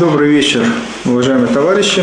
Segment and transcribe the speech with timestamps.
[0.00, 0.64] Добрый вечер,
[1.04, 2.02] уважаемые товарищи.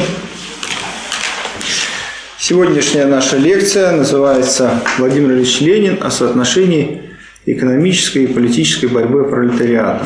[2.38, 7.02] Сегодняшняя наша лекция называется «Владимир Ильич Ленин о соотношении
[7.48, 10.06] экономической и политической борьбы пролетариата».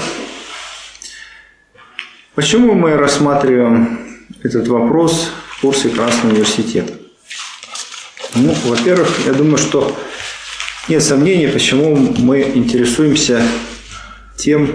[2.35, 3.99] Почему мы рассматриваем
[4.41, 6.93] этот вопрос в курсе Красного университета?
[8.35, 9.93] Ну, во-первых, я думаю, что
[10.87, 13.41] нет сомнений, почему мы интересуемся
[14.37, 14.69] тем,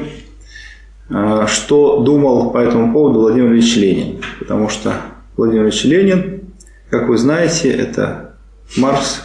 [1.09, 4.23] что думал по этому поводу Владимир Ильич Ленин.
[4.39, 4.95] Потому что
[5.37, 6.43] Владимир Ильич Ленин,
[6.91, 8.37] как вы знаете, это
[8.77, 9.23] Маркс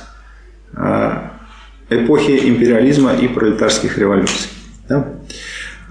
[0.73, 1.33] а,
[1.89, 4.49] эпохи империализма и пролетарских революций.
[4.87, 5.07] Да?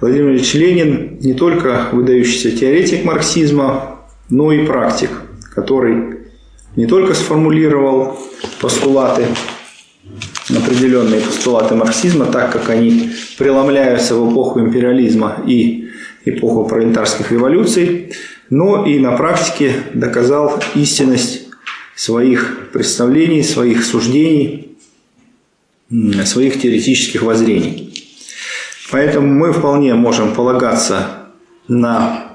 [0.01, 5.11] Владимир Ильич Ленин не только выдающийся теоретик марксизма, но и практик,
[5.55, 6.21] который
[6.75, 8.19] не только сформулировал
[8.61, 9.27] постулаты,
[10.51, 15.91] определенные постулаты марксизма, так как они преломляются в эпоху империализма и
[16.25, 18.13] эпоху пролетарских революций,
[18.51, 21.49] но и на практике доказал истинность
[21.95, 24.77] своих представлений, своих суждений,
[26.25, 27.93] своих теоретических воззрений.
[28.91, 31.29] Поэтому мы вполне можем полагаться
[31.69, 32.33] на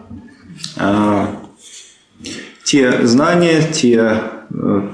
[0.78, 1.26] э,
[2.64, 4.90] те знания, те э,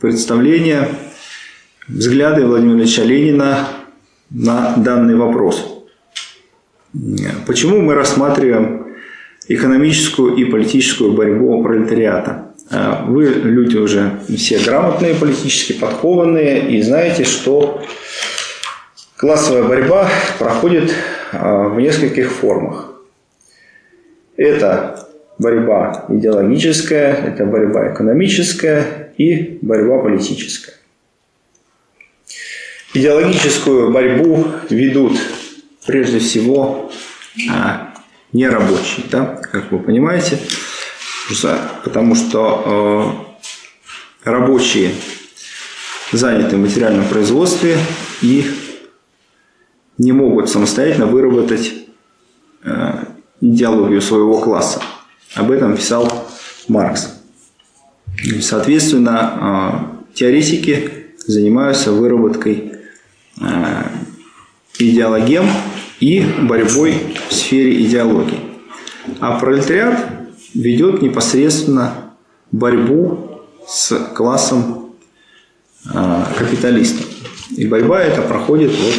[0.00, 0.88] представления,
[1.88, 3.68] взгляды Владимира Ильича Ленина
[4.30, 5.84] на данный вопрос.
[7.46, 8.86] Почему мы рассматриваем
[9.46, 12.52] экономическую и политическую борьбу пролетариата?
[12.70, 17.82] А, вы люди уже все грамотные, политически подкованные и знаете, что
[19.16, 20.92] классовая борьба проходит
[21.32, 22.92] а, в нескольких формах.
[24.36, 30.77] Это борьба идеологическая, это борьба экономическая и борьба политическая.
[32.94, 35.18] Идеологическую борьбу ведут
[35.86, 36.90] прежде всего
[37.50, 37.94] а,
[38.32, 40.38] нерабочие, да, как вы понимаете,
[41.84, 43.26] потому что
[44.24, 44.92] э, рабочие
[46.12, 47.76] заняты в материальном производстве
[48.22, 48.50] и
[49.98, 51.74] не могут самостоятельно выработать
[52.64, 53.04] э,
[53.42, 54.80] идеологию своего класса.
[55.34, 56.26] Об этом писал
[56.68, 57.20] Маркс.
[58.40, 60.90] Соответственно, э, теоретики
[61.26, 62.77] занимаются выработкой
[64.78, 65.46] идеологем
[66.00, 68.40] и борьбой в сфере идеологии.
[69.20, 69.98] А пролетариат
[70.54, 72.14] ведет непосредственно
[72.52, 74.94] борьбу с классом
[75.92, 77.06] э, капиталистов.
[77.56, 78.94] И борьба эта проходит вот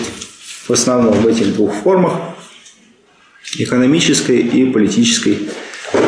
[0.68, 2.14] в основном в этих двух формах
[3.58, 5.50] экономической и политической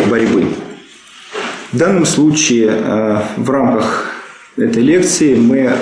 [0.09, 0.47] борьбы.
[1.71, 4.11] В данном случае э, в рамках
[4.57, 5.77] этой лекции мы э,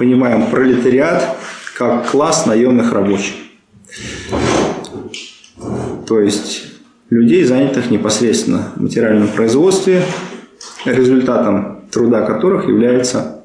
[0.00, 1.36] понимаем пролетариат
[1.76, 3.34] как класс наемных рабочих.
[6.06, 6.62] То есть
[7.10, 10.02] людей, занятых непосредственно в материальном производстве,
[10.86, 13.42] результатом труда которых является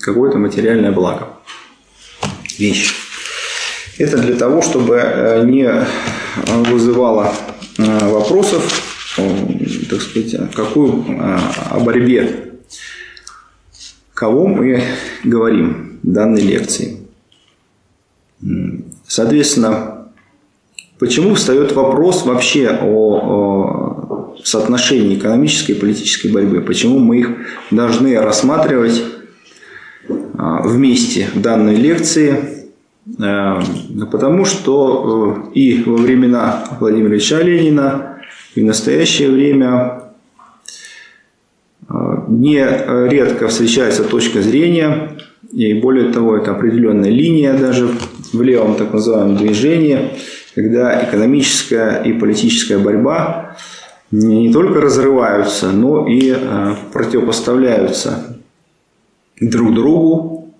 [0.00, 1.30] какое-то материальное благо,
[2.56, 2.94] вещь.
[3.98, 5.68] Это для того, чтобы э, не
[6.70, 7.34] вызывало
[7.78, 8.62] э, вопросов,
[9.90, 11.38] так сказать, какую э,
[11.70, 12.52] о борьбе,
[14.14, 14.84] кого мы
[15.24, 16.98] говорим данной лекции.
[19.06, 20.08] Соответственно,
[20.98, 26.60] почему встает вопрос вообще о, о соотношении экономической и политической борьбы?
[26.60, 27.30] Почему мы их
[27.70, 29.02] должны рассматривать
[30.08, 32.66] а, вместе в данной лекции?
[33.20, 33.62] А,
[34.10, 38.18] потому что э, и во времена Владимира Ильича Ленина,
[38.54, 40.02] и в настоящее время
[41.88, 42.58] а, не
[43.08, 45.16] редко встречается точка зрения,
[45.52, 47.88] и более того, это определенная линия даже
[48.32, 50.10] в левом так называемом движении,
[50.54, 53.56] когда экономическая и политическая борьба
[54.10, 58.38] не только разрываются, но и э, противопоставляются
[59.40, 60.54] друг другу.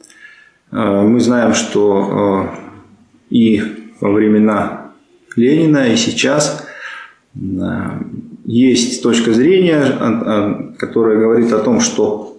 [0.72, 3.62] Э, мы знаем, что э, и
[4.00, 4.92] во времена
[5.36, 6.66] Ленина, и сейчас
[8.46, 12.38] есть точка зрения, которая говорит о том, что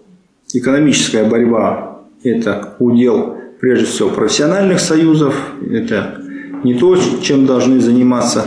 [0.53, 1.93] экономическая борьба–
[2.29, 5.35] это удел прежде всего профессиональных союзов.
[5.69, 6.21] Это
[6.63, 8.45] не то, чем должны заниматься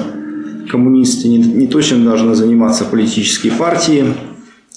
[0.70, 4.14] коммунисты, не, то, чем должны заниматься политические партии,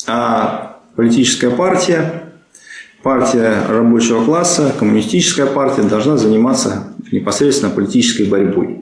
[0.08, 2.24] а политическая партия,
[3.04, 8.82] партия рабочего класса, коммунистическая партия должна заниматься непосредственно политической борьбой.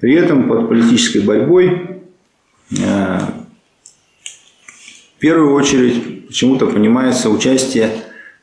[0.00, 2.00] При этом под политической борьбой
[2.70, 3.18] э,
[5.16, 7.90] в первую очередь почему-то понимается участие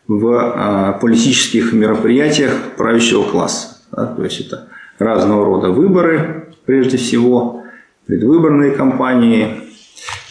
[0.10, 3.78] в а, политических мероприятиях правящего класса.
[3.92, 4.68] То есть это
[4.98, 7.64] разного рода выборы, прежде всего,
[8.08, 9.62] предвыборные кампании,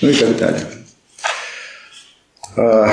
[0.03, 0.63] ну и так далее.
[2.57, 2.93] А,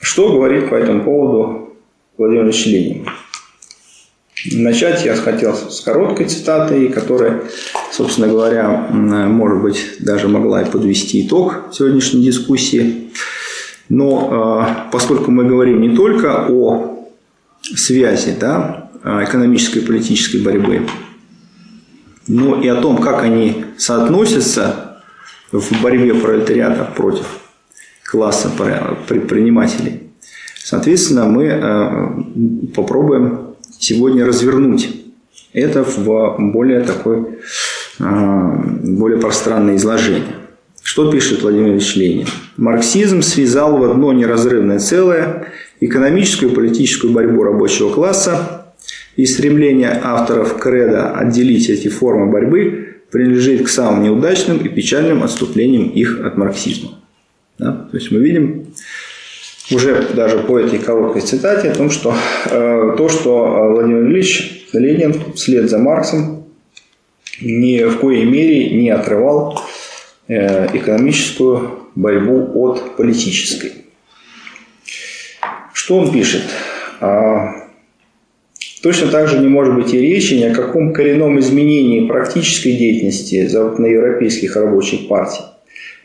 [0.00, 1.76] что говорит по этому поводу
[2.18, 3.08] Владимир Ильич Ленин?
[4.52, 7.42] Начать я хотел с короткой цитаты, которая,
[7.92, 13.10] собственно говоря, может быть, даже могла и подвести итог сегодняшней дискуссии.
[13.90, 17.06] Но э, поскольку мы говорим не только о
[17.62, 20.86] связи да, экономической и политической борьбы,
[22.26, 25.02] но и о том, как они соотносятся
[25.52, 27.26] в борьбе пролетариата против
[28.04, 28.50] класса
[29.06, 30.10] предпринимателей,
[30.56, 35.00] соответственно, мы э, попробуем сегодня развернуть
[35.52, 37.40] это в более такой,
[37.98, 40.36] а, более пространное изложение.
[40.90, 42.26] Что пишет Владимир Ильич Ленин?
[42.56, 45.46] Марксизм связал в одно неразрывное целое
[45.78, 48.66] экономическую и политическую борьбу рабочего класса
[49.14, 55.90] и стремление авторов креда отделить эти формы борьбы принадлежит к самым неудачным и печальным отступлениям
[55.90, 56.98] их от марксизма.
[57.56, 57.86] Да?
[57.88, 58.66] То есть мы видим
[59.70, 62.16] уже даже по этой короткой цитате о том, что
[62.46, 66.46] э, то, что Владимир Ильич Ленин вслед за Марксом
[67.40, 69.62] ни в коей мере не отрывал
[70.36, 73.72] экономическую борьбу от политической.
[75.72, 76.42] Что он пишет?
[77.00, 77.54] А,
[78.82, 83.46] точно так же не может быть и речи ни о каком коренном изменении практической деятельности
[83.46, 85.42] западноевропейских рабочих партий.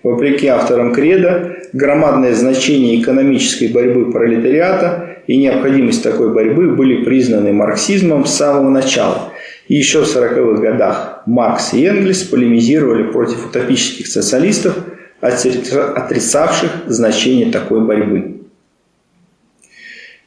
[0.01, 8.25] Вопреки авторам Креда, громадное значение экономической борьбы пролетариата и необходимость такой борьбы были признаны марксизмом
[8.25, 9.33] с самого начала.
[9.67, 14.77] И еще в 40-х годах Маркс и Энгельс полемизировали против утопических социалистов,
[15.21, 18.35] отрицавших значение такой борьбы.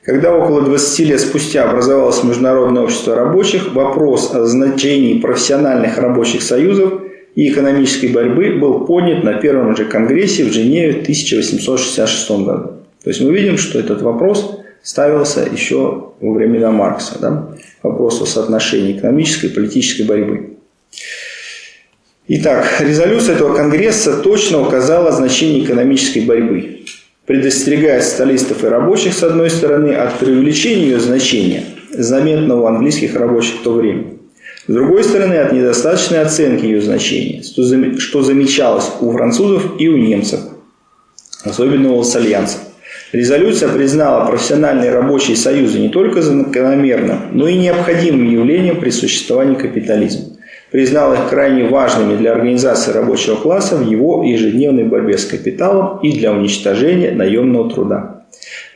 [0.02, 7.02] Когда около 20 лет спустя образовалось Международное общество рабочих, вопрос о значении профессиональных рабочих союзов
[7.34, 12.70] и экономической борьбы был поднят на первом же конгрессе в Женеве в 1866 году.
[13.04, 17.18] То есть мы видим, что этот вопрос ставился еще во времена Маркса.
[17.20, 17.48] Да?
[17.82, 20.57] Вопрос о соотношении экономической и политической борьбы.
[22.30, 26.80] Итак, резолюция этого Конгресса точно указала значение экономической борьбы,
[27.24, 33.60] предостерегая социалистов и рабочих, с одной стороны, от преувеличения ее значения, заметного у английских рабочих
[33.60, 34.04] в то время,
[34.66, 40.40] с другой стороны, от недостаточной оценки ее значения, что замечалось у французов и у немцев,
[41.44, 42.60] особенно у альянсов.
[43.10, 50.37] Резолюция признала профессиональные рабочие союзы не только закономерным, но и необходимым явлением при существовании капитализма.
[50.70, 56.12] Признала их крайне важными для организации рабочего класса в его ежедневной борьбе с капиталом и
[56.12, 58.18] для уничтожения наемного труда.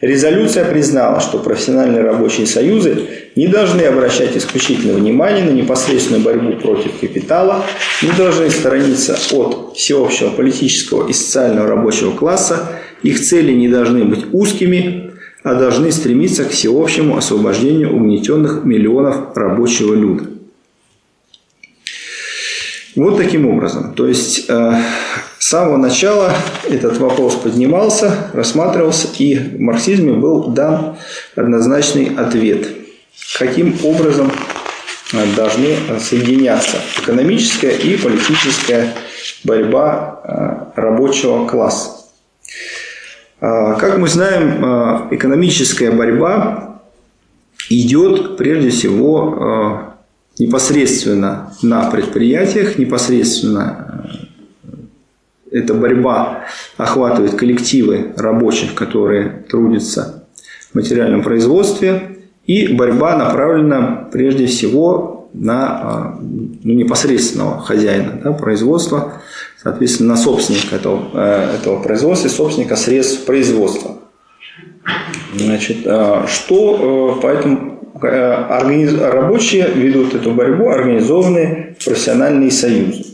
[0.00, 3.06] Резолюция признала, что профессиональные рабочие союзы
[3.36, 7.64] не должны обращать исключительное внимание на непосредственную борьбу против капитала,
[8.02, 12.70] не должны сторониться от всеобщего политического и социального рабочего класса,
[13.02, 15.12] их цели не должны быть узкими,
[15.44, 20.31] а должны стремиться к всеобщему освобождению угнетенных миллионов рабочего люда.
[22.94, 23.94] Вот таким образом.
[23.94, 24.82] То есть э,
[25.38, 26.34] с самого начала
[26.68, 30.96] этот вопрос поднимался, рассматривался, и в марксизме был дан
[31.34, 32.68] однозначный ответ.
[33.38, 34.30] Каким образом
[35.12, 38.92] э, должны соединяться экономическая и политическая
[39.44, 41.98] борьба э, рабочего класса.
[43.40, 46.80] Как мы знаем, экономическая борьба
[47.68, 49.91] идет прежде всего
[50.38, 54.06] непосредственно на предприятиях, непосредственно
[55.50, 56.44] э, эта борьба
[56.76, 60.26] охватывает коллективы рабочих, которые трудятся
[60.70, 66.24] в материальном производстве, и борьба направлена прежде всего на э,
[66.62, 69.20] ну, непосредственного хозяина да, производства,
[69.62, 73.98] соответственно, на собственника этого, э, этого производства, собственника средств производства.
[75.36, 75.86] Значит,
[76.26, 83.04] что поэтому Э, рабочие ведут эту борьбу, организованные профессиональные союзы.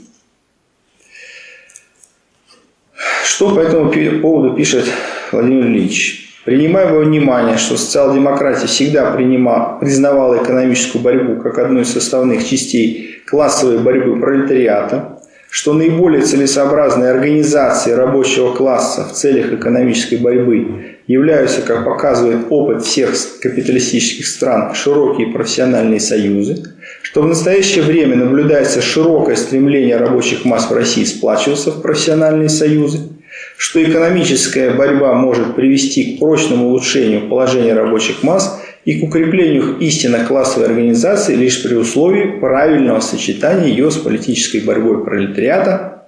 [3.25, 4.87] Что по этому поводу пишет
[5.31, 6.41] Владимир Ильич?
[6.45, 13.23] Принимая во внимание, что социал-демократия всегда принимала, признавала экономическую борьбу как одну из составных частей
[13.27, 21.85] классовой борьбы пролетариата, что наиболее целесообразные организации рабочего класса в целях экономической борьбы являются, как
[21.85, 26.63] показывает опыт всех капиталистических стран, широкие профессиональные союзы,
[27.03, 33.09] что в настоящее время наблюдается широкое стремление рабочих масс в России сплачиваться в профессиональные союзы,
[33.57, 40.27] что экономическая борьба может привести к прочному улучшению положения рабочих масс и к укреплению истинно
[40.27, 46.05] классовой организации лишь при условии правильного сочетания ее с политической борьбой пролетариата,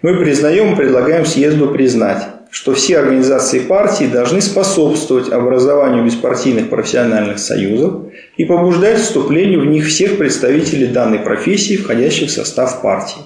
[0.00, 2.22] мы признаем и предлагаем съезду признать,
[2.54, 8.04] что все организации партии должны способствовать образованию беспартийных профессиональных союзов
[8.36, 13.22] и побуждать вступлению в них всех представителей данной профессии, входящих в состав партии.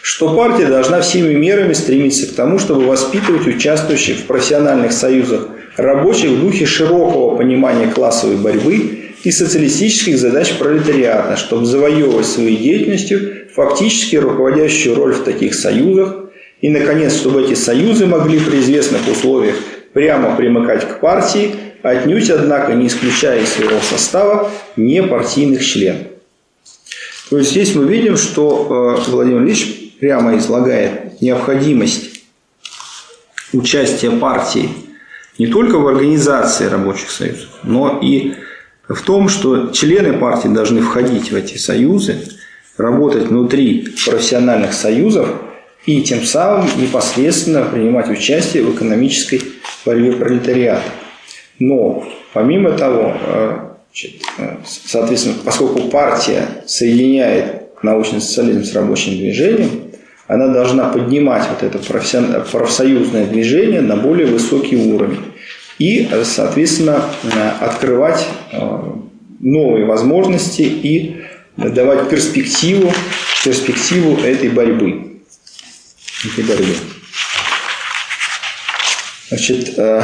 [0.00, 6.30] Что партия должна всеми мерами стремиться к тому, чтобы воспитывать участвующих в профессиональных союзах рабочих
[6.30, 14.16] в духе широкого понимания классовой борьбы и социалистических задач пролетариата, чтобы завоевывать своей деятельностью фактически
[14.16, 16.25] руководящую роль в таких союзах
[16.60, 19.56] и, наконец, чтобы эти союзы могли при известных условиях
[19.92, 26.08] прямо примыкать к партии, отнюдь, однако, не исключая из своего состава непартийных членов.
[27.30, 32.22] То есть здесь мы видим, что э, Владимир Ильич прямо излагает необходимость
[33.52, 34.68] участия партии
[35.38, 38.34] не только в организации рабочих союзов, но и
[38.88, 42.16] в том, что члены партии должны входить в эти союзы,
[42.76, 45.28] работать внутри профессиональных союзов
[45.86, 49.40] и тем самым непосредственно принимать участие в экономической
[49.84, 50.82] борьбе пролетариата.
[51.58, 53.58] Но помимо того, э,
[54.38, 59.70] э, соответственно, поскольку партия соединяет научный социализм с рабочим движением,
[60.26, 65.20] она должна поднимать вот это профсоюзное движение на более высокий уровень
[65.78, 67.04] и, соответственно,
[67.60, 68.58] открывать э,
[69.38, 71.18] новые возможности и
[71.56, 72.92] давать перспективу,
[73.44, 75.15] перспективу этой борьбы.
[76.26, 76.74] Этой борьбы.
[79.28, 80.02] Значит, э,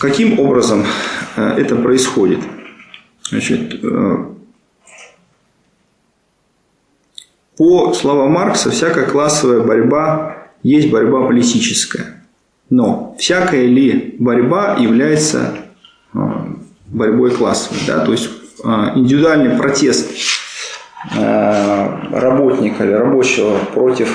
[0.00, 0.84] каким образом
[1.36, 2.40] э, это происходит?
[3.30, 3.80] Значит,
[7.56, 12.24] по словам Маркса, всякая классовая борьба есть борьба политическая.
[12.70, 15.54] Но всякая ли борьба является
[16.12, 17.80] борьбой классовой?
[17.86, 18.04] Да?
[18.04, 18.28] То есть
[18.64, 20.10] индивидуальный протест
[21.10, 24.14] работника или рабочего против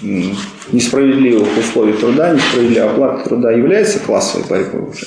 [0.00, 5.06] несправедливых условий труда, несправедливой оплаты труда является классовой борьбой уже?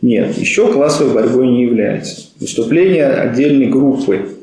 [0.00, 2.28] Нет, еще классовой борьбой не является.
[2.38, 4.36] Выступление отдельной группы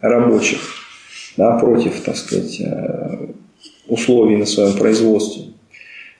[0.00, 0.60] рабочих
[1.38, 3.28] да, против, так сказать, э,
[3.86, 5.44] условий на своем производстве,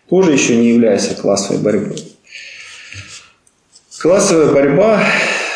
[0.08, 2.02] тоже еще не является классовой борьбой.
[4.00, 5.04] Классовая борьба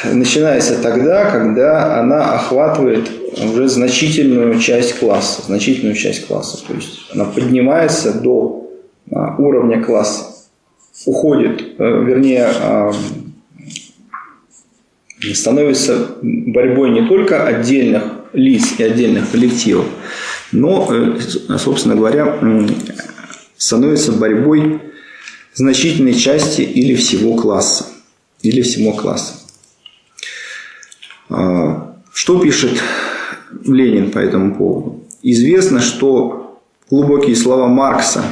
[0.04, 3.10] начинается тогда, когда она охватывает
[3.42, 6.64] уже значительную часть класса, значительную часть класса.
[6.66, 8.70] То есть она поднимается до
[9.10, 10.24] а, уровня класса,
[11.06, 12.92] уходит, э, вернее, а,
[15.34, 19.86] становится борьбой не только отдельных лиц и отдельных коллективов,
[20.50, 21.18] но, э,
[21.58, 22.38] собственно говоря,
[23.56, 24.80] становится борьбой
[25.54, 27.86] значительной части или всего класса.
[28.42, 29.34] Или всего класса.
[31.32, 32.80] А, что пишет
[33.64, 35.00] Ленин по этому поводу?
[35.22, 36.60] Известно, что
[36.90, 38.22] глубокие слова Маркса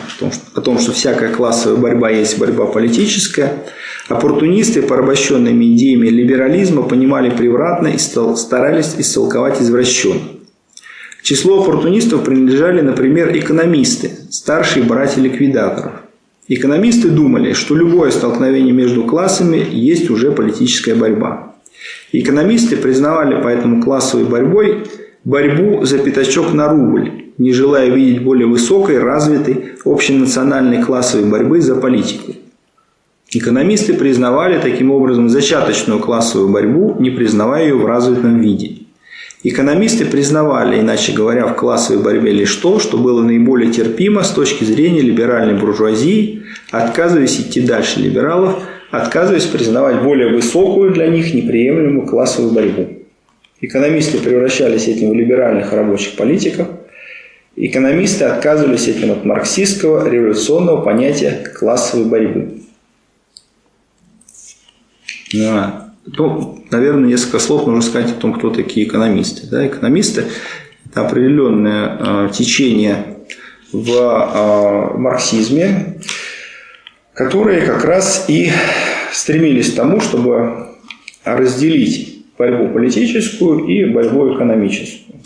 [0.54, 3.64] о том, что всякая классовая борьба есть борьба политическая,
[4.10, 10.20] Оппортунисты, порабощенными идеями либерализма, понимали превратно и старались истолковать извращенно.
[11.20, 15.92] К числу оппортунистов принадлежали, например, экономисты, старшие братья ликвидаторов.
[16.48, 21.49] Экономисты думали, что любое столкновение между классами есть уже политическая борьба.
[22.12, 24.84] Экономисты признавали поэтому классовой борьбой
[25.24, 31.76] борьбу за пятачок на рубль, не желая видеть более высокой, развитой общенациональной классовой борьбы за
[31.76, 32.34] политику.
[33.32, 38.78] Экономисты признавали таким образом зачаточную классовую борьбу, не признавая ее в развитом виде.
[39.42, 44.64] Экономисты признавали, иначе говоря, в классовой борьбе лишь то, что было наиболее терпимо с точки
[44.64, 52.52] зрения либеральной буржуазии, отказываясь идти дальше либералов, отказываясь признавать более высокую для них неприемлемую классовую
[52.52, 52.88] борьбу.
[53.60, 56.68] Экономисты превращались этим в либеральных рабочих политиков.
[57.56, 62.60] Экономисты отказывались этим от марксистского революционного понятия классовой борьбы.
[65.32, 65.92] Да.
[66.16, 69.46] То, наверное, несколько слов нужно сказать о том, кто такие экономисты.
[69.46, 70.24] Да, экономисты–
[70.90, 73.18] это определенное э, течение
[73.72, 76.00] в э, марксизме,
[77.20, 78.50] которые как раз и
[79.12, 80.68] стремились к тому, чтобы
[81.22, 85.16] разделить борьбу политическую и борьбу экономическую,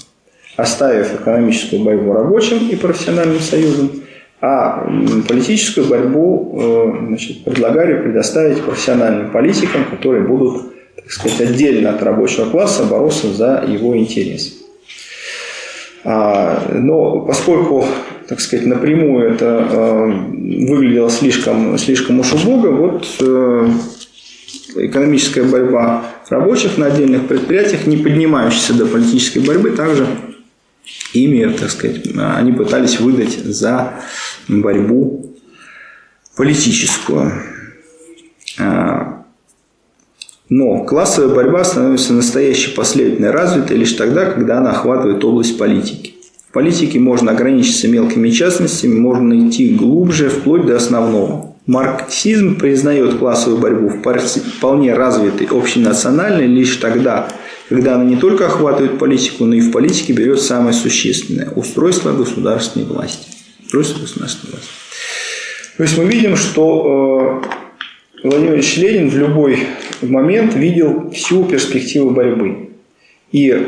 [0.57, 3.91] оставив экономическую борьбу рабочим и профессиональным союзам–
[4.41, 4.87] а
[5.27, 12.51] политическую борьбу э, значит, предлагали предоставить профессиональным политикам, которые будут, так сказать, отдельно от рабочего
[12.51, 14.59] класса бороться за его интерес.
[16.05, 17.87] А, но поскольку
[18.29, 20.07] так сказать, напрямую это э,
[20.67, 23.71] выглядело слишком, слишком уж убого, вот э,
[24.77, 30.07] экономическая борьба рабочих на отдельных предприятиях, не поднимающаяся до политической борьбы, также
[31.13, 34.01] ими, так сказать, они пытались выдать за
[34.49, 35.35] борьбу
[36.37, 37.33] политическую.
[38.59, 39.25] А,
[40.49, 46.14] но классовая борьба становится настоящей последовательной развитой лишь тогда, когда она охватывает область политики.
[46.55, 51.57] Политике можно ограничиться мелкими частностями, можно идти глубже, вплоть до основного.
[51.67, 57.29] Марксизм признает классовую борьбу вполне развитой общенациональной лишь тогда,
[57.69, 62.87] когда она не только охватывает политику, но и в политике берет самое существенное– устройство государственной
[62.87, 63.27] власти.
[63.65, 64.71] Устройство государственной власти.
[65.77, 67.43] То есть мы видим, что
[68.23, 69.67] э, Владимир Ильич Ленин в любой
[70.03, 72.69] момент видел всю перспективу борьбы.
[73.33, 73.67] И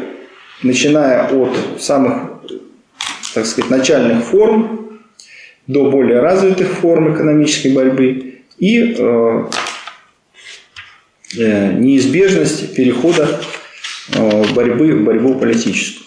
[0.62, 1.50] начиная от
[1.80, 2.25] самых,
[3.36, 4.98] так сказать, начальных форм
[5.66, 9.44] до более развитых форм экономической борьбы и э,
[11.36, 13.28] э, неизбежность перехода
[14.54, 16.06] борьбы в борьбу политическую.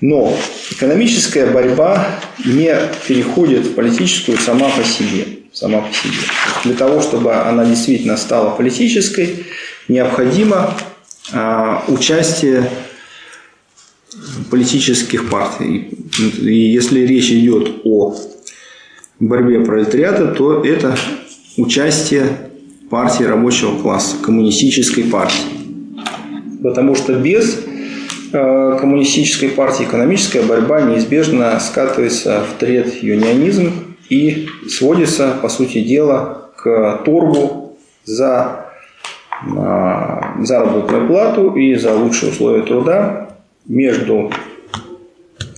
[0.00, 0.38] Но
[0.70, 2.06] экономическая борьба
[2.44, 2.72] не
[3.08, 5.26] переходит в политическую сама по себе.
[5.52, 6.14] Сама по себе.
[6.62, 9.46] Для того, чтобы она действительно стала политической,
[9.88, 10.78] необходимо
[11.32, 12.70] а, участие
[14.50, 15.88] политических партий.
[16.40, 18.16] И если речь идет о
[19.20, 20.96] борьбе пролетариата, то это
[21.56, 22.50] участие
[22.90, 25.42] партии рабочего класса, коммунистической партии.
[26.62, 27.58] Потому что без
[28.32, 36.50] Э, коммунистической партии экономическая борьба неизбежно скатывается в тред юнионизм и сводится, по сути дела,
[36.56, 38.66] к торгу за
[39.42, 43.25] э, заработную плату и за лучшие условия труда
[43.68, 44.32] между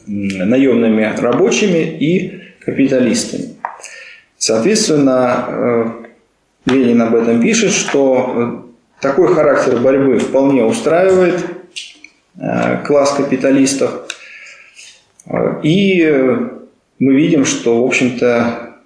[0.07, 3.57] наемными рабочими и капиталистами.
[4.37, 5.85] Соответственно, э,
[6.67, 8.67] Ленин об этом пишет, что
[9.01, 11.45] такой характер борьбы вполне устраивает
[12.41, 14.07] Э, класс капиталистов.
[15.63, 16.07] И
[16.99, 18.77] мы видим, что, в общем-то,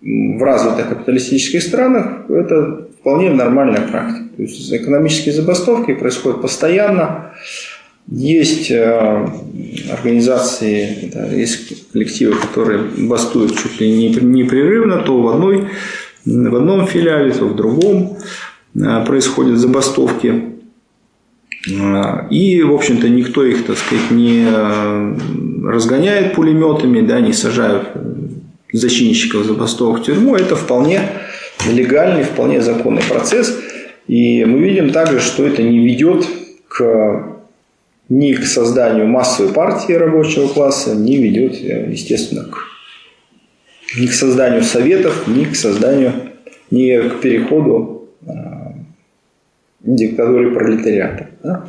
[0.00, 4.36] в развитых капиталистических странах это вполне нормальная практика.
[4.36, 7.34] То есть экономические забастовки происходят постоянно.
[8.08, 9.26] Есть э,
[9.90, 15.68] организации, да, есть коллективы, которые бастуют чуть ли не непрерывно, то в, одной,
[16.24, 18.18] в одном филиале, то в другом
[18.74, 20.52] э, происходят забастовки.
[22.30, 25.16] И, в общем-то, никто их, так сказать, не э,
[25.64, 27.86] разгоняет пулеметами, да, не сажают
[28.72, 30.34] зачинщиков забастовок в тюрьму.
[30.34, 31.02] Это вполне
[31.70, 33.56] легальный, вполне законный процесс.
[34.08, 36.26] И мы видим также, что это не ведет
[36.68, 37.31] к,
[38.12, 42.58] ни к созданию массовой партии рабочего класса, не ведет, естественно, к,
[43.98, 46.12] ни к созданию советов, ни к созданию,
[46.70, 48.32] ни к переходу э,
[49.80, 51.30] диктатуре пролетариата.
[51.42, 51.66] Да?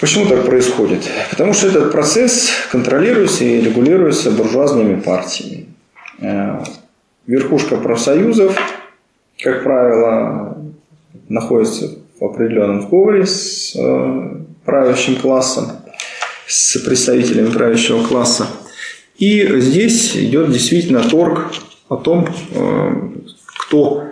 [0.00, 1.10] Почему так происходит?
[1.30, 5.68] Потому что этот процесс контролируется и регулируется буржуазными партиями.
[6.20, 6.62] Э,
[7.26, 8.54] верхушка профсоюзов,
[9.42, 10.58] как правило,
[11.30, 11.88] находится
[12.20, 15.72] в определенном сговоре с э, правящим классом,
[16.46, 18.46] с представителями правящего класса.
[19.18, 21.52] И здесь идет действительно торг
[21.88, 23.10] о том, э,
[23.46, 24.04] кто,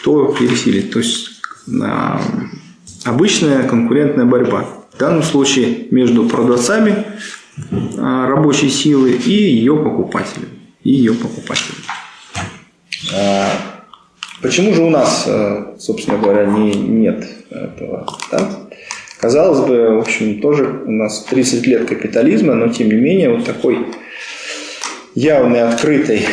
[0.00, 0.92] кто пересилит.
[0.92, 1.30] То есть
[3.04, 4.66] обычная конкурентная борьба.
[4.92, 7.06] В данном случае между продавцами
[7.98, 10.50] а, рабочей силы и ее покупателями.
[10.82, 11.84] И ее покупателями.
[13.14, 13.50] А,
[14.42, 15.28] почему же у нас,
[15.78, 18.06] собственно говоря, не, нет этого?
[18.30, 18.69] Да?
[19.20, 23.44] Казалось бы, в общем, тоже у нас 30 лет капитализма, но тем не менее вот
[23.44, 23.86] такой
[25.14, 26.26] явной, открытой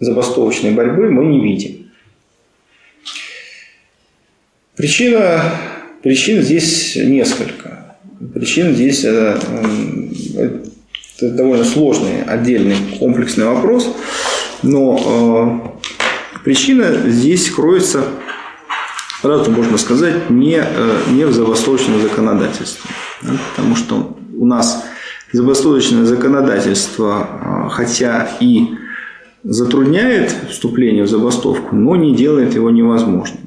[0.00, 1.90] забастовочной борьбы мы не видим.
[4.76, 5.40] Причина,
[6.02, 7.96] причин здесь несколько.
[8.34, 9.38] Причин здесь это,
[10.36, 13.94] это довольно сложный, отдельный, комплексный вопрос.
[14.62, 15.70] Но
[16.34, 18.04] э, причина здесь кроется,
[19.22, 22.90] сразу можно сказать, не, э, не в забастовочном законодательстве.
[23.22, 24.84] Да, потому что у нас
[25.32, 28.70] забастовочное законодательство, э, хотя и
[29.44, 33.40] затрудняет вступление в забастовку, но не делает его невозможным.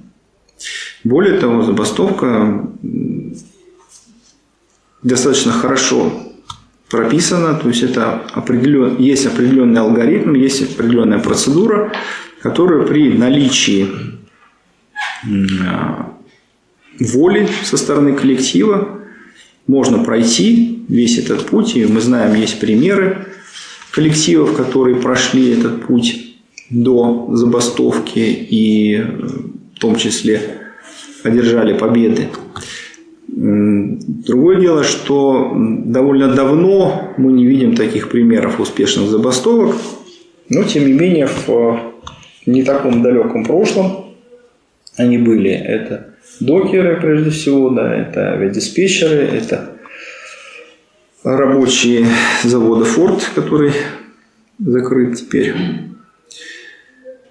[1.03, 2.67] Более того, забастовка
[5.03, 6.11] достаточно хорошо
[6.89, 11.91] прописана, то есть это определен, есть определенный алгоритм, есть определенная процедура,
[12.41, 14.14] которая при наличии
[16.99, 19.01] воли со стороны коллектива
[19.67, 23.27] можно пройти весь этот путь, и мы знаем, есть примеры
[23.91, 26.35] коллективов, которые прошли этот путь
[26.69, 29.01] до забастовки и
[29.75, 30.59] в том числе
[31.23, 32.29] одержали победы.
[33.27, 39.75] Другое дело, что довольно давно мы не видим таких примеров успешных забастовок,
[40.49, 41.79] но тем не менее в
[42.45, 44.04] не таком далеком прошлом
[44.97, 45.51] они были.
[45.51, 49.71] Это докеры, прежде всего, да, это авиадиспетчеры, это
[51.23, 52.07] рабочие
[52.43, 53.73] завода Ford, который
[54.59, 55.55] закрыт теперь.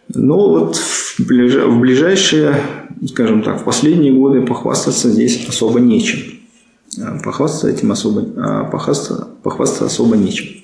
[0.08, 1.20] Но вот в
[1.80, 2.56] ближайшие,
[3.06, 6.20] скажем так, в последние годы похвастаться здесь особо нечем.
[7.02, 10.62] А, похвастаться этим особо, а, похвастаться, похвастаться особо нечем.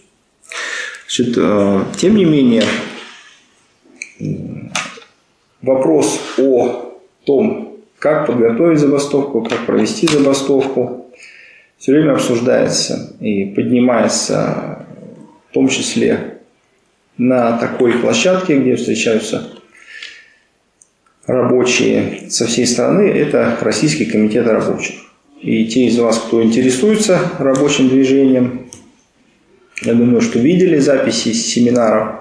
[1.06, 2.64] Значит, а, тем не менее,
[5.62, 6.89] вопрос о
[7.24, 11.06] том, как подготовить забастовку, как провести забастовку,
[11.78, 14.87] все время обсуждается и поднимается
[15.50, 16.38] в том числе
[17.16, 19.50] на такой площадке, где встречаются
[21.26, 24.96] рабочие со всей страны, это Российский комитет рабочих.
[25.40, 28.70] И те из вас, кто интересуется рабочим движением,
[29.83, 32.16] я думаю, что видели записи семинаров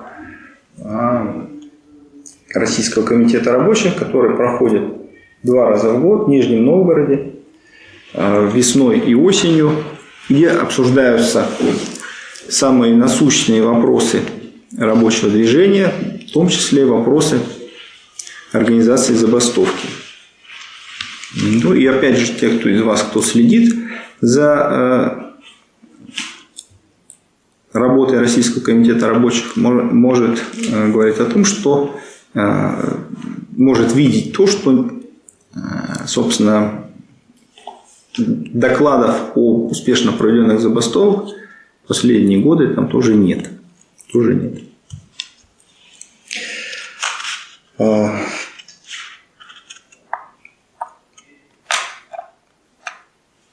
[0.82, 1.49] а,
[2.54, 4.84] Российского комитета рабочих, который проходит
[5.44, 7.34] два раза в год в Нижнем Новгороде,
[8.14, 9.72] а, весной и осенью,
[10.30, 11.48] где обсуждаются
[12.48, 14.22] самые насущные вопросы
[14.78, 15.94] рабочего движения,
[16.28, 17.40] в том числе вопросы
[18.52, 19.88] организации забастовки.
[21.36, 23.76] Ну и опять же, те, кто из вас, кто следит
[24.20, 25.30] за
[27.74, 34.48] э, работой Российского комитета рабочих, может э, говорить о том, что э, может видеть то,
[34.48, 34.92] что,
[36.06, 36.86] собственно,
[38.18, 41.36] докладов о успешно проведенных забастовках
[41.88, 43.50] последние годы там тоже нет
[44.12, 44.64] тоже нет.
[47.78, 48.26] А,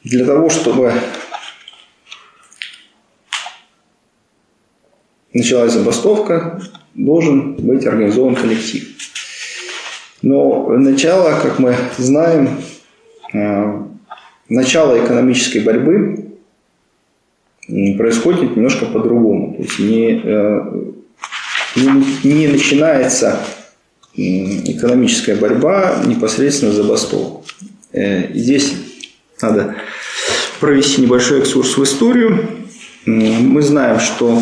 [0.03, 0.93] для того, чтобы
[5.37, 6.61] началась забастовка,
[6.95, 8.89] должен быть организован коллектив.
[10.23, 12.59] Но начало, как мы знаем,
[13.33, 13.87] а,
[14.49, 16.27] начало экономической борьбы
[17.99, 19.57] происходит немножко по-другому.
[19.57, 20.61] То есть не, э,
[21.75, 23.41] не, не начинается
[24.15, 27.43] экономическая борьба непосредственно забастовок.
[27.93, 28.73] Э, здесь
[29.43, 29.75] надо
[30.61, 32.49] провести небольшой экскурс в историю.
[33.05, 34.41] Мы знаем, что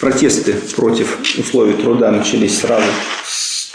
[0.00, 2.90] протесты против условий труда начались сразу
[3.24, 3.70] с,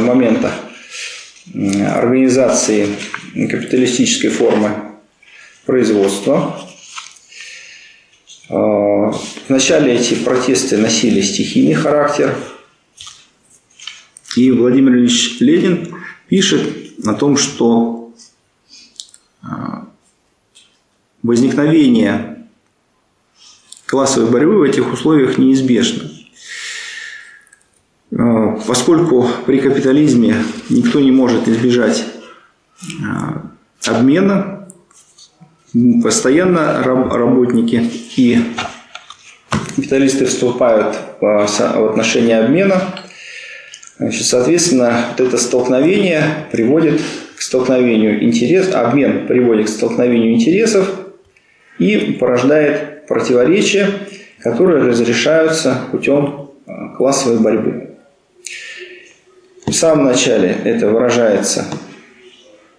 [0.00, 0.54] момента
[1.52, 2.88] организации
[3.34, 4.92] капиталистической формы
[5.66, 6.60] производства.
[8.48, 9.12] А,
[9.48, 12.36] вначале эти протесты носили стихийный характер.
[14.36, 15.94] И Владимир Ильич Ленин
[16.28, 16.62] пишет
[17.04, 18.12] о том, что
[19.42, 19.88] а,
[21.22, 22.33] возникновение
[23.94, 26.10] классовой борьбы в этих условиях неизбежно.
[28.18, 30.34] А, поскольку при капитализме
[30.68, 32.04] никто не может избежать
[33.86, 34.68] обмена,
[36.02, 38.40] постоянно работники и
[39.76, 42.96] капиталисты вступают в отношения обмена.
[43.98, 47.00] Значит, соответственно, вот это столкновение приводит
[47.36, 50.90] к столкновению интересов, обмен приводит к столкновению интересов
[51.78, 53.88] и порождает противоречия,
[54.40, 57.96] которые разрешаются путем а, классовой борьбы.
[59.66, 61.64] В самом начале это выражается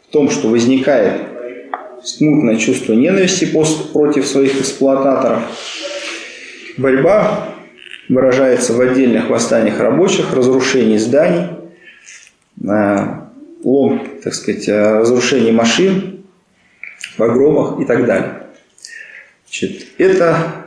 [0.08, 1.22] в том, что возникает
[2.04, 3.46] смутное чувство ненависти
[3.92, 5.44] против своих эксплуататоров.
[6.78, 7.50] Борьба
[8.08, 11.48] выражается в отдельных восстаниях рабочих, разрушении зданий,
[13.64, 16.24] лом, так сказать, разрушении машин,
[17.18, 18.45] погромах и так далее.
[19.58, 20.66] Значит, это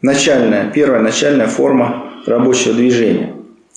[0.00, 3.34] начальная, первая начальная форма рабочего движения.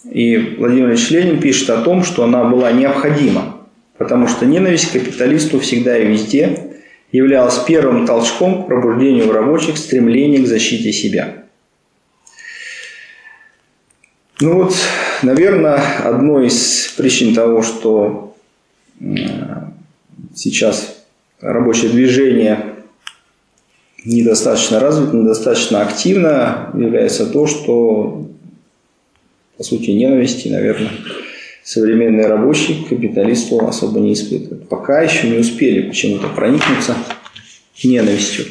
[0.10, 3.54] И Владимир Ильич Ленин пишет о том, что она была необходима
[3.98, 10.40] потому что ненависть к капиталисту всегда и везде являлась первым толчком к пробуждению рабочих стремления
[10.40, 11.46] к защите себя.
[14.42, 14.76] Ну вот,
[15.22, 18.36] наверное, одной из причин того, что
[20.34, 21.06] сейчас
[21.40, 22.73] рабочее движение
[24.06, 28.28] недостаточно развито, недостаточно активно, является то, что,
[29.58, 30.92] по сути, ненависти, наверное,
[31.64, 34.68] современные рабочие к капиталисту особо не испытывают.
[34.68, 36.96] Пока еще не успели почему-то проникнуться
[37.84, 38.46] ненавистью.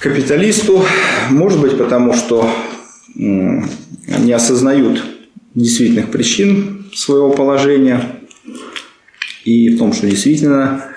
[0.00, 0.84] Капиталисту,
[1.30, 2.48] может быть, потому что
[3.14, 5.02] не осознают
[5.54, 8.20] действительных причин своего положения
[9.44, 10.91] и в том, что действительно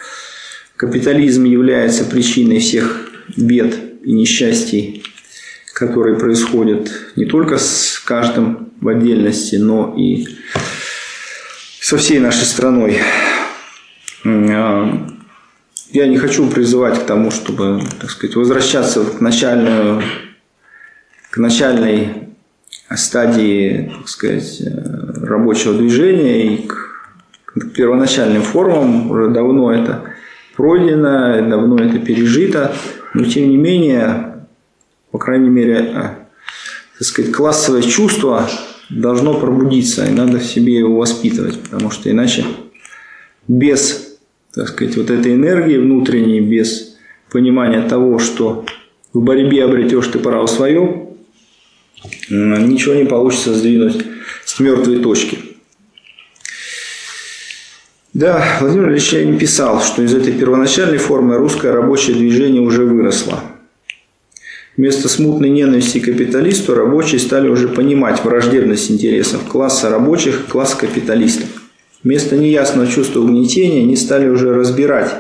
[0.86, 5.04] капитализм является причиной всех бед и несчастий,
[5.74, 10.28] которые происходят не только с каждым в отдельности, но и
[11.82, 13.00] со всей нашей страной.
[14.24, 15.08] А,
[15.92, 20.04] я не хочу призывать к тому, чтобы, так сказать, возвращаться к начальную,
[21.32, 22.10] к начальной
[22.96, 24.62] стадии, так сказать,
[25.24, 26.76] рабочего движения и к,
[27.46, 29.10] к первоначальным формам.
[29.10, 30.15] Уже давно это
[30.56, 32.74] пройдено, давно это пережито,
[33.14, 34.46] но тем не менее,
[35.12, 35.94] по крайней мере,
[36.98, 38.50] так сказать, классовое чувство
[38.90, 42.46] должно пробудиться, и надо в себе его воспитывать, потому что иначе
[43.48, 44.18] без,
[44.54, 46.98] так сказать, вот этой энергии внутренней, без
[47.32, 48.66] понимания того, что
[49.14, 51.10] в борьбе обретешь ты право свое,
[52.30, 54.06] ничего не получится сдвинуть
[54.46, 55.40] с мертвой точки.
[58.16, 63.40] Да, Владимир Ильич Ленин писал, что из этой первоначальной формы русское рабочее движение уже выросло–
[64.78, 70.78] Вместо смутной ненависти к капиталисту рабочие стали уже понимать враждебность интересов класса рабочих и класса
[70.78, 71.48] капиталистов.
[72.04, 75.12] Вместо неясного чувства угнетения они стали уже разбирать,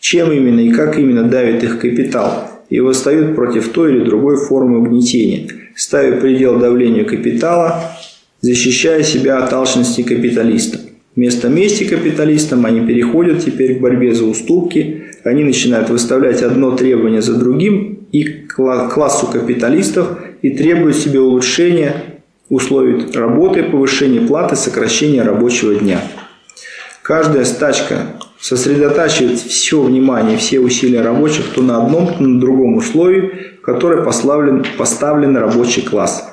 [0.00, 4.80] чем именно и как именно давит их капитал, и восстают против той или другой формы
[4.80, 7.82] угнетения, ставя предел давлению капитала,
[8.42, 10.78] защищая себя от алчности капиталиста.
[11.16, 17.20] Вместо мести капиталистам они переходят теперь к борьбе за уступки, они начинают выставлять одно требование
[17.20, 21.94] за другим и классу капиталистов и требуют себе улучшения
[22.48, 26.00] условий работы, повышения платы, сокращения рабочего дня.
[27.02, 33.56] Каждая стачка сосредотачивает все внимание, все усилия рабочих то на одном, то на другом условии,
[33.58, 36.29] в которое поставлен, поставлен рабочий класс.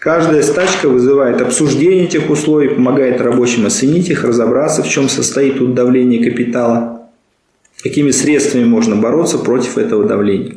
[0.00, 5.74] Каждая стачка вызывает обсуждение этих условий, помогает рабочим оценить их, разобраться, в чем состоит тут
[5.74, 7.10] давление капитала,
[7.82, 10.54] какими средствами можно бороться против этого давления.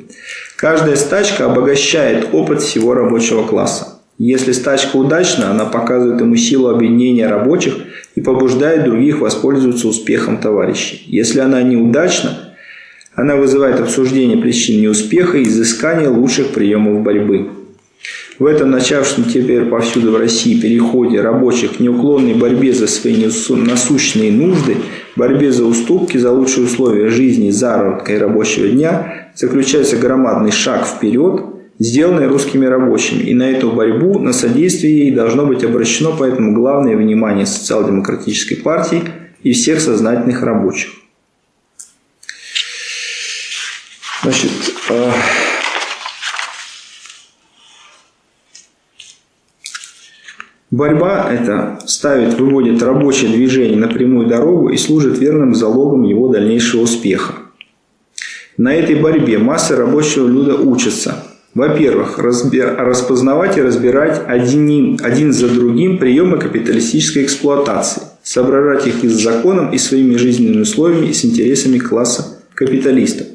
[0.55, 3.99] Каждая стачка обогащает опыт всего рабочего класса.
[4.17, 7.75] Если стачка удачна, она показывает ему силу объединения рабочих
[8.15, 11.03] и побуждает других воспользоваться успехом товарищей.
[11.07, 12.55] Если она неудачна,
[13.13, 17.49] она вызывает обсуждение причин неуспеха и изыскание лучших приемов борьбы.
[18.39, 23.15] В этом начавшем теперь повсюду в России переходе рабочих неуклонной борьбе за свои
[23.49, 24.77] насущные нужды,
[25.15, 31.43] борьбе за уступки, за лучшие условия жизни, заработка и рабочего дня, заключается громадный шаг вперед,
[31.77, 33.21] сделанный русскими рабочими.
[33.21, 39.03] И на эту борьбу, на содействие ей должно быть обращено поэтому главное внимание социал-демократической партии
[39.43, 40.89] и всех сознательных рабочих.
[44.23, 44.51] Значит,
[50.73, 56.81] Борьба эта ставит, выводит рабочее движение на прямую дорогу и служит верным залогом его дальнейшего
[56.81, 57.33] успеха.
[58.57, 61.25] На этой борьбе массы рабочего люда учатся.
[61.53, 69.21] Во-первых, распознавать и разбирать один, один за другим приемы капиталистической эксплуатации, соображать их и с
[69.21, 73.27] законом, и своими жизненными условиями, и с интересами класса капиталистов.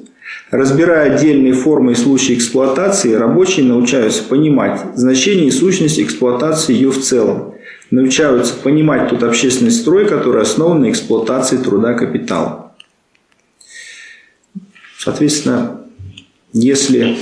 [0.51, 7.03] Разбирая отдельные формы и случаи эксплуатации, рабочие научаются понимать значение и сущность эксплуатации ее в
[7.03, 7.55] целом.
[7.91, 12.73] Научаются понимать тот общественный строй, который основан на эксплуатации труда капитала.
[14.99, 15.83] Соответственно,
[16.55, 17.17] если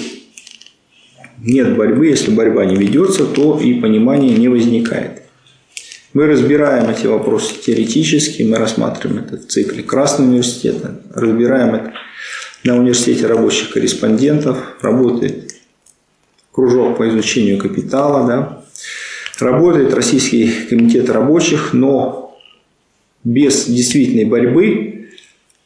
[1.38, 5.22] нет борьбы, если борьба не ведется, то и понимания не возникает.
[6.14, 11.92] Мы разбираем эти вопросы теоретически, мы рассматриваем это в цикле Красного университета, разбираем это
[12.66, 15.54] на университете рабочих корреспондентов, работает
[16.52, 18.64] кружок по изучению капитала, да,
[19.38, 22.38] работает Российский комитет рабочих, но
[23.22, 25.10] без действительной борьбы,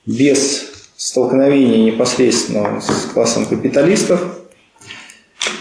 [0.05, 4.41] без столкновения непосредственно с классом капиталистов,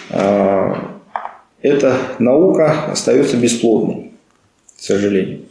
[0.09, 0.99] а,
[1.61, 4.11] эта наука остается бесплодной,
[4.77, 5.48] к сожалению.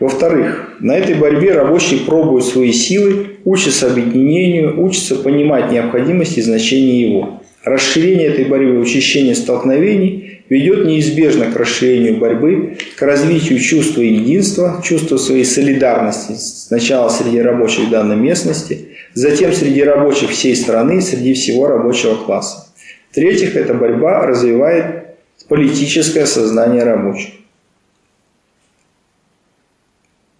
[0.00, 7.00] Во-вторых, на этой борьбе рабочие пробуют свои силы, учатся объединению, учатся понимать необходимость и значение
[7.00, 7.42] его.
[7.64, 15.16] Расширение этой борьбы, учащение столкновений ведет неизбежно к расширению борьбы, к развитию чувства единства, чувства
[15.16, 22.14] своей солидарности сначала среди рабочих данной местности, затем среди рабочих всей страны, среди всего рабочего
[22.14, 22.68] класса.
[23.10, 25.16] В-третьих, эта борьба развивает
[25.48, 27.30] политическое сознание рабочих.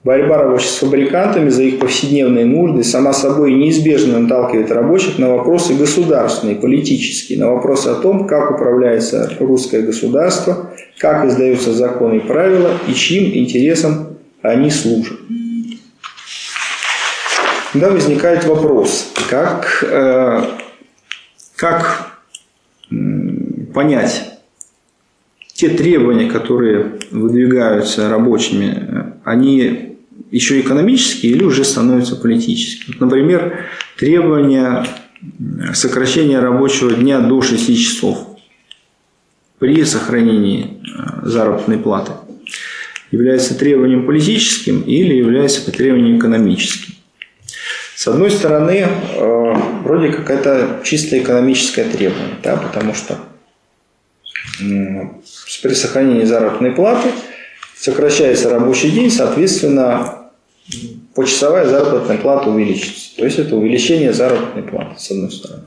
[0.09, 5.75] Борьба рабочих с фабрикантами за их повседневные нужды сама собой неизбежно наталкивает рабочих на вопросы
[5.75, 12.71] государственные, политические, на вопросы о том, как управляется русское государство, как издаются законы и правила
[12.89, 15.19] и чьим интересам они служат.
[17.75, 20.43] Тогда возникает вопрос, как, э,
[21.55, 22.13] как
[23.75, 24.25] понять
[25.53, 29.98] те требования, которые выдвигаются рабочими, они
[30.31, 32.97] еще экономические или уже становятся политическими.
[32.99, 33.65] Например,
[33.97, 34.87] требования
[35.75, 38.39] сокращения рабочего дня до 6 часов
[39.59, 42.13] при сохранении э, заработной платы
[43.11, 46.95] является требованием политическим или является требованием экономическим.
[47.97, 53.19] С одной стороны, э, вроде как это чисто экономическое требование, да, потому что
[54.61, 57.11] при сохранении заработной платы
[57.77, 60.18] сокращается рабочий день, соответственно,
[61.15, 63.17] почасовая заработная плата увеличится.
[63.17, 65.63] То есть это увеличение заработной платы, с одной стороны.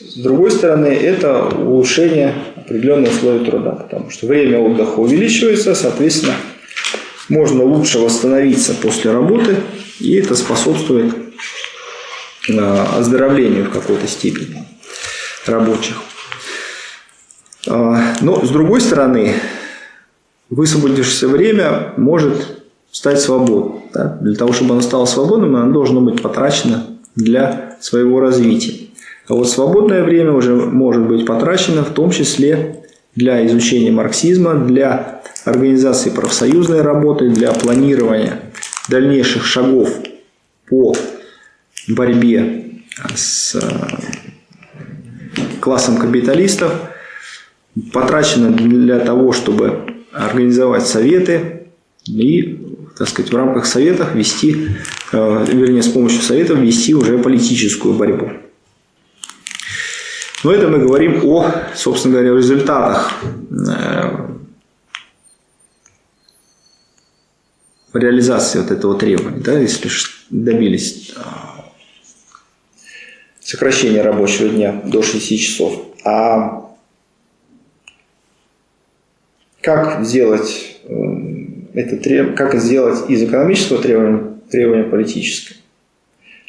[0.00, 6.34] С другой стороны, это улучшение определенных условий труда, потому что время отдыха увеличивается, соответственно,
[7.28, 9.56] можно лучше восстановиться после работы,
[9.98, 11.14] и это способствует
[12.48, 14.66] Э, оздоровлению в какой-то степени
[15.46, 15.96] рабочих.
[17.66, 19.34] А, но, с другой стороны,
[20.50, 22.63] высвободившееся время может
[22.94, 23.82] стать свободным.
[23.92, 24.18] Да?
[24.20, 28.86] Для того, чтобы оно стало свободным, оно должно быть потрачено для своего развития.
[29.26, 32.84] А вот свободное время уже может быть потрачено в том числе
[33.16, 38.40] для изучения марксизма, для организации профсоюзной работы, для планирования
[38.88, 39.92] дальнейших шагов
[40.68, 40.94] по
[41.88, 42.82] борьбе
[43.16, 43.60] с э,
[45.60, 46.72] классом капиталистов,
[47.92, 49.80] потрачено для того, чтобы
[50.12, 51.64] организовать советы
[52.06, 52.63] и,
[52.96, 54.76] так сказать, в рамках советов вести,
[55.12, 58.30] э, вернее, с помощью советов вести уже политическую борьбу.
[60.44, 64.28] Но это мы говорим о, собственно говоря, результатах э,
[67.94, 69.88] реализации вот этого требования, да, если
[70.30, 71.14] добились
[73.40, 75.86] сокращение рабочего дня до 6 часов.
[76.04, 76.74] А
[79.60, 80.80] как сделать
[81.74, 85.56] это как сделать из экономического требования, требования политическое?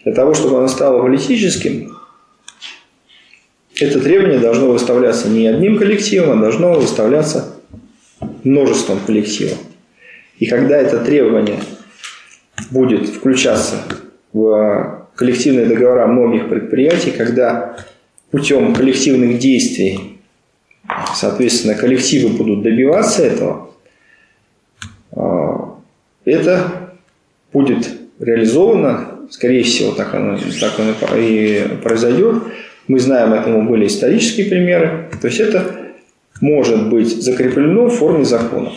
[0.04, 1.98] Для того, чтобы оно стало политическим,
[3.80, 7.56] это требование должно выставляться не одним коллективом, а должно выставляться
[8.44, 9.58] множеством коллективов.
[10.38, 11.60] И когда это требование
[12.70, 13.78] будет включаться
[14.32, 17.78] в коллективные договора многих предприятий, когда
[18.32, 20.20] путем коллективных действий,
[21.16, 23.64] соответственно, коллективы будут добиваться этого,
[26.26, 26.92] это
[27.54, 32.44] будет реализовано, скорее всего, так оно, так оно и произойдет.
[32.88, 35.10] Мы знаем, этому были исторические примеры.
[35.22, 35.94] То есть это
[36.42, 38.72] может быть закреплено в форме закона.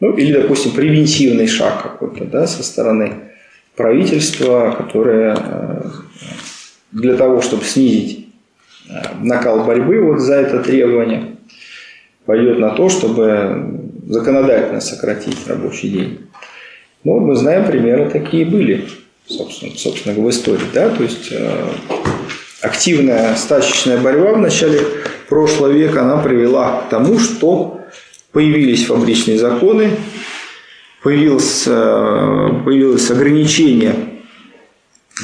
[0.00, 3.12] Ну, или, допустим, превентивный шаг какой-то да, со стороны
[3.76, 5.82] правительство, которое э,
[6.92, 8.28] для того, чтобы снизить
[8.88, 8.92] э,
[9.22, 11.36] накал борьбы вот за это требование,
[12.26, 16.20] пойдет на то, чтобы законодательно сократить рабочий день.
[17.04, 18.88] Но мы знаем, примеры такие были,
[19.26, 20.66] собственно, собственно в истории.
[20.72, 20.90] Да?
[20.90, 21.68] То есть э,
[22.62, 24.80] активная стачечная борьба в начале
[25.28, 27.80] прошлого века, она привела к тому, что
[28.32, 29.90] появились фабричные законы,
[31.02, 33.94] появилось, э, появилось ограничение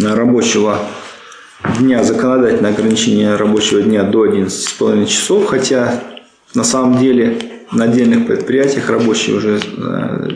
[0.00, 0.78] рабочего
[1.78, 6.00] дня, законодательное ограничение рабочего дня до 11,5 часов, хотя
[6.54, 10.28] на самом деле на отдельных предприятиях рабочие уже э,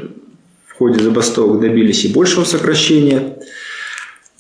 [0.66, 3.38] в ходе забастовок добились и большего сокращения.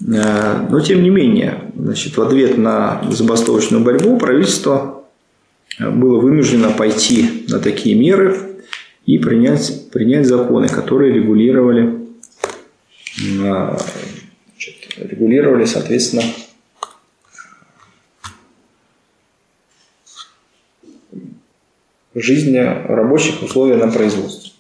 [0.00, 5.04] Э, но тем не менее, значит, в ответ на забастовочную борьбу правительство
[5.78, 8.46] было вынуждено пойти на такие меры,
[9.06, 12.00] и принять, принять законы, которые регулировали,
[14.96, 16.24] регулировали, соответственно,
[22.16, 24.52] жизнь рабочих условий на производстве.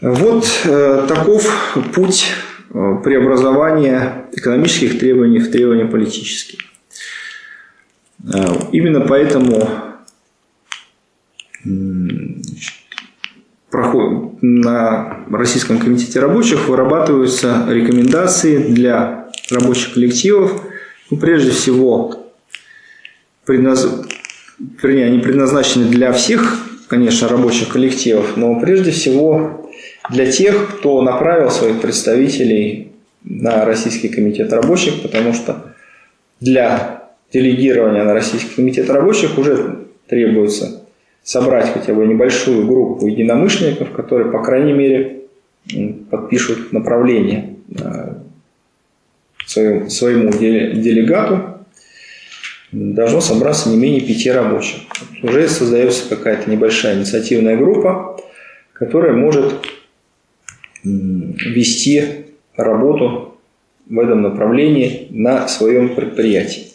[0.00, 2.26] Вот э, таков путь
[2.70, 6.60] э, преобразования экономических требований в требования политические.
[8.32, 9.68] Э, именно поэтому
[13.70, 20.62] проходит, на Российском комитете рабочих вырабатываются рекомендации для рабочих коллективов.
[21.10, 22.26] Ну, прежде всего,
[23.44, 24.05] предназ...
[24.58, 29.68] Вернее, они предназначены для всех, конечно, рабочих коллективов, но прежде всего
[30.10, 32.92] для тех, кто направил своих представителей
[33.22, 35.74] на Российский комитет рабочих, потому что
[36.40, 40.82] для делегирования на Российский комитет рабочих уже требуется
[41.22, 45.24] собрать хотя бы небольшую группу единомышленников, которые, по крайней мере,
[46.08, 48.14] подпишут направление э,
[49.44, 51.55] своему, своему делегату,
[52.76, 54.80] должно собраться не менее пяти рабочих.
[55.22, 58.20] Уже создается какая-то небольшая инициативная группа,
[58.74, 59.66] которая может
[60.84, 63.38] вести работу
[63.88, 66.72] в этом направлении на своем предприятии.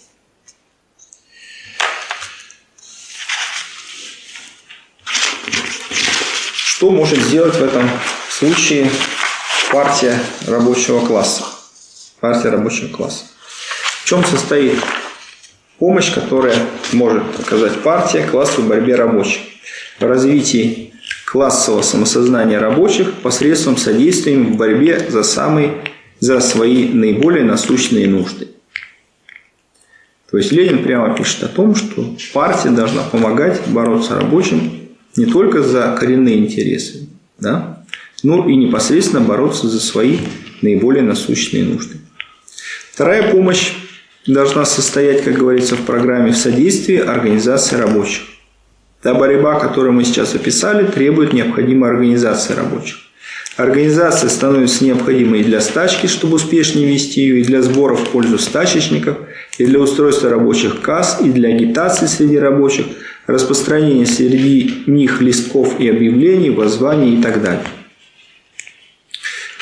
[6.53, 7.87] Что может сделать в этом
[8.29, 8.89] случае
[9.71, 11.45] партия рабочего класса?
[12.19, 13.25] Партия рабочего класса.
[14.03, 14.79] В чем состоит
[15.81, 16.55] помощь, которая
[16.93, 19.41] может оказать партия классу в борьбе рабочих?
[19.99, 20.05] В
[21.25, 25.73] классового самосознания рабочих посредством содействия в борьбе за, самые,
[26.19, 28.49] за свои наиболее насущные нужды.
[30.29, 35.63] То есть Ленин прямо пишет о том, что партия должна помогать бороться рабочим не только
[35.63, 37.09] за коренные интересы,
[37.39, 37.83] да,
[38.21, 40.19] но и непосредственно бороться за свои
[40.61, 41.97] наиболее насущные нужды.
[42.91, 43.73] Вторая помощь
[44.27, 48.23] должна состоять, как говорится в программе, в содействии организации рабочих.
[49.01, 52.97] Та борьба, которую мы сейчас описали, требует необходимой организации рабочих.
[53.57, 58.37] Организация становится необходимой и для стачки, чтобы успешнее вести ее, и для сборов в пользу
[58.37, 59.17] стачечников,
[59.57, 62.85] и для устройства рабочих касс, и для агитации среди рабочих,
[63.27, 67.65] распространения среди них листков и объявлений, воззваний и так далее.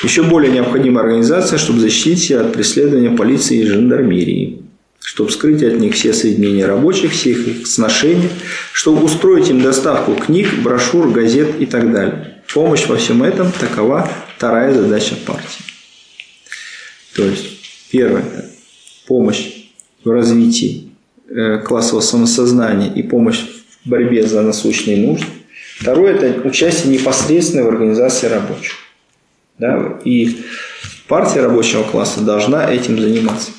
[0.02, 4.62] Еще более необходима организация, чтобы защитить себя от преследования полиции и жандармерии,
[5.00, 8.30] чтобы скрыть от них все соединения рабочих, все их сношения,
[8.72, 12.42] чтобы устроить им доставку книг, брошюр, газет и так далее.
[12.52, 15.64] Помощь во всем этом– такова вторая задача партии.
[17.14, 17.46] То есть,
[17.90, 18.24] первое–
[19.06, 19.66] помощь
[20.02, 20.88] в развитии
[21.28, 23.40] э, классового самосознания и помощь
[23.84, 25.26] в борьбе за насущные нужды.
[25.78, 28.72] Второе– это участие непосредственно в организации рабочих.
[29.60, 29.98] Да?
[30.04, 30.40] И
[31.06, 33.50] партия рабочего класса должна этим заниматься.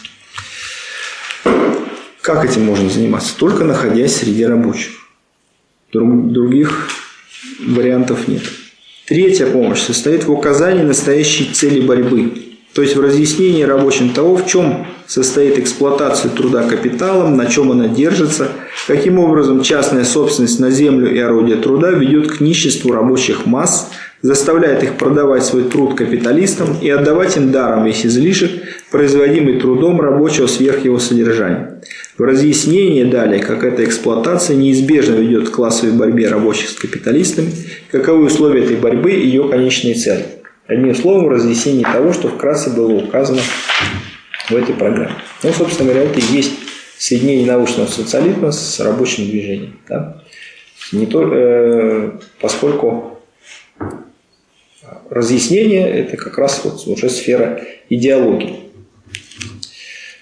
[2.21, 3.37] Как этим можно заниматься?
[3.37, 4.93] Только находясь среди рабочих.
[5.93, 6.89] Друг, других
[7.67, 8.41] вариантов нет.
[9.05, 12.31] Третья помощь состоит в указании настоящей цели борьбы,
[12.73, 17.87] то есть в разъяснении рабочим того, в чем состоит эксплуатация труда капиталом, на чем она
[17.89, 18.47] держится,
[18.87, 23.91] каким образом частная собственность на землю и орудие труда ведет к ниществу рабочих масс,
[24.22, 28.51] заставляет их продавать свой труд капиталистам и отдавать им даром весь излишек,
[28.91, 31.82] производимый трудом рабочего сверх его содержания.
[32.17, 37.51] В разъяснении далее, как эта эксплуатация неизбежно ведет к классовой борьбе рабочих с капиталистами,
[37.89, 40.26] каковы условия этой борьбы и ее конечные цели.
[40.67, 43.41] Одним словом, разъяснение того, что вкратце было указано
[44.49, 45.15] в этой программе.
[45.43, 46.51] Ну, собственно говоря, это и есть
[46.97, 49.80] соединение научного социализма с рабочим движением.
[49.89, 50.22] Да?
[50.91, 53.11] Не то, э, поскольку
[55.09, 58.55] разъяснение– это как раз вот уже сфера идеологии.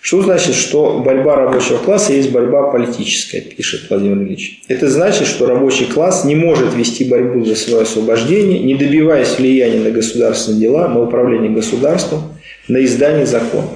[0.02, 4.62] Что значит, что борьба рабочего класса есть борьба политическая, пишет Владимир Ильич.
[4.68, 9.80] Это значит, что рабочий класс не может вести борьбу за свое освобождение, не добиваясь влияния
[9.82, 12.34] на государственные дела, на управление государством,
[12.68, 13.72] на издание законов.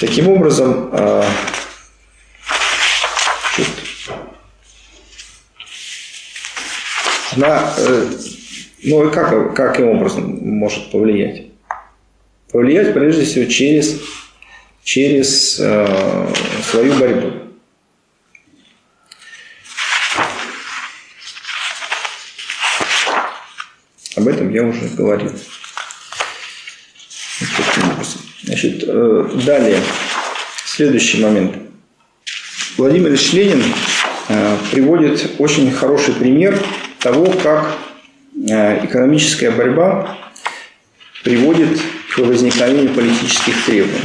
[0.00, 0.90] Таким образом,
[7.38, 8.10] на, э,
[8.84, 11.46] ну и как, каким образом может повлиять?
[12.50, 14.00] Повлиять прежде всего через,
[14.82, 16.26] через э,
[16.70, 17.32] свою борьбу.
[24.16, 25.32] Об этом я уже говорил.
[28.42, 29.80] Значит, э, далее,
[30.64, 31.56] следующий момент.
[32.76, 33.62] Владимир Ильич Ленин
[34.28, 36.58] э, приводит очень хороший пример
[37.00, 37.76] того, как
[38.48, 40.16] э, экономическая борьба
[41.24, 41.80] приводит
[42.14, 44.00] к возникновению политических требований.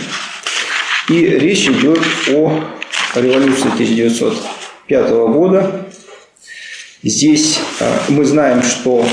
[1.10, 2.64] И речь идет о
[3.16, 5.86] революции 1905 года.
[7.04, 7.60] Здесь
[8.08, 9.06] мы знаем, что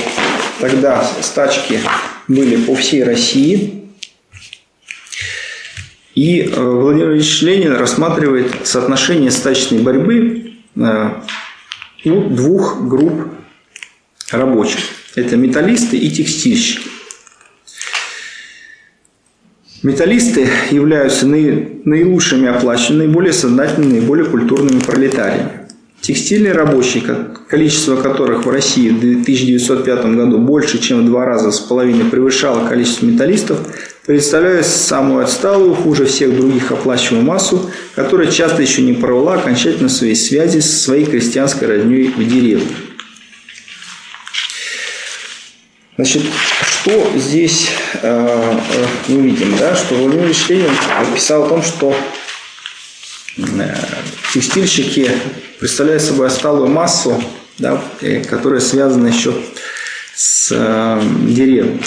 [0.61, 1.79] тогда стачки
[2.27, 3.77] были по всей России–
[6.15, 11.09] и э, Владимир Ильич Ленин рассматривает соотношение стачной борьбы э,
[12.05, 13.29] у двух групп
[14.33, 14.79] рабочих.
[15.15, 16.87] Это металлисты и текстильщики.
[19.83, 25.61] Металлисты являются наилучшими оплаченными, наиболее сознательными, наиболее культурными пролетариями.
[26.01, 27.03] Текстильные рабочие,
[27.47, 32.67] количество которых в России в 1905 году больше, чем в два раза с половиной превышало
[32.67, 33.59] количество металлистов,
[34.05, 40.15] представляют самую отсталую, хуже всех других оплачиваемую массу, которая часто еще не порвала окончательно свои
[40.15, 42.67] связи со своей крестьянской родней в деревне.
[45.97, 46.23] Значит,
[46.63, 47.69] что здесь
[48.01, 50.71] э, э, мы видим, да, что Владимир Ильич Ленин
[51.13, 51.93] писал о том, что
[53.37, 53.75] э,
[54.33, 55.11] текстильщики
[55.59, 57.21] представляют собой осталую массу,
[57.57, 57.81] да,
[58.29, 59.33] которая связана еще
[60.15, 61.81] с э, деревней.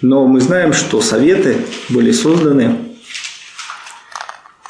[0.00, 2.76] Но мы знаем, что советы были созданы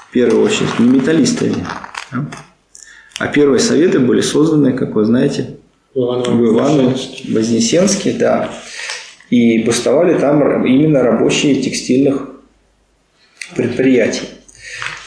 [0.08, 1.66] в первую очередь не металлистами,
[2.10, 2.26] да?
[3.18, 5.58] а первые советы были созданы, как вы знаете,
[5.94, 6.96] в Иванове
[7.28, 8.50] Вознесенске, да.
[9.30, 12.30] И бастовали там именно рабочие текстильных
[13.54, 14.28] предприятий.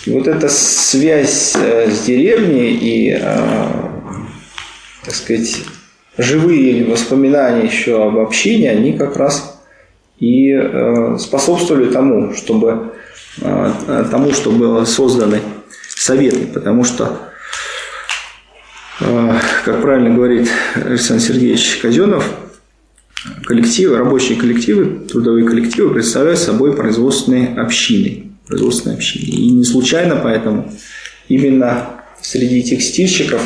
[0.05, 3.21] И вот эта связь э, с деревней и, э,
[5.05, 5.61] так сказать,
[6.17, 9.61] живые воспоминания еще об общине, они как раз
[10.19, 12.93] и э, способствовали тому, чтобы
[13.39, 15.39] тому, что было созданы
[15.95, 17.17] советы, потому что,
[18.99, 22.29] как правильно говорит Александр Сергеевич Казенов,
[23.45, 28.31] коллективы, рабочие коллективы, трудовые коллективы представляют собой производственные общины.
[28.47, 29.23] Производственные общины.
[29.23, 30.71] И не случайно поэтому
[31.27, 33.41] именно среди текстильщиков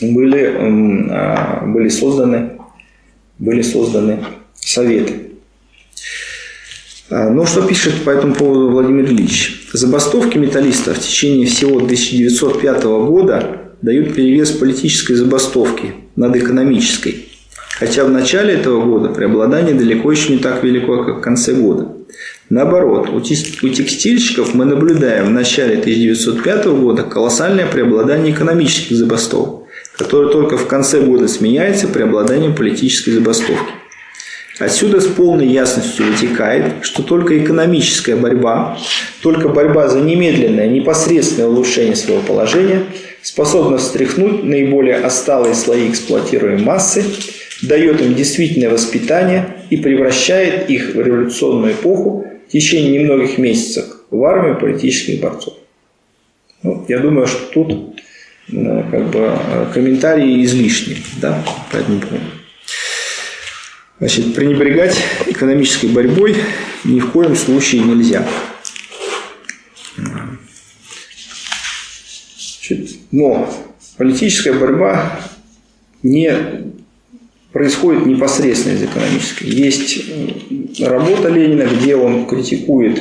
[0.00, 0.56] были,
[1.10, 2.52] а, были, созданы,
[3.38, 5.30] были созданы советы.
[7.10, 9.68] А, ну, что пишет по этому поводу Владимир Ильич?
[9.72, 17.29] Забастовки металлистов в течение всего 1905 года дают перевес политической забастовки над экономической.
[17.80, 21.88] Хотя в начале этого года преобладание далеко еще не так велико, как в конце года.
[22.50, 29.62] Наоборот, у текстильщиков мы наблюдаем в начале 1905 года колоссальное преобладание экономических забастовок,
[29.96, 33.72] которое только в конце года сменяется преобладанием политической забастовки.
[34.58, 38.76] Отсюда с полной ясностью вытекает, что только экономическая борьба,
[39.22, 42.82] только борьба за немедленное, непосредственное улучшение своего положения
[43.22, 47.04] способна встряхнуть наиболее осталые слои эксплуатируемой массы
[47.62, 54.24] дает им действительное воспитание и превращает их в революционную эпоху в течение немногих месяцев в
[54.24, 55.54] армию политических борцов.
[56.62, 58.00] Ну, я думаю, что тут
[58.52, 62.24] э, как бы, э, комментарии излишни да, по этому поводу.
[63.98, 64.96] Значит, пренебрегать
[65.26, 66.36] экономической борьбой
[66.84, 68.26] ни в коем случае нельзя.
[72.70, 73.52] Значит, но
[73.96, 75.20] политическая борьба
[76.02, 76.32] не
[77.52, 79.44] происходит непосредственно из экономической.
[79.44, 83.00] Есть работа Ленина, где он критикует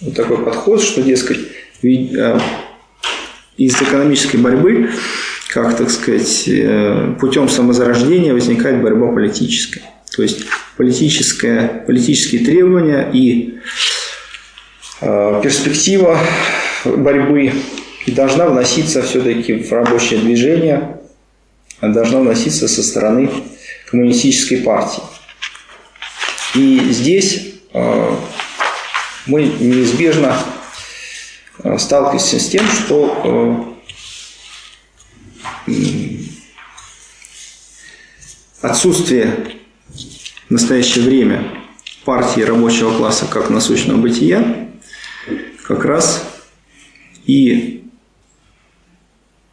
[0.00, 1.38] вот такой подход, что, дескать,
[1.82, 2.38] э,
[3.56, 4.90] из экономической борьбы,
[5.48, 9.82] как, так сказать, э, путем самозарождения возникает борьба политическая.
[10.14, 10.44] То есть
[10.76, 13.58] политическое, политические требования и
[15.00, 16.18] э, перспектива
[16.84, 17.52] борьбы
[18.10, 20.98] должна вноситься все-таки в рабочее движение,
[21.80, 23.30] должна вноситься со стороны
[23.90, 25.02] коммунистической партии.
[26.54, 28.16] И здесь э,
[29.26, 30.36] мы неизбежно
[31.62, 33.74] э, сталкиваемся с тем, что
[35.66, 35.72] э,
[38.62, 39.58] отсутствие
[40.48, 41.44] в настоящее время
[42.04, 44.68] партии рабочего класса как насущного бытия
[45.64, 46.24] как раз
[47.26, 47.77] и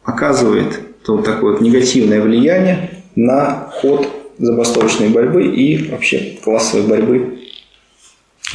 [0.06, 7.40] оказывает вот такое вот негативное влияние на ход забастовочной борьбы и вообще классовой борьбы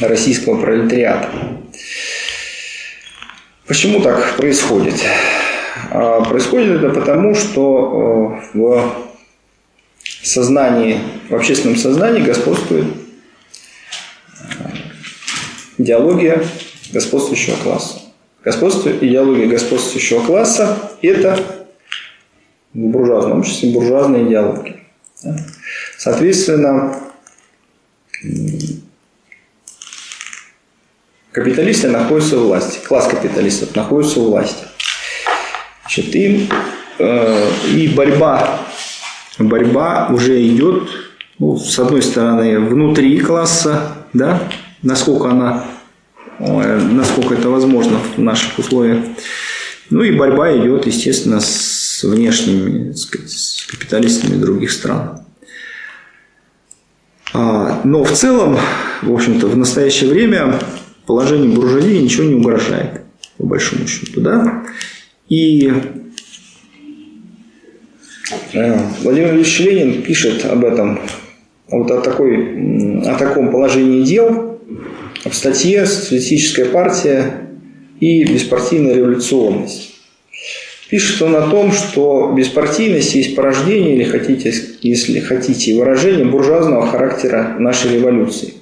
[0.00, 1.28] российского пролетариата.
[3.66, 4.94] Почему так происходит?
[5.90, 8.94] А, происходит это потому, что э, в
[10.22, 12.86] сознании, в общественном сознании господствует
[14.38, 14.64] э,
[15.78, 16.44] идеология
[16.92, 18.01] господствующего класса.
[18.44, 21.38] Господство, идеология господствующего класса– это
[22.74, 24.80] в буржуазном обществе буржуазная идеология.
[25.96, 26.98] Соответственно,
[31.30, 34.64] капиталисты находятся у власти, класс капиталистов находится у власти.
[35.82, 36.48] Значит, им,
[36.98, 38.60] э, и борьба,
[39.38, 40.88] борьба уже идет,
[41.38, 44.48] ну, с одной стороны, внутри класса, да,
[44.82, 45.64] насколько она,
[46.42, 49.04] насколько это возможно в наших условиях.
[49.90, 55.20] Ну и борьба идет, естественно, с внешними, сказать, с капиталистами других стран.
[57.34, 58.58] А, но в целом,
[59.02, 60.58] в общем-то, в настоящее время
[61.06, 63.02] положению буржуазии ничего не угрожает,
[63.38, 64.20] по большому счету.
[64.20, 64.64] Да?
[65.28, 65.72] И
[69.02, 71.00] Владимир Ильич Ленин пишет об этом,
[71.68, 74.58] вот о, такой, о таком положении дел
[75.24, 77.48] в статье «Социалистическая партия
[78.00, 79.90] и беспартийная революционность».
[80.90, 84.52] Пишет он о том, что беспартийность есть порождение, или хотите,
[84.82, 88.52] если хотите, выражение буржуазного характера нашей революции.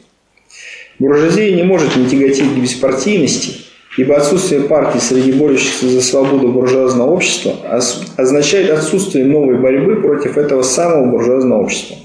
[1.00, 3.62] Буржуазия не может не тяготеть к беспартийности,
[3.96, 7.56] ибо отсутствие партии среди борющихся за свободу буржуазного общества
[8.16, 11.96] означает отсутствие новой борьбы против этого самого буржуазного общества.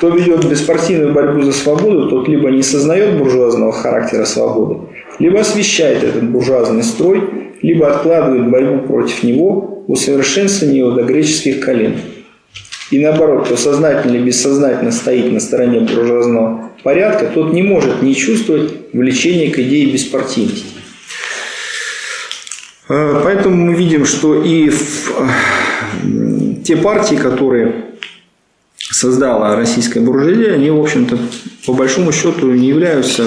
[0.00, 4.80] Кто ведет беспартийную борьбу за свободу, тот либо не сознает буржуазного характера свободы,
[5.18, 7.22] либо освещает этот буржуазный строй,
[7.60, 11.96] либо откладывает борьбу против него, усовершенствование его до греческих колен.
[12.90, 18.14] И наоборот, кто сознательно или бессознательно стоит на стороне буржуазного порядка, тот не может не
[18.14, 20.64] чувствовать влечения к идее беспартийности.
[22.88, 24.72] Э, поэтому мы видим, что и э,
[26.64, 27.89] те партии, которые
[28.90, 31.18] создала российская буржуазия, они, в общем-то,
[31.66, 33.24] по большому счету не являются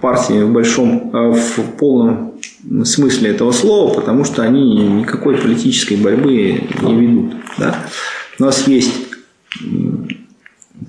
[0.00, 2.34] партиями в большом, э, в полном
[2.84, 7.34] смысле этого слова, потому что они никакой политической борьбы не ведут.
[7.58, 7.86] Да?
[8.38, 8.92] У нас есть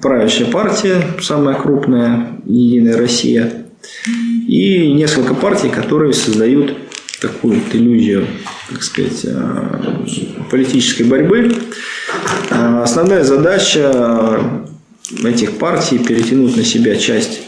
[0.02, 3.66] правящая партия, самая крупная, Единая Россия,
[4.48, 6.76] и несколько партий, которые создают
[7.28, 8.28] такую вот иллюзию,
[8.70, 11.56] так сказать, э, политической борьбы.
[12.52, 14.40] Э, основная задача
[15.24, 17.42] этих партий перетянуть на себя часть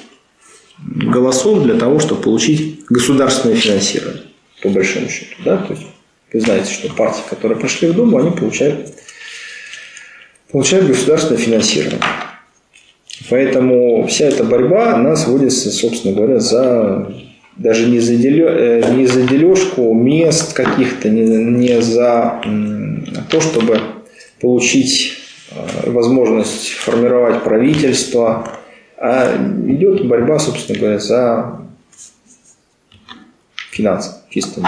[0.80, 4.24] голосов для того, чтобы получить государственное финансирование,
[4.62, 5.36] по большому счету.
[5.44, 5.58] Да?
[5.58, 5.86] То есть,
[6.34, 8.94] вы знаете, что партии, которые прошли в Думу, они получают,
[10.52, 12.02] получают государственное финансирование.
[13.30, 17.12] Поэтому вся эта борьба, она сводится, собственно говоря, за
[17.58, 22.42] даже не за, делё, э, не за дележку мест каких-то, не, не за
[23.30, 23.80] то, чтобы
[24.40, 25.18] получить
[25.52, 28.48] э, возможность формировать правительство,
[28.98, 29.36] а
[29.68, 31.62] идет борьба, собственно говоря, за
[33.72, 34.62] финансы, чисто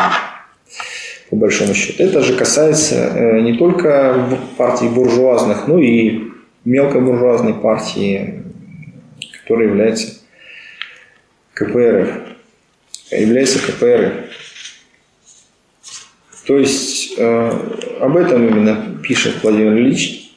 [1.29, 2.03] по большому счету.
[2.03, 6.23] Это же касается э, не только партий буржуазных, но и
[6.65, 8.43] мелкобуржуазной партии,
[9.41, 10.19] которая является
[11.53, 12.18] КПРФ.
[13.11, 14.13] Является КПРФ.
[16.45, 17.51] То есть э,
[18.01, 20.29] об этом именно пишет Владимир Ильич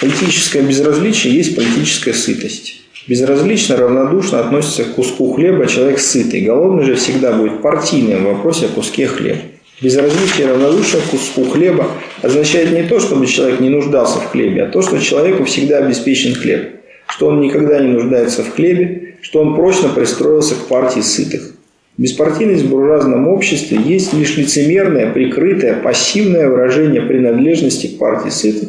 [0.00, 2.82] Политическое безразличие есть политическая сытость.
[3.08, 6.42] Безразлично, равнодушно относится к куску хлеба человек сытый.
[6.42, 9.40] Голодный же всегда будет партийным в вопросе о куске хлеба.
[9.80, 11.90] Безразличие равнодушие к куску хлеба
[12.22, 16.34] означает не то, чтобы человек не нуждался в хлебе, а то, что человеку всегда обеспечен
[16.34, 16.77] хлеб,
[17.18, 21.50] что он никогда не нуждается в хлебе, что он прочно пристроился к партии сытых.
[21.96, 28.68] Беспартийность в буржуазном обществе есть лишь лицемерное, прикрытое, пассивное выражение принадлежности к партии сытых,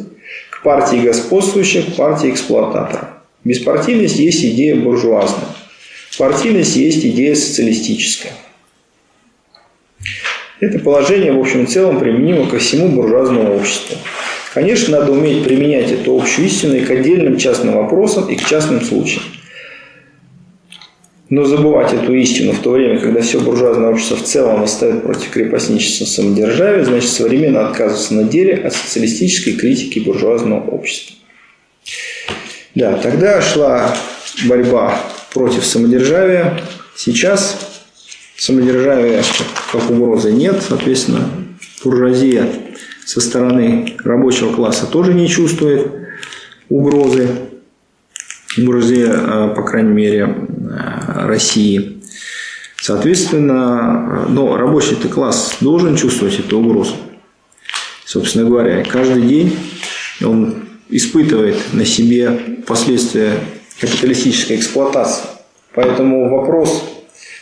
[0.64, 3.10] партии господствующих, партии эксплуататоров.
[3.44, 5.46] Беспартийность есть идея буржуазная.
[6.18, 8.32] Партийность есть идея социалистическая.
[10.58, 13.96] Это положение, в общем и целом, применимо ко всему буржуазному обществу.
[14.52, 18.80] Конечно, надо уметь применять эту общую истину и к отдельным частным вопросам, и к частным
[18.80, 19.22] случаям.
[21.28, 25.30] Но забывать эту истину в то время, когда все буржуазное общество в целом восстает против
[25.30, 31.14] крепостничества самодержавия, значит современно отказываться на деле от социалистической критики буржуазного общества.
[32.74, 33.96] Да, тогда шла
[34.46, 35.00] борьба
[35.32, 36.60] против самодержавия.
[36.96, 37.56] Сейчас
[38.36, 39.22] самодержавия
[39.70, 40.60] как угрозы нет.
[40.66, 41.30] Соответственно,
[41.84, 42.48] буржуазия
[43.04, 45.92] со стороны рабочего класса тоже не чувствует
[46.68, 47.28] угрозы.
[48.56, 52.00] Буржуазия, э, по крайней мере, Э, России.
[52.80, 56.94] Соответственно, но рабочий класс должен чувствовать эту угрозу.
[58.04, 59.58] Собственно говоря, каждый день
[60.24, 62.30] он испытывает на себе
[62.66, 63.34] последствия
[63.80, 65.24] капиталистической эксплуатации.
[65.74, 66.84] Поэтому вопрос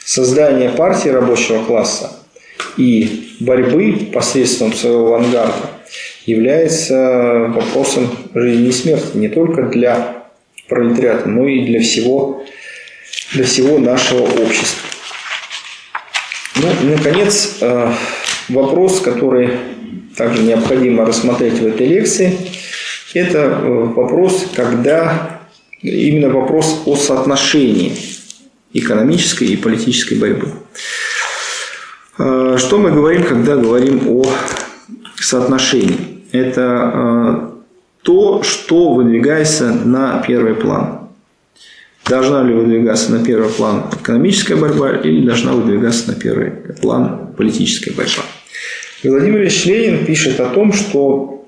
[0.04, 2.17] создания партии рабочего класса
[2.76, 5.70] и борьбы посредством своего авангарда
[6.26, 10.24] является вопросом жизни и смерти не только для
[10.68, 12.44] пролетариата, но и для всего
[13.32, 14.88] для всего нашего общества.
[16.56, 17.92] Ну и, наконец, э,
[18.48, 19.50] вопрос, который
[20.16, 22.36] также необходимо рассмотреть в этой лекции,
[23.14, 25.40] это э, вопрос, когда
[25.82, 27.92] именно вопрос о соотношении
[28.72, 30.52] экономической и политической борьбы.
[32.18, 34.26] Э, что мы говорим, когда говорим о
[35.16, 36.24] соотношении?
[36.32, 37.52] Это
[38.02, 41.08] то, что выдвигается на первый план.
[42.06, 46.50] Должна ли выдвигаться на первый план экономическая борьба или должна выдвигаться на первый
[46.80, 48.22] план политическая борьба?
[49.04, 51.46] Владимир Ильич Ленин пишет о том, что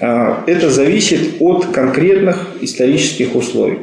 [0.00, 3.78] а, это зависит от конкретных исторических условий.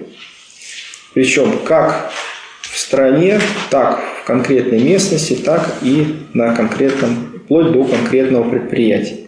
[1.13, 2.11] Причем как
[2.61, 9.19] в стране, так конкретной местности, так и на конкретном, вплоть до конкретного предприятия.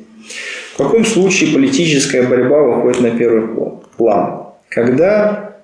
[0.74, 3.48] В каком случае политическая борьба выходит на первый
[3.96, 4.48] план?
[4.68, 5.56] Когда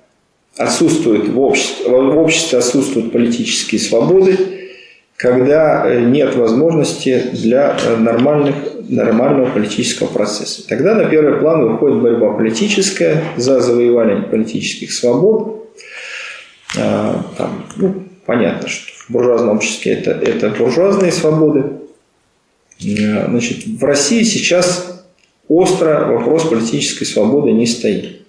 [0.58, 4.38] отсутствует в обществе, в обществе отсутствуют политические свободы,
[5.18, 8.56] когда э, нет возможности для э, нормальных,
[8.88, 10.66] нормального политического процесса.
[10.66, 15.70] Тогда на первый план выходит борьба политическая за завоевание политических свобод.
[16.78, 21.64] А, там, ну, понятно, что в буржуазном обществе это, это буржуазные свободы.
[22.82, 25.04] А, значит, в России сейчас
[25.48, 28.22] остро вопрос политической свободы не стоит.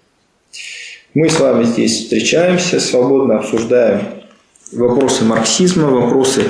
[1.14, 4.00] Мы с вами здесь встречаемся, свободно обсуждаем
[4.72, 6.44] вопросы марксизма, вопросы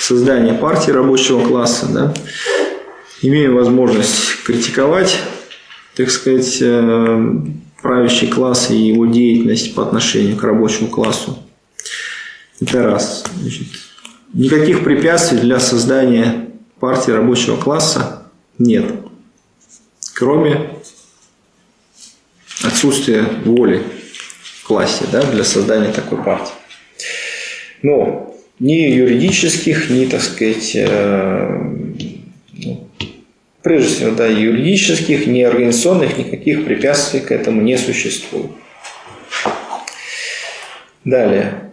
[0.00, 2.14] создания партии рабочего класса, да?
[3.22, 5.18] имеем возможность критиковать,
[5.96, 7.34] так сказать, э,
[7.82, 11.38] правящий класс и его деятельность по отношению к рабочему классу.
[12.60, 13.24] Это раз.
[13.40, 13.66] Значит,
[14.34, 16.50] никаких препятствий для создания
[16.80, 18.24] партии рабочего класса
[18.58, 18.86] нет,
[20.14, 20.70] кроме
[22.64, 23.82] отсутствия воли
[24.68, 26.52] классе да, для создания такой партии.
[27.82, 31.60] Но ни юридических, ни, так сказать, э,
[32.52, 32.88] ну,
[33.62, 38.50] прежде всего, да, юридических, ни организационных, никаких препятствий к этому не существует.
[41.04, 41.67] Далее.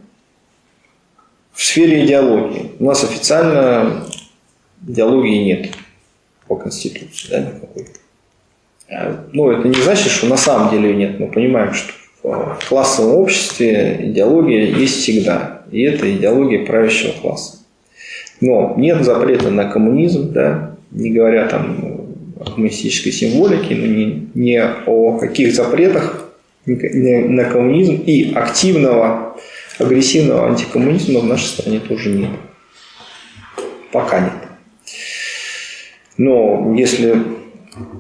[1.56, 2.72] В сфере идеологии.
[2.80, 4.06] У нас официально
[4.86, 5.70] идеологии нет
[6.48, 7.88] по Конституции, да, никакой.
[8.90, 11.20] А, ну, это не значит, что на самом деле нет.
[11.20, 11.94] Мы понимаем, что
[12.24, 15.62] в классовом обществе идеология есть всегда.
[15.72, 17.60] И это идеология правящего класса.
[18.42, 22.06] Но нет запрета на коммунизм, да, не говоря там
[22.38, 26.30] о коммунистической символике, но не, не о каких запретах
[26.66, 29.38] на коммунизм и активного,
[29.80, 32.32] агрессивного антикоммунизма в нашей стране тоже нет.
[33.92, 34.34] Пока нет.
[36.18, 37.36] Но если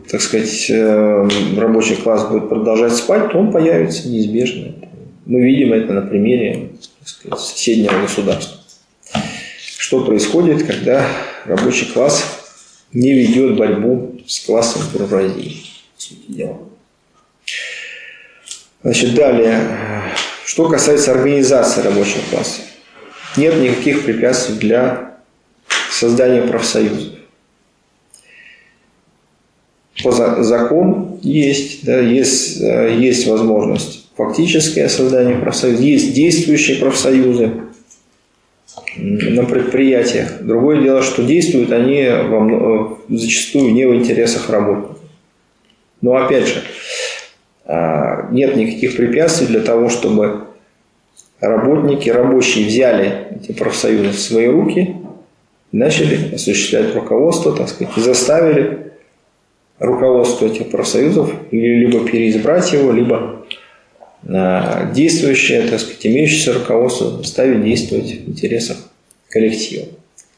[0.09, 4.73] так сказать, э, рабочий класс будет продолжать спать, то он появится неизбежно.
[5.25, 6.69] Мы видим это на примере
[7.03, 8.57] сказать, соседнего государства.
[9.77, 11.05] Что происходит, когда
[11.45, 12.23] рабочий класс
[12.93, 15.63] не ведет борьбу с классом буржуазии,
[18.81, 19.59] Значит, далее,
[20.45, 22.61] что касается организации рабочего класса.
[23.35, 25.17] Нет никаких препятствий для
[25.89, 27.15] создания профсоюзов
[30.03, 37.51] по закон есть, да, есть, э, есть возможность фактическое создание профсоюза, есть действующие профсоюзы
[38.97, 40.41] на предприятиях.
[40.41, 44.97] Другое дело, что действуют они во, э, зачастую не в интересах работников.
[46.01, 46.61] Но опять же,
[47.65, 50.45] а, нет никаких препятствий для того, чтобы
[51.39, 54.95] работники, рабочие взяли эти профсоюзы в свои руки,
[55.71, 58.93] начали осуществлять руководство, так сказать, и заставили
[59.79, 63.45] руководство этих профсоюзов, либо переизбрать его, либо
[64.93, 68.77] действующее, так сказать, имеющееся руководство ставить действовать в интересах
[69.29, 69.85] коллектива.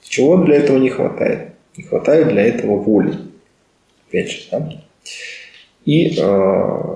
[0.03, 1.49] Чего для этого не хватает?
[1.77, 3.13] Не хватает для этого воли.
[4.07, 4.69] Опять же, да?
[5.85, 6.95] И э,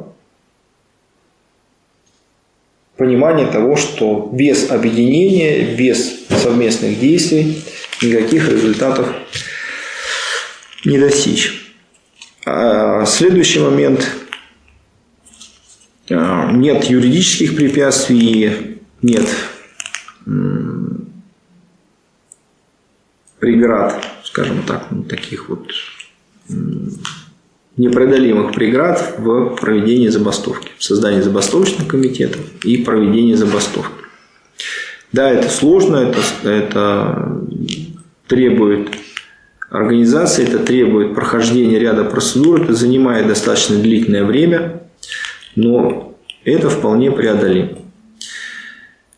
[3.01, 7.63] понимание того, что без объединения, без совместных действий
[7.99, 9.11] никаких результатов
[10.85, 11.73] не достичь.
[12.45, 14.07] А, следующий момент.
[16.11, 19.27] А, нет юридических препятствий, нет
[23.39, 25.71] преград, скажем так, ну, таких вот
[27.77, 33.93] непреодолимых преград в проведении забастовки, в создании забастовочных комитетов и проведении забастовки.
[35.11, 37.41] Да, это сложно, это, это
[38.27, 38.89] требует
[39.69, 44.83] организации, это требует прохождения ряда процедур, это занимает достаточно длительное время,
[45.55, 47.77] но это вполне преодолимо.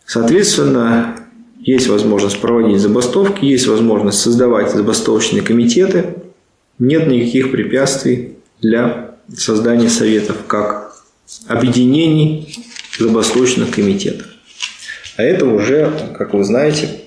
[0.05, 1.15] Соответственно,
[1.59, 6.15] есть возможность проводить забастовки, есть возможность создавать забастовочные комитеты,
[6.77, 10.95] нет никаких препятствий для создания советов как
[11.47, 12.65] объединений
[12.97, 14.25] забастовочных комитетов.
[15.17, 17.01] А это уже, как вы знаете,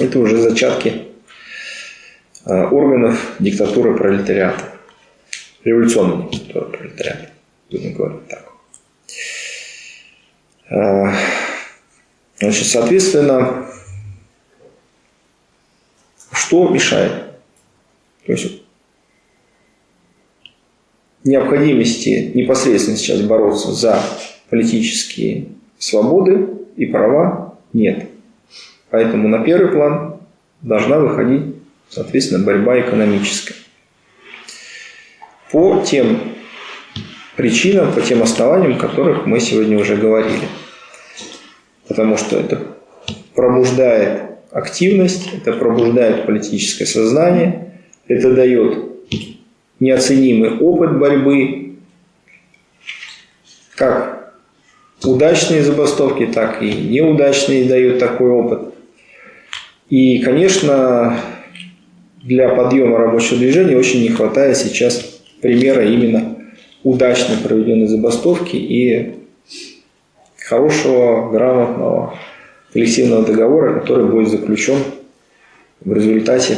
[0.00, 1.06] это уже зачатки
[2.46, 4.72] Э, органов диктатуры пролетариата.
[5.64, 7.30] Революционной диктатуры пролетариата,
[7.70, 8.52] будем говорить так.
[10.70, 11.12] Э,
[12.38, 13.66] Значит, соответственно,
[16.32, 17.12] что мешает?
[18.26, 18.62] То есть
[21.26, 24.00] необходимости непосредственно сейчас бороться за
[24.50, 25.48] политические
[25.78, 28.06] свободы и права нет.
[28.90, 30.16] Поэтому на первый план
[30.62, 31.56] должна выходить,
[31.88, 33.54] соответственно, борьба экономическая.
[35.50, 36.20] По тем
[37.36, 40.48] причинам, по тем основаниям, о которых мы сегодня уже говорили.
[41.88, 42.60] Потому что это
[43.34, 47.74] пробуждает активность, это пробуждает политическое сознание,
[48.08, 48.95] это дает
[49.80, 51.76] неоценимый опыт борьбы,
[53.74, 54.34] как
[55.04, 58.74] удачные забастовки, так и неудачные дают такой опыт.
[59.88, 61.20] И, конечно,
[62.22, 66.36] для подъема рабочего движения очень не хватает сейчас примера именно
[66.82, 69.14] удачно проведенной забастовки и
[70.38, 72.18] хорошего, грамотного
[72.72, 74.78] коллективного договора, который будет заключен
[75.80, 76.56] в результате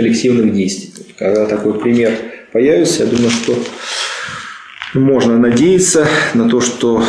[0.00, 1.14] коллективных действий.
[1.18, 2.12] Когда такой пример
[2.52, 3.54] появится, я думаю, что
[4.94, 7.04] можно надеяться на то, что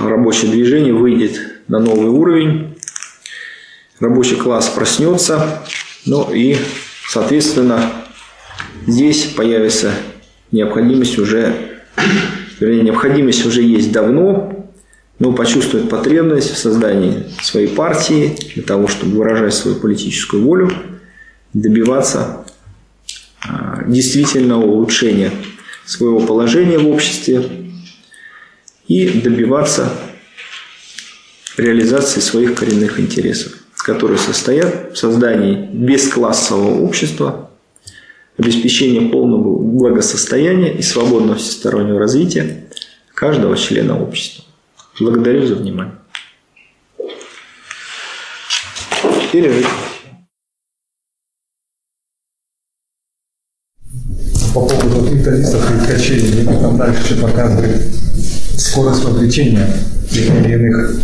[0.00, 2.78] рабочее движение выйдет на новый уровень,
[3.98, 5.64] рабочий класс проснется,
[6.04, 6.56] ну и,
[7.08, 7.90] соответственно,
[8.86, 9.90] здесь появится
[10.52, 11.80] необходимость уже,
[12.60, 14.70] вернее, необходимость уже есть давно,
[15.18, 20.70] но почувствует потребность в создании своей партии для того, чтобы выражать свою политическую волю,
[21.60, 22.44] добиваться
[23.42, 25.32] а, действительного улучшения
[25.86, 27.72] своего положения в обществе
[28.86, 29.90] и добиваться
[31.56, 37.50] реализации своих коренных интересов, которые состоят в создании бесклассового общества,
[38.36, 42.66] обеспечении полного благосостояния и свободного всестороннего развития
[43.14, 44.44] каждого члена общества.
[45.00, 45.94] Благодарю за внимание.
[49.32, 49.85] Перерыв.
[56.16, 57.82] Ткачей, мне там дальше что показывает
[58.56, 59.66] скорость вовлечения
[60.10, 60.96] тех или иных,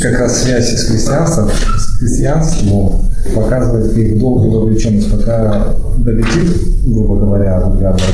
[0.00, 6.50] как раз связь с крестьянством, с крестьянством показывает их долгую вовлеченность, пока долетит,
[6.86, 7.60] грубо говоря,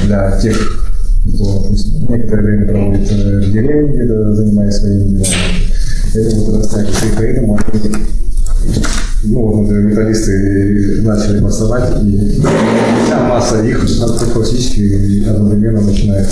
[0.05, 0.85] для тех
[1.35, 1.67] кто
[2.09, 5.35] некоторое время проводит в деревне, занимаясь своими делами.
[6.15, 8.83] Это вот растягивается, и поэтому они
[9.25, 12.41] ну, вот, металлисты начали массовать, и
[13.05, 13.85] вся масса их
[14.33, 16.29] классически одновременно начинает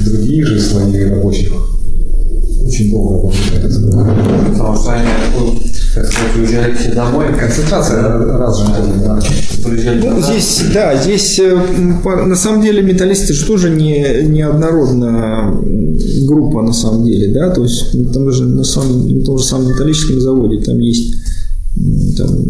[0.00, 1.52] другие же слои рабочих
[2.70, 3.80] очень долго получается.
[4.52, 5.08] Потому что они
[5.94, 7.26] как сказать, уезжали все домой.
[7.38, 9.20] Концентрация разная.
[9.64, 11.56] Ну, здесь, да, здесь э,
[12.04, 15.52] на самом деле металлисты же тоже не, не однородная
[16.26, 19.44] группа на самом деле, да, то есть ну, там же на, самом, на том же
[19.44, 21.14] самом металлическом заводе там есть
[22.16, 22.44] там,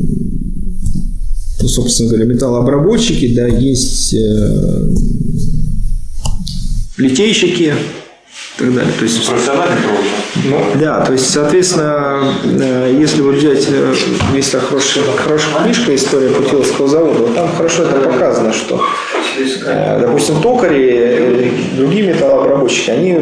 [1.60, 4.90] ну, собственно говоря, металлообработчики, да, есть э,
[6.96, 7.74] литейщики,
[8.60, 8.92] так далее.
[8.98, 9.38] То есть, труд.
[10.44, 13.94] ну, да, то есть, соответственно, э, если вот взять, э,
[14.34, 18.80] есть такая хорошая, хорошая книжка «История Путиловского завода», вот там хорошо это показано, что,
[20.00, 23.18] допустим, токари, другие металлообработчики, они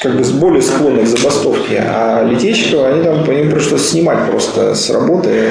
[0.00, 4.90] как бы более склонны к забастовке, а литейщиков, они там, им пришлось снимать просто с
[4.90, 5.50] работы,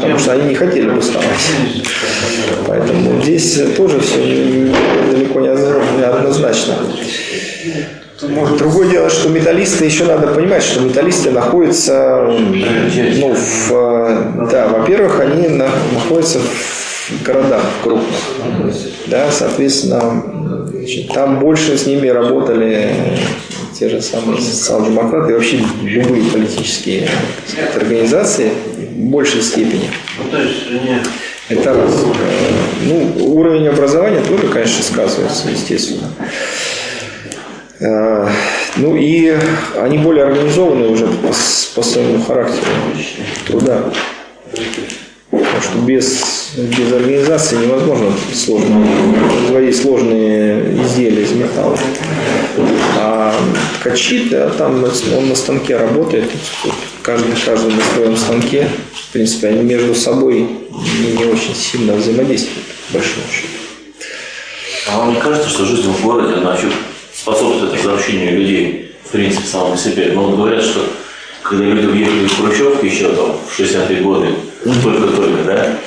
[0.00, 1.28] потому что они не хотели бастовать.
[2.66, 4.72] Поэтому здесь тоже все
[5.10, 6.74] далеко не однозначно.
[8.58, 15.48] Другое дело, что металлисты, еще надо понимать, что металлисты находятся, ну, в, да, во-первых, они
[15.48, 18.18] находятся в городах крупных,
[19.06, 20.22] да, соответственно,
[20.72, 22.94] значит, там больше с ними работали
[23.78, 27.08] те же самые социал-демократы и вообще любые политические
[27.46, 29.90] сказать, организации в большей степени.
[31.48, 31.92] Это раз.
[32.86, 36.08] Ну, уровень образования тоже, конечно, сказывается, естественно.
[37.80, 38.28] Э,
[38.76, 39.36] ну и
[39.78, 41.28] они более организованы уже по,
[41.74, 42.66] по своему характеру
[43.46, 43.82] труда.
[45.38, 48.86] Потому что без, без организации невозможно сложно,
[49.38, 51.78] производить сложные изделия из металла.
[52.98, 53.34] А
[53.80, 56.30] ткачи, да, там он на станке работает,
[57.02, 58.68] каждый, каждый на своем станке.
[58.92, 63.48] В принципе, они между собой не, очень сильно взаимодействуют, по большому счету.
[64.88, 66.66] А вам не кажется, что жизнь в городе, она вообще
[67.14, 70.12] способствует возвращению людей, в принципе, самому себе.
[70.14, 70.84] Но вот говорят, что
[71.44, 74.28] когда люди уехали в Хрущевки еще там в 60-е годы,
[74.82, 75.78] только-только, да,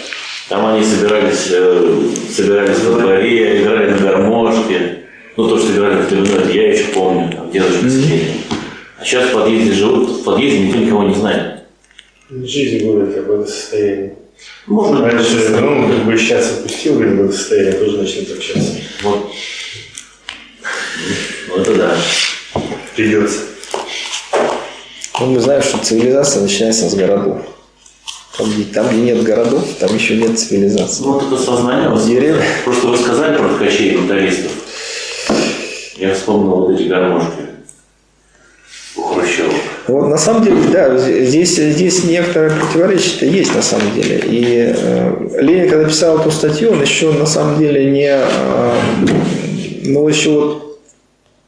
[0.50, 2.00] там они собирались, э,
[2.32, 5.00] собирались во дворе, играли на гармошке.
[5.36, 8.58] Ну, то, что играли в 90 я еще помню, там, дедушка mm-hmm.
[9.00, 11.64] А сейчас в подъезде живут, в подъезде никто никого не знает.
[12.30, 14.16] Жизнь города как бы состояние.
[14.68, 18.76] Можно Раньше, ну, как бы сейчас отпустил, говорит, в состояние, тоже начнет общаться.
[19.02, 19.32] Вот.
[21.50, 21.98] Ну, это да.
[22.96, 23.57] Придется.
[25.20, 27.42] Ну, мы знаем, что цивилизация начинается с городов.
[28.38, 31.04] Там, где, там, где нет городов, там еще нет цивилизации.
[31.04, 31.90] Ну, вот это сознание.
[31.90, 32.44] Вот, Деревья.
[32.64, 34.52] Просто вы сказали про ткачей и металлистов.
[35.96, 37.48] Я вспомнил вот эти гармошки
[38.96, 39.54] у Хрущева.
[39.88, 44.22] Вот на самом деле, да, здесь, здесь некоторое противоречие есть на самом деле.
[44.24, 48.74] И э, Ленин, когда писал эту статью, он еще на самом деле не, э,
[49.86, 50.80] ну, еще вот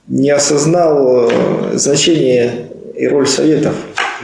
[0.08, 2.69] не осознал э, значение
[3.00, 3.74] и роль советов.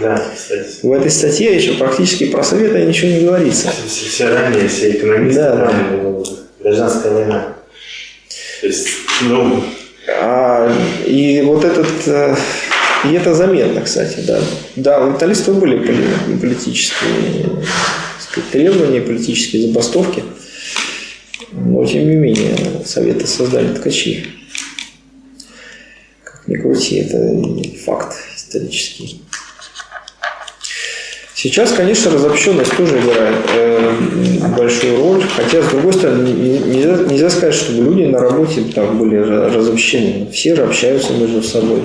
[0.01, 0.85] Да, кстати.
[0.85, 3.71] В этой статье еще практически про советы ничего не говорится.
[3.87, 6.23] Все, все ранее, все экономисты, Да, там, ну,
[6.59, 7.55] гражданская война.
[8.59, 8.87] То есть,
[9.21, 9.63] ну,
[10.21, 10.71] А,
[11.05, 12.35] и вот этот, э,
[13.05, 14.39] и это заметно, кстати, да.
[14.75, 17.63] Да, у металлистов были поли- политические
[18.19, 20.23] сказать, требования, политические забастовки,
[21.53, 22.55] но тем не менее
[22.85, 24.27] советы создали ткачи.
[26.23, 28.15] Как ни крути, это факт
[28.47, 29.21] исторический.
[31.35, 33.93] Сейчас, конечно, разобщенность тоже играет э,
[34.57, 38.95] большую роль, хотя, с другой стороны, не- нельзя, нельзя сказать, чтобы люди на работе так
[38.95, 40.31] были ра- разобщены.
[40.31, 41.81] Все общаются между собой.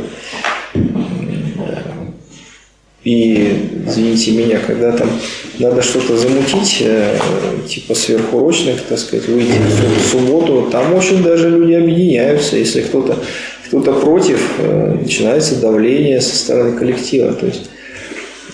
[3.03, 5.09] И, извините меня, когда там
[5.59, 7.17] надо что-то замутить, э,
[7.69, 12.57] типа сверхурочных, так сказать, выйти в су- субботу, там очень даже люди объединяются.
[12.57, 13.19] Если кто-то
[13.79, 17.33] кто против, э, начинается давление со стороны коллектива.
[17.33, 17.71] То есть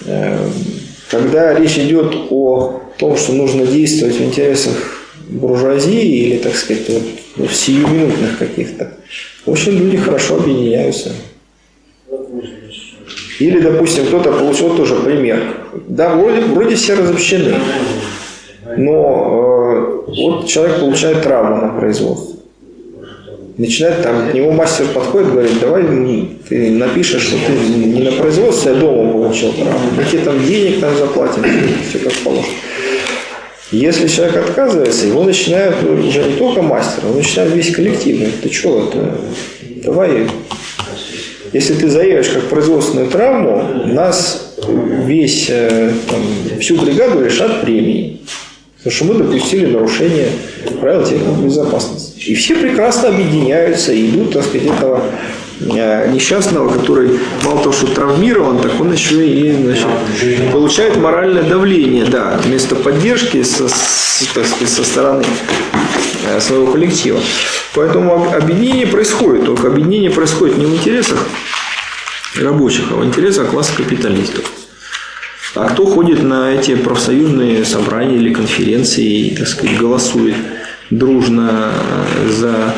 [0.07, 0.39] Э,
[1.11, 4.75] когда речь идет о том, что нужно действовать в интересах
[5.29, 7.03] буржуазии или, так сказать, вот,
[7.37, 8.93] ну, сиюминутных каких-то,
[9.45, 11.12] общем, люди хорошо объединяются.
[13.39, 15.41] Или, допустим, кто-то получил тоже пример.
[15.89, 17.55] Да, вроде, вроде все разобщены,
[18.77, 22.36] но э, вот человек получает травму на производстве.
[23.59, 25.83] Начинает там, к нему мастер подходит, говорит, давай
[26.47, 29.91] ты напишешь, что ты не на производстве, а дома получил травму.
[30.11, 31.43] Тебе там денег там заплатим,
[31.89, 32.53] все как положено.
[33.73, 38.17] Если человек отказывается, его начинают уже не только мастер, он начинает весь коллектив.
[38.19, 39.19] Говорит, ты что, это,
[39.83, 40.29] давай,
[41.53, 44.55] если ты заявишь как производственную травму, нас
[45.05, 48.21] весь, э, там, всю бригаду лишат премии.
[48.77, 50.29] Потому что мы допустили нарушение
[50.81, 52.16] правил техники безопасности.
[52.27, 55.03] И все прекрасно объединяются и идут, так сказать, этого
[55.61, 59.87] э, несчастного, который мало того, что травмирован, так он еще и значит,
[60.51, 65.24] получает моральное давление, да, вместо поддержки со, сказать, со стороны
[66.29, 67.20] э, своего коллектива.
[67.74, 71.24] Поэтому об- объединение происходит, только объединение происходит не в интересах
[72.41, 74.45] рабочих, а в интересах класса капиталистов.
[75.55, 80.35] А кто ходит на эти профсоюзные собрания или конференции и, так сказать, голосует
[80.91, 82.74] дружно э, за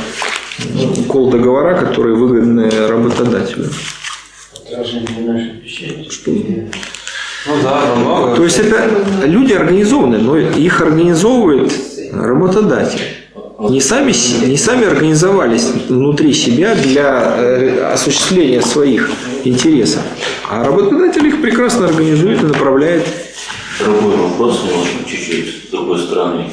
[1.09, 3.71] кол договора, которые выгодны работодателю?
[6.11, 6.31] Что?
[6.31, 8.37] Ну да, много.
[8.37, 8.91] То есть это
[9.25, 11.73] люди организованы, но их организовывает
[12.13, 13.01] работодатель.
[13.59, 14.13] Не сами,
[14.47, 19.11] не сами организовались внутри себя для э, осуществления своих
[19.45, 20.03] интересов,
[20.49, 23.05] а работодатель их прекрасно организует и направляет
[23.81, 26.47] Другой вопрос, немножко чуть-чуть с другой стороны.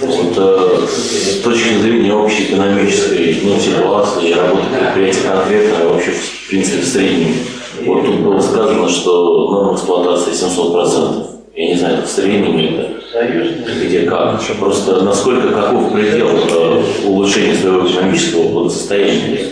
[0.00, 6.48] Вот, э, с точки зрения общей экономической ну, ситуации и работы предприятия конкретно, вообще, в
[6.48, 7.34] принципе, в среднем.
[7.84, 11.26] Вот тут было сказано, что норма эксплуатации 700%.
[11.54, 14.40] Я не знаю, это в среднем или это где как.
[14.58, 19.46] Просто насколько каков предел э, улучшения своего экономического благосостояния.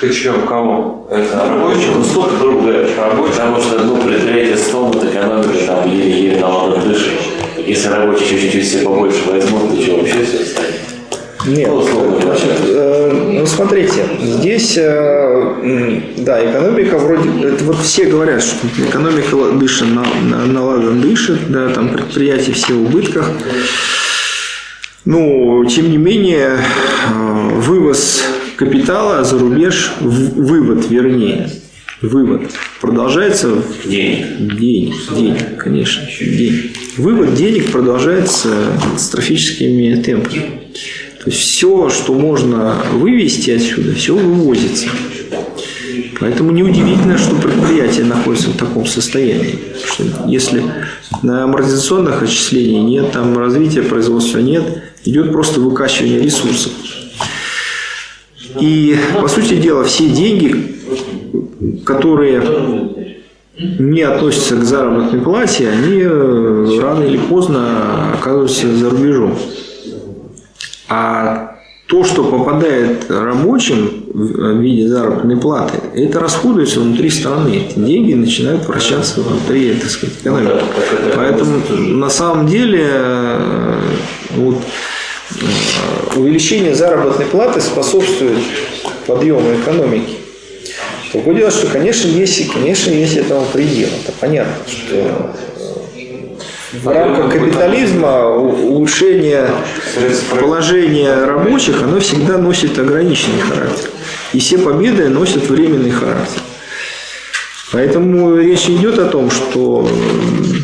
[0.00, 1.08] Ты у кого?
[1.10, 1.88] Это рабочий?
[1.92, 7.37] Ну, сколько, грубо говоря, потому что ну, предприятие стонут, экономика там еле-еле на ладан дышит.
[7.68, 10.74] Если рабочие чуть-чуть все побольше возьмут, то что вообще все станет?
[11.46, 18.06] Нет, Ну, условно значит, э, ну смотрите, здесь, э, да, экономика вроде, это вот все
[18.06, 18.56] говорят, что
[18.86, 23.30] экономика дышит, на, на, на ладан дышит, да, там предприятия все в убытках.
[25.04, 28.22] Ну, тем не менее, э, вывоз
[28.56, 31.50] капитала за рубеж, в- вывод, вернее,
[32.02, 34.58] вывод продолжается в Денег.
[34.58, 36.72] Денег, денег, конечно, денег.
[36.96, 38.48] Вывод денег продолжается
[38.82, 40.60] катастрофическими темпами.
[41.22, 44.88] То есть все, что можно вывести отсюда, все вывозится.
[46.20, 49.58] Поэтому неудивительно, что предприятие находится в таком состоянии.
[49.84, 50.62] Что если
[51.22, 56.72] на амортизационных отчислениях нет, там развития производства нет, идет просто выкачивание ресурсов.
[58.60, 60.77] И, по сути дела, все деньги
[61.84, 62.42] которые
[63.58, 69.34] не относятся к заработной плате, они э, рано или поздно оказываются за рубежом.
[70.88, 71.56] А
[71.88, 77.66] то, что попадает рабочим в виде заработной платы, это расходуется внутри страны.
[77.68, 80.64] Эти деньги начинают вращаться внутри, так сказать, экономики.
[81.16, 83.80] Поэтому на самом деле э,
[84.36, 84.56] вот,
[85.30, 88.38] э, увеличение заработной платы способствует
[89.06, 90.27] подъему экономики.
[91.12, 93.88] Другое дело, что, конечно, есть, конечно, есть этому предел.
[94.04, 95.34] Это понятно, что
[96.72, 99.48] в рамках капитализма улучшение
[100.38, 103.90] положения рабочих, оно всегда носит ограниченный характер.
[104.34, 106.42] И все победы носят временный характер.
[107.72, 109.88] Поэтому речь идет о том, что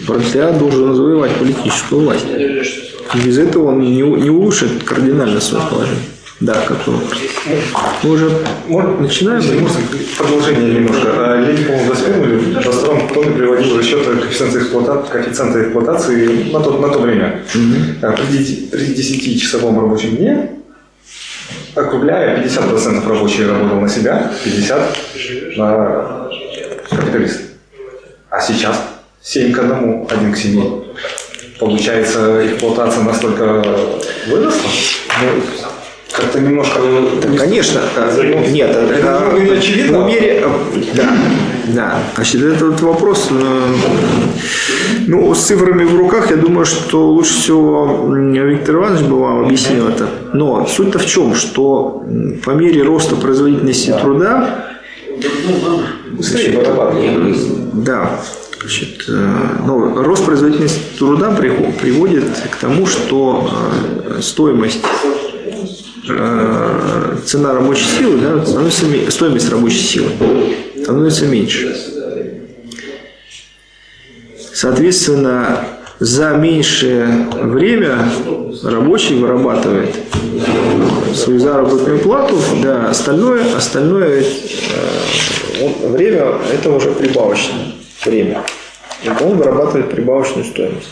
[0.07, 2.27] пролетариат должен завоевать политическую власть.
[3.15, 6.14] Без этого он не улучшит кардинально свое положение.
[6.45, 7.05] Да, как вопрос.
[8.03, 8.31] Мы уже
[8.67, 9.67] Может, начинаем?
[10.19, 11.09] Продолжение немножко.
[11.17, 15.63] А Я не помню, в 21 или в 22 кто приводил расчеты коэффициента эксплуатации, коэффициента
[15.63, 17.43] эксплуатации на то, на то время.
[18.03, 20.51] А При, при 10-часовом рабочем дне,
[21.75, 26.29] округляя, 50% рабочий работал на себя, 50% на
[26.91, 27.43] капиталиста.
[28.29, 28.83] А сейчас
[29.23, 30.83] 7 к 1, 1 к 7.
[31.59, 33.65] Получается, эксплуатация настолько
[34.27, 34.69] выросла,
[35.23, 35.64] ну,
[36.15, 36.79] как-то немножко...
[37.23, 37.81] Да, конечно.
[37.97, 40.05] э, Нет, Это э, не очевидно.
[40.05, 41.09] в мере- э, Да,
[41.67, 41.99] да.
[42.15, 43.35] Значит, этот вопрос, э,
[45.09, 49.89] ну, с цифрами в руках, я думаю, что лучше всего Виктор Иванович бы вам объяснил
[49.89, 50.09] это.
[50.33, 52.05] Но суть-то в чем, что
[52.45, 54.67] по мере роста производительности труда,
[56.13, 56.65] Быстрее
[57.73, 58.21] да,
[58.61, 59.29] значит, э,
[59.67, 63.51] ну, рост производительности труда приводит к тому, что
[64.21, 64.81] стоимость
[66.07, 70.11] цена рабочей силы, да, становится, стоимость рабочей силы
[70.83, 71.75] становится меньше.
[74.53, 75.61] Соответственно,
[75.99, 77.99] за меньшее время
[78.63, 79.95] рабочий вырабатывает
[81.15, 87.73] свою заработную плату, да, остальное, остальное э, он- время это уже прибавочное
[88.05, 88.43] время.
[89.21, 90.89] Он вырабатывает прибавочную стоимость.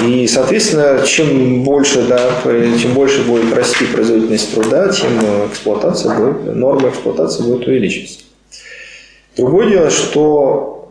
[0.00, 2.40] И, соответственно, чем больше, да,
[2.78, 8.20] чем больше будет расти производительность труда, тем э, эксплуатация будет, норма эксплуатации будет увеличиваться.
[9.36, 10.88] Другое дело, что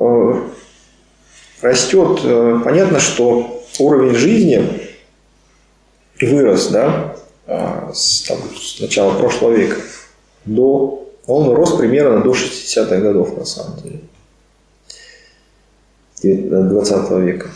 [1.61, 4.67] э, растет, э, понятно, что уровень жизни
[6.19, 7.15] вырос, да,
[7.47, 9.77] э, с, там, с начала прошлого века
[10.45, 13.99] до, он рос примерно до 60-х годов, на самом деле,
[16.23, 17.49] 20 века.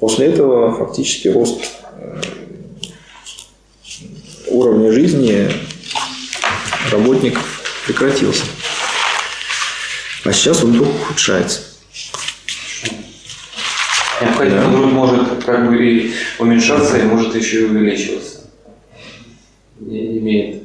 [0.00, 1.60] После этого фактически рост
[1.98, 2.20] э,
[4.48, 5.50] уровня жизни
[6.92, 8.44] работников прекратился.
[10.24, 11.60] А сейчас он только ухудшается.
[14.20, 14.70] Необходимый Да.
[14.72, 18.40] труд может как бы и уменьшаться, и может еще и увеличиваться.
[19.80, 20.62] Не имеет.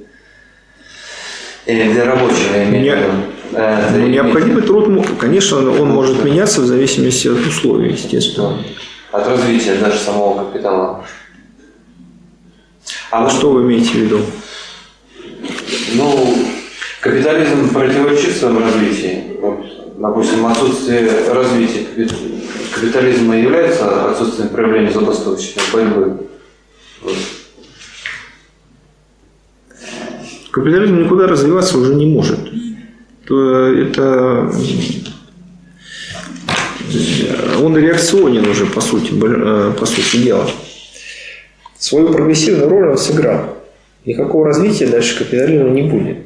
[1.66, 3.14] Или для рабочего я имею в Не- виду.
[3.56, 8.64] Э, Ну, необходимый труд, конечно, он может меняться в зависимости от условий, естественно.
[9.14, 11.05] От развития даже самого капитала.
[13.11, 14.20] А что вы имеете в виду?
[15.93, 16.36] Ну,
[16.99, 19.39] капитализм противоречит своему развитию.
[19.39, 22.16] Вот, допустим, отсутствие развития капит-
[22.74, 26.28] капитализма является отсутствием проявления забастовочной борьбы.
[27.03, 27.16] Вот.
[30.49, 32.40] Капитализм никуда развиваться уже не может.
[33.27, 35.12] То это э,
[37.61, 40.49] он реакционен уже по сути, э, по сути дела.
[41.78, 43.57] Свою прогрессивную роль он сыграл.
[44.06, 46.18] Никакого развития дальше капитализма не будет.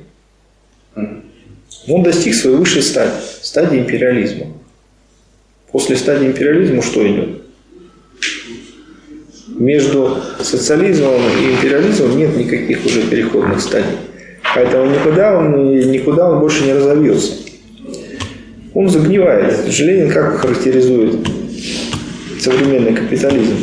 [1.88, 4.48] Он достиг своей высшей стадии, стадии империализма.
[5.72, 7.42] После стадии империализма что идет?
[9.48, 13.98] Между социализмом и империализмом нет никаких уже переходных стадий.
[14.54, 17.47] Поэтому никуда он, никуда он больше не разовьется.
[18.78, 19.68] Он загнивает.
[19.80, 21.28] Ленин как характеризует
[22.40, 23.56] современный капитализм,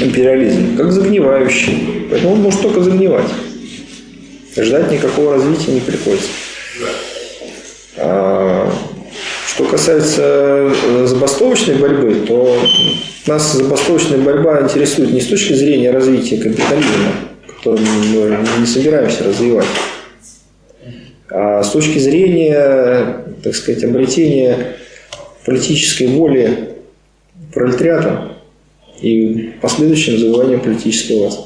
[0.00, 0.74] империализм?
[0.78, 2.06] Как загнивающий.
[2.10, 3.28] Поэтому он может только загнивать.
[4.56, 6.28] Ждать никакого развития не приходится.
[7.98, 8.72] А,
[9.46, 12.58] Что касается э, забастовочной борьбы, то
[13.26, 17.12] нас забастовочная борьба интересует не с точки зрения развития капитализма,
[17.46, 19.66] который мы не собираемся развивать,
[21.30, 24.76] а с точки зрения, так сказать, обретения
[25.44, 26.76] политической воли
[27.52, 28.32] пролетариата
[29.00, 31.44] и последующим завоевания политической власти.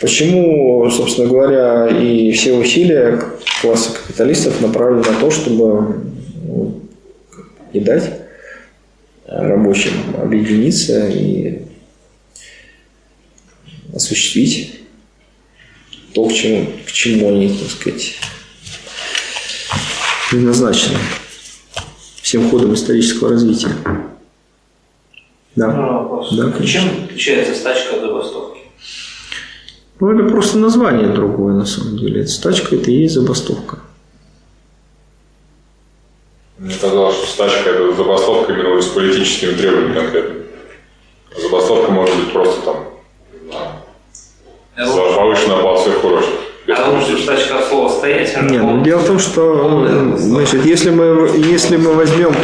[0.00, 3.20] Почему, собственно говоря, и все усилия
[3.60, 6.02] класса капиталистов направлен на то, чтобы
[6.46, 6.80] ну,
[7.72, 8.10] не дать
[9.26, 11.62] рабочим объединиться и
[13.94, 14.80] осуществить
[16.14, 18.14] то, к чему, к чему они, так сказать,
[20.30, 20.98] предназначены
[22.22, 23.70] всем ходом исторического развития.
[25.56, 25.68] Да.
[25.68, 26.32] Вопрос.
[26.36, 28.60] да Чем отличается стачка от забастовки?
[30.00, 32.20] Ну, это просто название другое, на самом деле.
[32.20, 33.80] Это стачка– это и есть забастовка.
[36.58, 40.34] Мне казалось, что стачка– это забастовка именно с политическими требованиями конкретно.
[41.36, 42.84] Забастовка может быть просто там
[44.76, 46.47] за повышенную оплату сверхурочных.
[46.70, 51.30] А что стачка от слова «стоять» Нет, ну, дело в том, что значит, если, мы,
[51.36, 52.34] если мы возьмем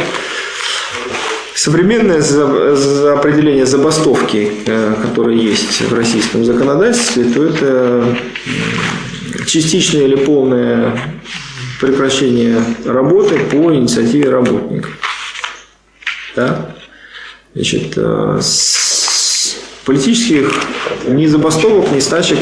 [1.53, 2.21] современное
[3.13, 8.17] определение забастовки, э, которое есть в российском законодательстве, то это
[9.45, 10.97] частичное или полное
[11.79, 14.91] прекращение работы по инициативе работников.
[16.35, 16.75] Да?
[17.53, 18.41] Значит, э,
[19.85, 20.51] политических
[21.07, 22.39] ни забастовок, ни стачек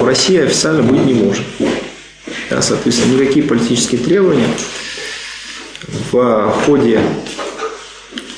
[0.00, 1.44] в России официально быть не может.
[2.48, 4.48] Да, соответственно, никакие политические требования
[6.10, 7.00] в ходе...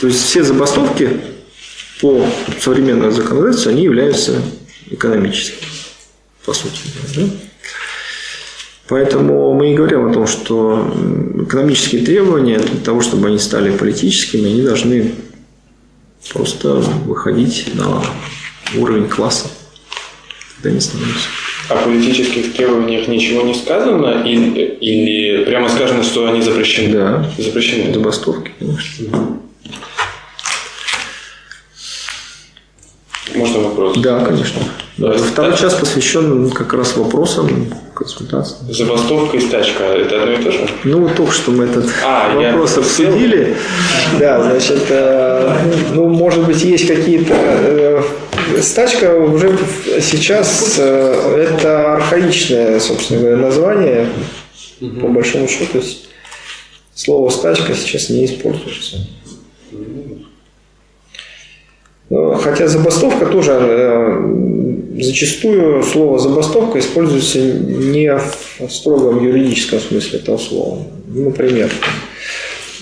[0.01, 1.21] То есть все забастовки
[2.01, 2.27] по
[2.61, 4.43] современному законодательству, они являются
[4.91, 5.69] экономическими,
[6.45, 6.81] по сути.
[7.15, 7.23] Да?
[8.89, 10.93] Поэтому мы и говорим о том, что
[11.41, 15.15] экономические требования для того, чтобы они стали политическими, они должны
[16.33, 18.03] просто выходить на
[18.77, 19.47] уровень класса.
[20.57, 21.29] Тогда не становится.
[21.73, 26.93] О политических требованиях ничего не сказано или, или прямо сказано, что они запрещены?
[26.93, 27.31] Да.
[27.39, 27.94] Запрещены.
[27.94, 29.39] Забастовки, конечно.
[33.35, 33.97] Можно вопрос?
[33.99, 34.61] Да, конечно.
[34.98, 35.12] Да.
[35.12, 38.56] Второй час посвящен как раз вопросам консультации.
[38.70, 40.69] Забастовка и стачка– это одно и то же?
[40.85, 43.56] Ну, только что мы этот а, вопрос обсудили.
[44.19, 45.59] Да, значит, э,
[45.94, 47.35] ну, может быть, есть какие-то...
[47.35, 48.02] Э,
[48.60, 49.59] стачка уже
[50.01, 54.09] сейчас э, это архаичное, собственно говоря, название,
[55.01, 55.82] по большому счету.
[56.94, 58.98] Слово «стачка» сейчас не используется.
[62.41, 64.19] Хотя забастовка тоже
[65.01, 70.79] зачастую слово забастовка используется не в строгом юридическом смысле этого слова.
[71.07, 71.73] Ну, например,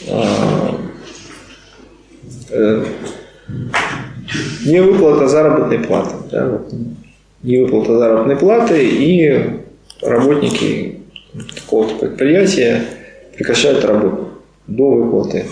[0.08, 0.74] а,
[2.50, 2.84] э,
[4.66, 6.14] не выплата заработной платы.
[6.30, 6.72] Да, вот,
[7.42, 9.60] не выплата заработной платы и
[10.02, 11.00] работники
[11.54, 12.84] какого-то предприятия
[13.36, 14.28] прекращают работу
[14.66, 15.46] до выплаты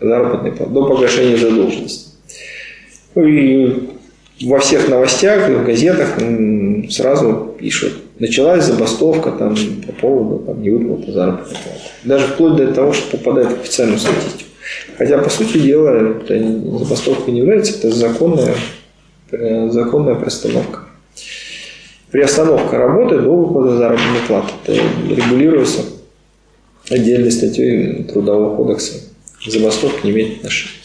[0.00, 2.07] заработной платы, до погашения задолженности.
[3.18, 3.88] Ну и
[4.42, 6.18] во всех новостях, в газетах
[6.88, 11.80] сразу пишут, началась забастовка там, по поводу там, невыплаты заработной платы.
[12.04, 14.50] Даже вплоть до того, что попадает в официальную статистику.
[14.96, 16.38] Хотя, по сути дела, это
[16.78, 18.54] забастовка не является, это законная,
[19.32, 20.82] э, законная приостановка.
[22.12, 24.52] Приостановка работы до выплаты заработной платы.
[24.64, 24.80] Это
[25.12, 25.80] регулируется
[26.88, 28.94] отдельной статьей Трудового кодекса.
[29.44, 30.77] Забастовка не имеет отношения.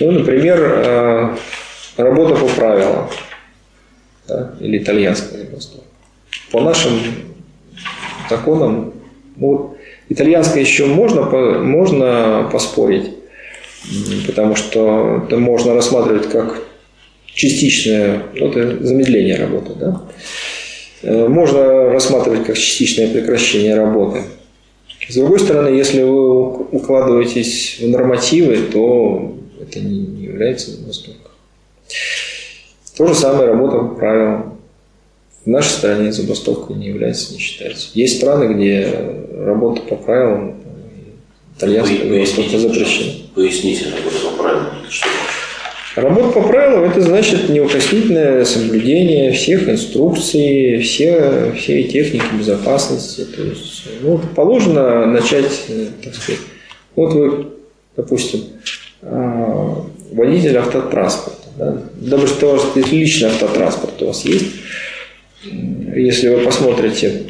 [0.00, 1.36] Ну, например, э,
[1.96, 3.08] Работа по правилам.
[4.26, 5.86] Да, или итальянская забастовка.
[6.50, 6.98] По нашим
[8.28, 8.94] законам,
[9.36, 9.76] ну,
[10.08, 11.22] итальянское еще можно,
[11.60, 13.10] можно поспорить,
[14.26, 16.62] потому что это можно рассматривать как
[17.26, 19.72] частичное ну, это замедление работы.
[19.74, 20.02] Да?
[21.02, 24.22] Э, можно рассматривать как частичное прекращение работы.
[25.06, 29.34] С другой стороны, если вы укладываетесь в нормативы, то
[29.74, 31.30] это не является забастовкой.
[32.96, 34.58] То же самое работа по правилам.
[35.44, 37.88] В нашей стране забастовка не является, не считается.
[37.94, 38.88] Есть страны, где
[39.36, 40.56] работа по правилам,
[41.56, 43.12] итальянская забастовка запрещена.
[43.34, 44.66] Поясните работу по правилам.
[44.88, 45.08] Что
[45.96, 53.24] Работа по правилам– это значит неукоснительное соблюдение всех инструкций, все, всей техники безопасности.
[53.24, 55.52] То есть, ну, положено начать,
[56.02, 56.40] так сказать,
[56.96, 57.46] вот вы,
[57.96, 58.40] допустим,
[59.02, 59.33] а,
[60.14, 61.48] водитель автотранспорта.
[61.56, 61.78] Да?
[61.94, 64.46] Даже что личный автотранспорт у вас есть,
[65.44, 67.22] если вы посмотрите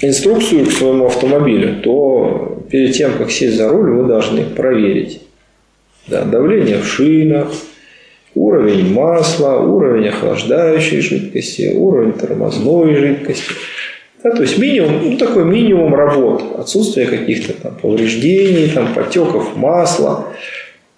[0.00, 5.20] инструкцию к своему автомобилю, то перед тем, как сесть за руль, вы должны проверить
[6.06, 7.48] да, давление в шинах,
[8.34, 13.52] уровень масла, уровень охлаждающей жидкости, уровень тормозной жидкости.
[14.22, 20.26] Да, то есть минимум, ну, такой минимум работ, отсутствие каких-то там повреждений, там, потеков масла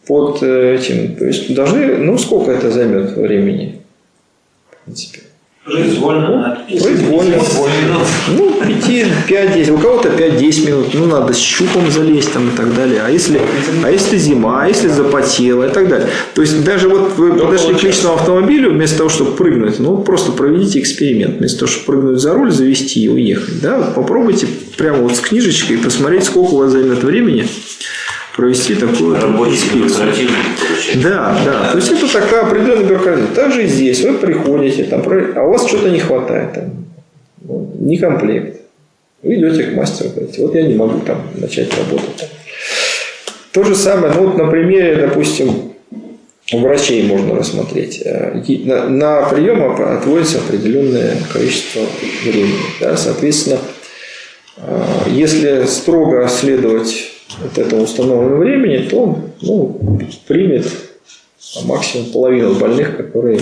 [0.08, 1.16] под э, этим.
[1.16, 3.80] То есть должны, ну сколько это займет времени,
[4.70, 5.20] в принципе.
[5.68, 6.58] Произвольно.
[6.66, 7.36] Произвольно.
[8.38, 13.02] Ну, 5-10, у кого-то 5-10 минут, ну, надо с щупом залезть там и так далее.
[13.04, 13.38] А если,
[13.84, 16.08] а если зима, а если запотело и так далее.
[16.34, 20.32] То есть, даже вот вы подошли к личному автомобилю, вместо того, чтобы прыгнуть, ну, просто
[20.32, 21.36] проведите эксперимент.
[21.36, 23.60] Вместо того, чтобы прыгнуть за руль, завести и уехать.
[23.60, 23.92] Да?
[23.94, 24.46] Попробуйте
[24.78, 27.46] прямо вот с книжечкой посмотреть, сколько у вас займет времени
[28.38, 30.32] провести такую бюрократизм
[31.02, 31.72] Да, да.
[31.72, 33.26] То есть это такая определенная бюрократия.
[33.34, 35.02] Также и здесь вы приходите, там,
[35.34, 36.86] а у вас что-то не хватает, там,
[37.42, 38.60] ну, не комплект.
[39.24, 42.30] Вы идете к мастеру, говорите, вот я не могу там начать работать.
[43.50, 45.72] То же самое, ну вот на примере, допустим,
[46.52, 48.02] врачей можно рассмотреть.
[48.04, 51.82] Э, на, на прием отводится определенное количество
[52.22, 52.54] времени.
[52.80, 52.96] Да?
[52.96, 53.58] Соответственно,
[54.58, 60.66] э, если строго следовать от этого установленного времени, то ну, примет
[61.64, 63.40] максимум половину больных, которые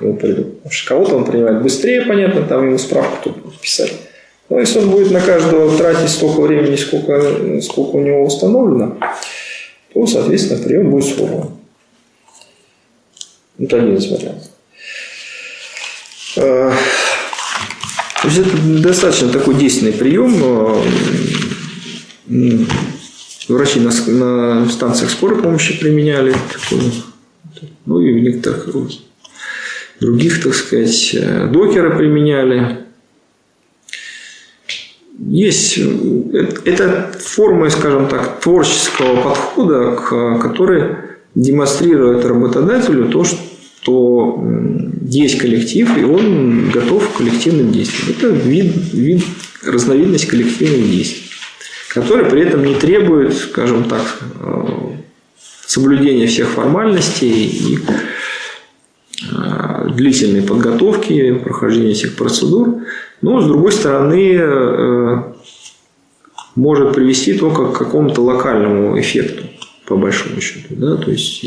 [0.00, 0.56] ему придут.
[0.56, 3.92] Потому что кого-то он принимает быстрее, понятно, там ему справку тут писать.
[4.48, 8.96] Но если он будет на каждого тратить столько времени, сколько, сколько у него установлено,
[9.92, 11.50] то, соответственно, прием будет сорван.
[13.58, 14.48] Это один из вариантов.
[16.36, 16.72] Э,
[18.22, 20.34] то есть это достаточно такой действенный прием
[23.48, 26.92] Врачи на, на станциях скорой помощи применяли такую,
[27.86, 28.68] ну и в некоторых
[30.00, 32.80] других, так сказать, э, докеры применяли.
[35.18, 39.96] Есть э, это форма, скажем так, творческого подхода,
[40.42, 40.96] который
[41.34, 44.44] демонстрирует работодателю то, что
[45.02, 48.14] есть коллектив, и он готов к коллективным действиям.
[48.16, 49.22] Это вид, вид
[49.64, 51.27] разновидность коллективных действий
[51.88, 54.02] который при этом не требует, скажем так,
[54.40, 54.64] э,
[55.66, 57.78] соблюдения всех формальностей и
[59.32, 62.82] э, длительной подготовки, прохождения всех процедур,
[63.22, 65.22] но, с другой стороны, э,
[66.54, 69.44] может привести только к какому-то локальному эффекту,
[69.86, 70.68] по большому счету.
[70.70, 70.96] Да?
[70.96, 71.44] То есть,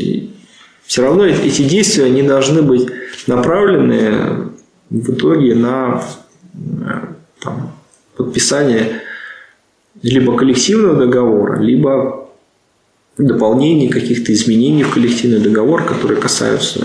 [0.84, 2.88] все равно эти действия не должны быть
[3.26, 4.50] направлены
[4.90, 6.02] в итоге на
[7.40, 7.72] там,
[8.16, 9.01] подписание
[10.02, 12.28] либо коллективного договора, либо
[13.18, 16.80] дополнений, каких-то изменений в коллективный договор, которые касаются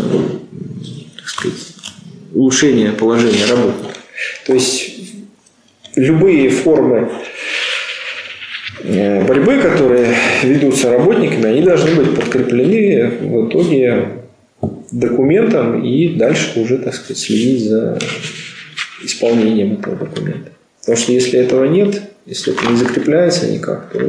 [1.16, 1.58] так сказать,
[2.34, 3.96] улучшения положения работника.
[4.46, 4.98] То есть
[5.96, 7.10] любые формы
[8.84, 14.10] э, борьбы, которые ведутся работниками, они должны быть подкреплены в итоге
[14.92, 18.00] документом и дальше уже, так сказать, следить за
[19.04, 20.52] исполнением этого документа.
[20.80, 24.00] Потому что если этого нет, если это не закрепляется никак, то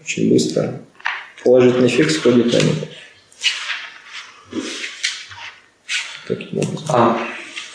[0.00, 0.74] очень быстро
[1.42, 2.88] положительный эффект сходит на нет.
[6.28, 6.84] Таким образом.
[6.90, 7.18] А,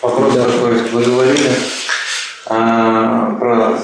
[0.03, 0.45] вопрос да.
[0.45, 0.81] такой.
[0.91, 1.49] Вы говорили
[2.45, 3.79] а, про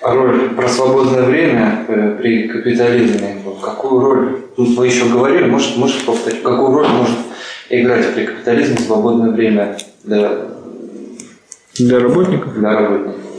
[0.00, 1.84] роль, про свободное время
[2.18, 3.42] при капитализме.
[3.62, 7.18] Какую роль, вы еще говорили, может, может повторить, какую роль может
[7.68, 10.46] играть при капитализме свободное время для,
[11.74, 12.54] для работников?
[12.54, 13.35] Для работников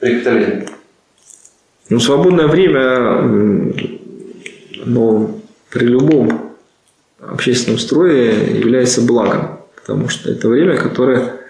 [0.00, 0.66] при
[1.88, 3.22] Ну, свободное время,
[4.84, 6.54] ну, при любом
[7.20, 11.40] общественном строе является благом, потому что это время, которое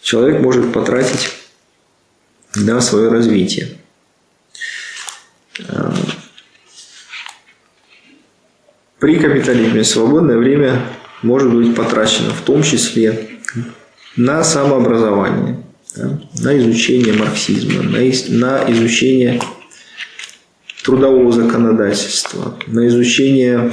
[0.00, 1.32] человек может потратить
[2.56, 3.68] на свое развитие.
[8.98, 10.82] При капитализме свободное время
[11.22, 13.28] может быть потрачено в том числе
[14.16, 15.62] на самообразование,
[15.96, 19.40] да, на изучение марксизма, на, на изучение
[20.84, 23.72] трудового законодательства, на изучение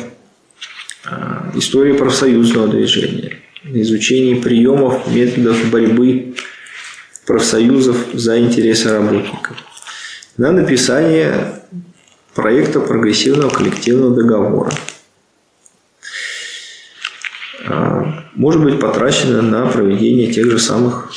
[1.06, 6.36] э, истории профсоюзного движения, на изучение приемов, методов борьбы
[7.26, 9.58] профсоюзов за интересы работников,
[10.38, 11.62] на написание
[12.34, 14.72] проекта прогрессивного коллективного договора.
[17.66, 21.14] А, может быть потрачено на проведение тех же самых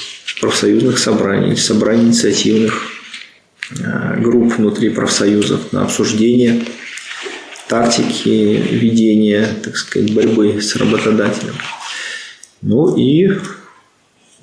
[0.47, 2.81] профсоюзных собраний, собраний инициативных
[3.81, 6.63] э, групп внутри профсоюзов на обсуждение
[7.67, 11.55] тактики ведения, так сказать, борьбы с работодателем.
[12.63, 13.33] Ну и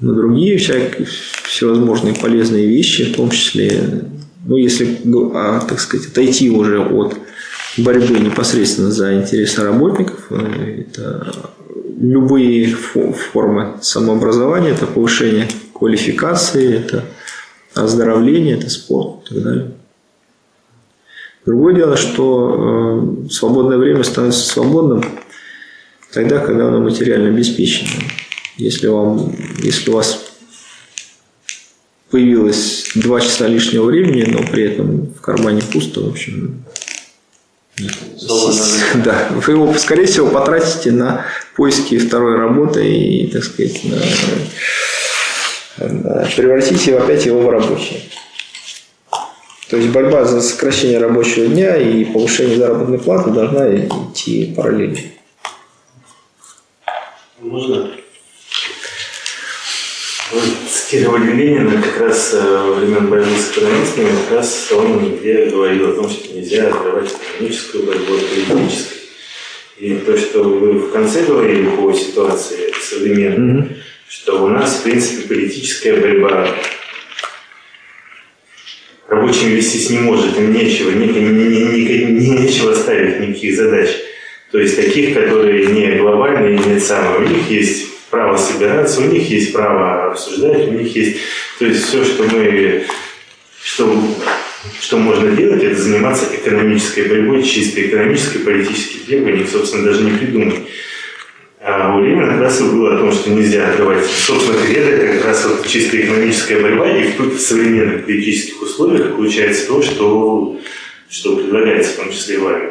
[0.01, 1.07] на другие всякие,
[1.45, 3.81] всевозможные полезные вещи, в том числе,
[4.45, 4.99] ну, если,
[5.33, 7.15] а, так сказать, отойти уже от
[7.77, 11.33] борьбы непосредственно за интересы работников, э, это
[11.97, 17.05] любые формы самообразования, это повышение квалификации, это
[17.73, 19.71] оздоровление, это спорт и так далее.
[21.45, 25.03] Другое дело, что э, свободное время становится свободным
[26.13, 27.89] тогда, когда оно материально обеспечено.
[28.57, 30.23] Если, вам, если у вас
[32.11, 36.63] появилось два часа лишнего времени, но при этом в кармане пусто, в общем,
[39.03, 41.25] да, вы его, скорее всего, потратите на
[41.55, 43.97] поиски второй работы и, так сказать, на,
[45.77, 48.09] на, превратите опять его в рабочий.
[49.69, 54.99] То есть борьба за сокращение рабочего дня и повышение заработной платы должна идти параллельно.
[57.39, 57.91] Можно?
[60.31, 65.45] Вы цитировали Ленина как раз э, во времен борьбы с экономистами, как раз он где
[65.45, 68.97] говорил о том, что нельзя открывать экономическую борьбу от политической.
[69.79, 73.75] И то, что вы в конце говорили по ситуации современной, mm-hmm.
[74.13, 76.47] Что у нас, в принципе, политическая борьба
[79.07, 83.89] рабочим вестись не может, им нечего, не, не, не, не, нечего ставить никаких задач.
[84.51, 87.25] То есть таких, которые не глобальные, не самые.
[87.25, 91.17] У них есть право собираться, у них есть право обсуждать, у них есть...
[91.57, 92.85] То есть все, что мы...
[93.63, 93.97] Что,
[94.79, 100.59] что можно делать, это заниматься экономической борьбой, чисто экономической, политических требований, собственно, даже не придумать.
[101.65, 104.05] А у Ленина как раз и было о том, что нельзя открывать.
[104.05, 109.67] Собственно, кредо это как раз вот чисто экономическая борьба, и в современных политических условиях получается
[109.67, 110.59] то, что,
[111.09, 112.69] что предлагается, в том числе и вами.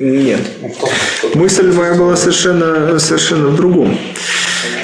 [0.00, 0.40] Нет.
[1.34, 3.96] Мысль моя была совершенно, совершенно в другом.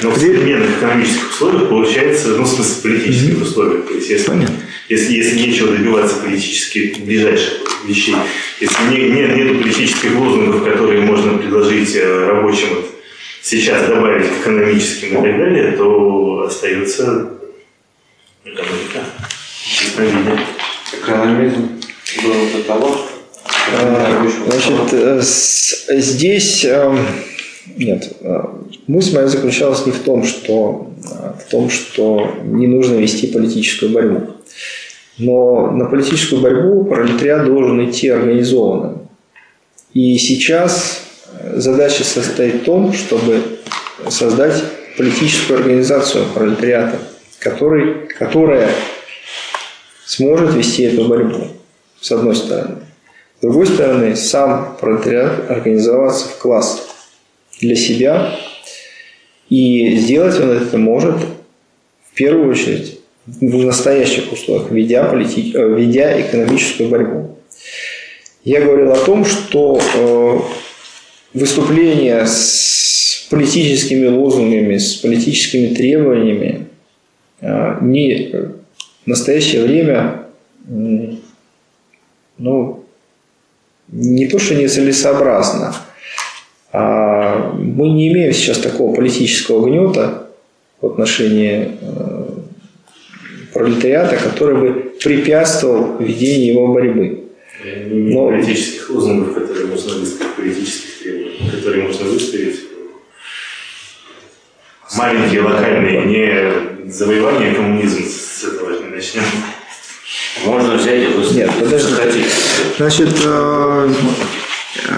[0.01, 3.41] Но в современных экономических условиях получается, ну, в смысле, политических mm-hmm.
[3.41, 3.87] условиях.
[3.87, 4.55] То есть, если, Понятно.
[4.87, 8.15] если, если нечего добиваться политически ближайших вещей,
[8.59, 12.89] если не, нет, нет политических лозунгов, которые можно предложить э, рабочим вот,
[13.41, 17.31] сейчас добавить к экономическим и так далее, то остается
[18.43, 18.99] экономика.
[20.93, 21.69] Экономизм
[22.23, 23.07] был до того,
[23.69, 26.97] Значит, э, здесь э,
[27.75, 28.13] нет.
[28.21, 28.43] Э,
[28.87, 34.27] мысль моя заключалась не в том, что, в том, что не нужно вести политическую борьбу.
[35.17, 38.99] Но на политическую борьбу пролетариат должен идти организованно.
[39.93, 41.01] И сейчас
[41.53, 43.41] задача состоит в том, чтобы
[44.09, 44.63] создать
[44.95, 46.99] политическую организацию пролетариата,
[47.39, 48.69] который, которая
[50.05, 51.47] сможет вести эту борьбу,
[51.99, 52.75] с одной стороны.
[53.39, 56.87] С другой стороны, сам пролетариат организоваться в класс
[57.59, 58.35] для себя,
[59.49, 62.96] и сделать он это может в первую очередь
[63.27, 65.51] в настоящих условиях, ведя, полити...
[65.53, 67.37] Э, ведя экономическую борьбу.
[68.43, 70.39] Я говорил о том, что э,
[71.33, 76.67] выступления с политическими лозунгами, с политическими требованиями
[77.41, 78.31] э, не
[79.05, 80.23] в настоящее время
[82.37, 82.83] ну,
[83.89, 85.75] не то, что нецелесообразно,
[86.71, 90.27] а мы не имеем сейчас такого политического гнета
[90.81, 92.16] в отношении э,
[93.57, 97.23] пролетариата, который бы препятствовал ведению его борьбы.
[97.89, 98.29] Но...
[98.29, 102.59] Политических лозунгов, которые можно выставить, политических требований, которые можно выставить.
[104.95, 109.23] Маленькие, локальные, не завоевание коммунизма, с этого начнем.
[110.45, 111.35] Можно взять и выставить.
[111.35, 112.25] Нет, подожди.
[112.77, 113.89] Значит, э,
[114.87, 114.91] э,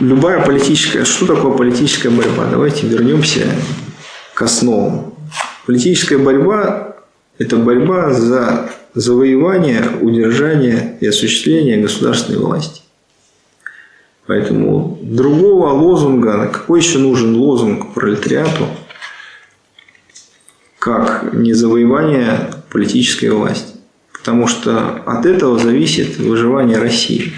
[0.00, 1.04] любая политическая...
[1.04, 2.46] Что такое политическая борьба?
[2.50, 3.46] Давайте вернемся
[4.32, 5.14] к основам.
[5.66, 6.83] Политическая борьба–
[7.38, 12.82] это борьба за завоевание, удержание и осуществление государственной власти.
[14.26, 18.68] Поэтому другого лозунга, какой еще нужен лозунг пролетариату,
[20.78, 23.74] как не завоевание политической власти
[24.24, 27.34] потому что от этого зависит выживание России.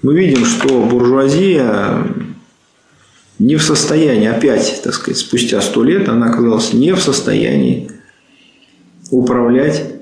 [0.00, 2.06] Мы видим, что буржуазия
[3.40, 7.90] не в состоянии, опять, так сказать, спустя сто лет, она оказалась не в состоянии
[9.10, 9.94] управлять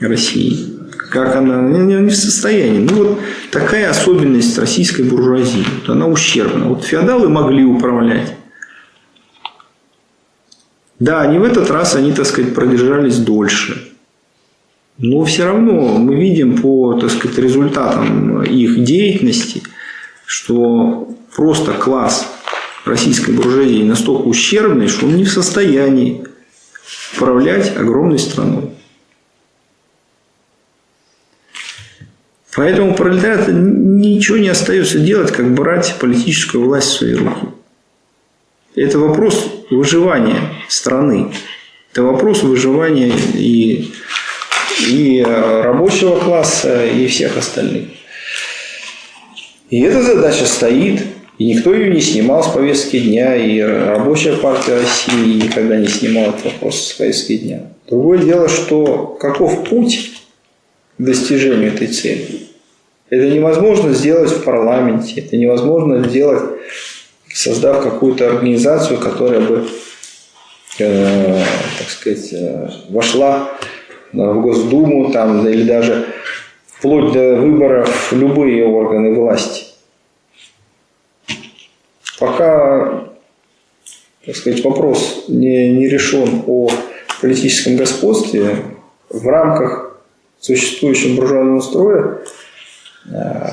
[0.00, 0.78] Россией.
[1.10, 2.80] Как она не в состоянии.
[2.80, 3.20] Ну, вот
[3.50, 5.64] такая особенность российской буржуазии.
[5.80, 6.66] Вот она ущербна.
[6.66, 8.34] Вот феодалы могли управлять.
[10.98, 13.92] Да, они в этот раз, они, так сказать, продержались дольше.
[14.98, 19.62] Но все равно мы видим по так сказать, результатам их деятельности,
[20.26, 22.26] что просто класс
[22.84, 26.24] российской буржуазии настолько ущербный, что он не в состоянии
[27.14, 28.70] управлять огромной страной.
[32.54, 37.48] Поэтому пролетариату ничего не остается делать, как брать политическую власть в свои руки.
[38.74, 41.32] Это вопрос выживания страны.
[41.92, 43.92] Это вопрос выживания и
[44.86, 47.88] и э, рабочего класса, и всех остальных.
[49.70, 51.02] И эта задача стоит
[51.38, 56.30] И никто ее не снимал с повестки дня, и Рабочая партия России никогда не снимала
[56.30, 57.62] этот вопрос с повестки дня.
[57.88, 60.20] Другое дело, что каков путь
[60.98, 62.48] к достижению этой цели?
[63.08, 66.42] Это невозможно сделать в парламенте, это невозможно сделать,
[67.32, 69.64] создав какую-то организацию, которая бы,
[70.80, 71.42] э,
[71.78, 73.52] так сказать, э, вошла
[74.12, 76.06] в Госдуму там, или даже
[76.66, 79.67] вплоть до выборов любые органы власти.
[82.18, 83.04] Пока,
[84.24, 86.68] так сказать, вопрос не, не решен о
[87.20, 88.56] политическом господстве
[89.08, 90.00] в рамках
[90.40, 92.18] существующего буржуазного строя,
[93.12, 93.50] э,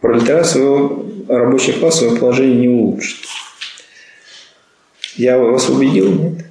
[0.00, 3.26] пролетариат своего рабочий класс свое положение не улучшит.
[5.16, 6.10] Я вас убедил?
[6.12, 6.44] Нет?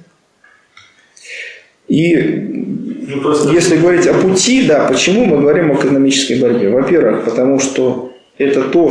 [1.88, 3.50] И ну, просто...
[3.50, 6.70] если говорить о пути, да, почему мы говорим о экономической борьбе?
[6.70, 8.90] Во-первых, потому что это то,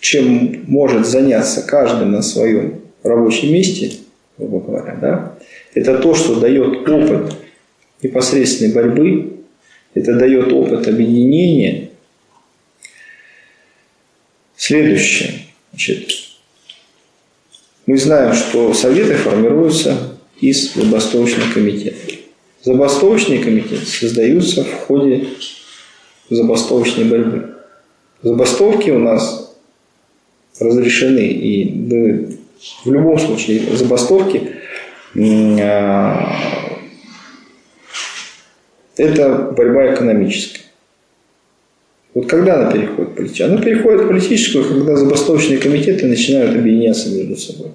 [0.00, 3.92] чем может заняться каждый на своем рабочем месте,
[4.38, 5.38] грубо говоря, да,
[5.74, 7.36] это то, что дает опыт
[8.02, 9.36] непосредственной борьбы,
[9.94, 11.90] это дает опыт объединения.
[14.56, 15.46] Следующее.
[15.70, 16.10] Значит,
[17.86, 22.14] мы знаем, что советы формируются из забастовочных комитетов.
[22.62, 25.28] Забастовочные комитеты создаются в ходе
[26.28, 27.54] забастовочной борьбы.
[28.22, 29.49] Забастовки у нас
[30.60, 32.38] разрешены, и
[32.84, 34.50] в любом случае забастовки
[35.16, 36.36] а,
[38.96, 40.60] это борьба экономическая.
[42.12, 43.52] Вот когда она переходит в политическую?
[43.52, 47.70] Она переходит в политическую, когда забастовочные комитеты начинают объединяться между собой.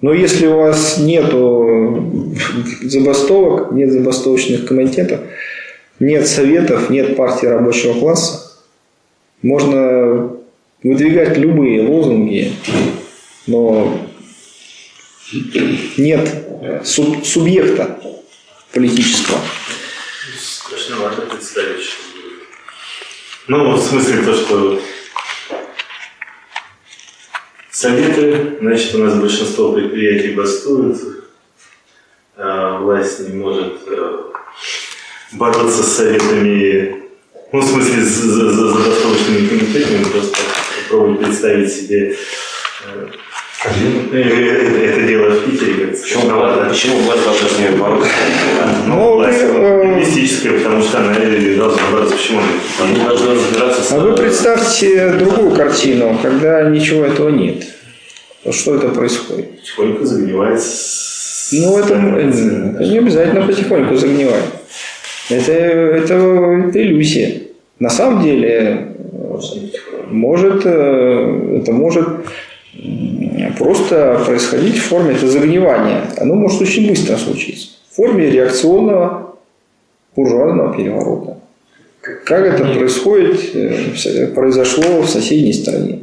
[0.00, 1.26] Но если у вас нет
[2.82, 5.20] забастовок, нет забастовочных комитетов,
[5.98, 8.56] нет советов, нет партии рабочего класса,
[9.42, 10.39] можно
[10.82, 12.52] выдвигать любые лозунги,
[13.46, 14.06] но
[15.96, 16.28] нет
[16.84, 18.00] суб субъекта
[18.72, 19.40] политического.
[20.38, 21.90] Страшновато представить,
[23.48, 24.80] Ну, в смысле то, что
[27.80, 30.98] Советы, значит, у нас большинство предприятий бастуют,
[32.36, 34.18] а власть не может э,
[35.32, 37.04] бороться с советами,
[37.52, 40.36] ну, в смысле, с забастовочными комитетами, просто
[40.90, 42.14] попробовать представить себе
[42.86, 43.06] э,
[44.12, 45.86] э, это дело в Питере.
[45.86, 46.22] Почему,
[46.68, 48.08] почему власть должна с ней бороться?
[48.86, 52.16] Ну, власть мистическая, потому что она должна бороться.
[52.16, 52.40] Почему?
[52.82, 53.92] Они должны разбираться с...
[53.92, 57.64] А вы представьте другую картину, когда ничего этого нет.
[58.50, 59.60] Что это происходит?
[59.60, 60.60] Потихоньку загнивает.
[61.52, 64.44] Ну, это, это не обязательно потихоньку загнивает.
[65.28, 67.49] Это, это, это иллюзия.
[67.80, 68.88] На самом деле,
[70.10, 72.06] может, э, это может
[73.58, 76.02] просто происходить в форме это загнивания.
[76.18, 77.68] Оно может очень быстро случиться.
[77.90, 79.36] В форме реакционного
[80.14, 81.38] буржуазного переворота.
[82.00, 86.00] Как это происходит, э, произошло в соседней стране.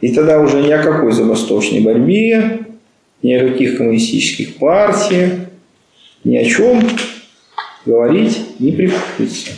[0.00, 2.60] И тогда уже ни о какой забастовочной борьбе,
[3.22, 5.32] ни о каких коммунистических партиях,
[6.24, 6.82] ни о чем
[7.84, 9.50] говорить не приходится.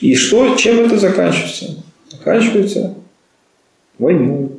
[0.00, 1.82] И что, чем это заканчивается?
[2.10, 2.94] Заканчивается
[3.98, 4.50] войной.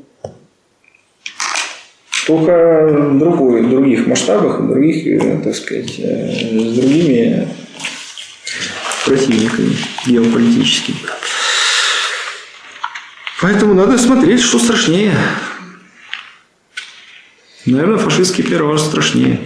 [2.27, 7.47] Только в, другой, в других масштабах, в других, э, так сказать, э, с другими
[9.05, 9.75] противниками
[10.05, 10.97] геополитическими.
[13.41, 15.15] Поэтому надо смотреть, что страшнее.
[17.65, 19.39] Наверное, фашистский раз страшнее.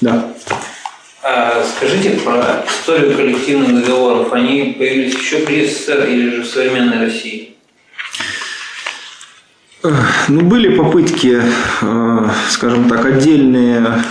[0.00, 0.35] Да.
[1.28, 4.32] А скажите про историю коллективных договоров.
[4.32, 7.56] Они появились еще при СССР или же в современной России?
[9.82, 11.42] Ну, были попытки,
[11.82, 14.04] э, скажем так, отдельные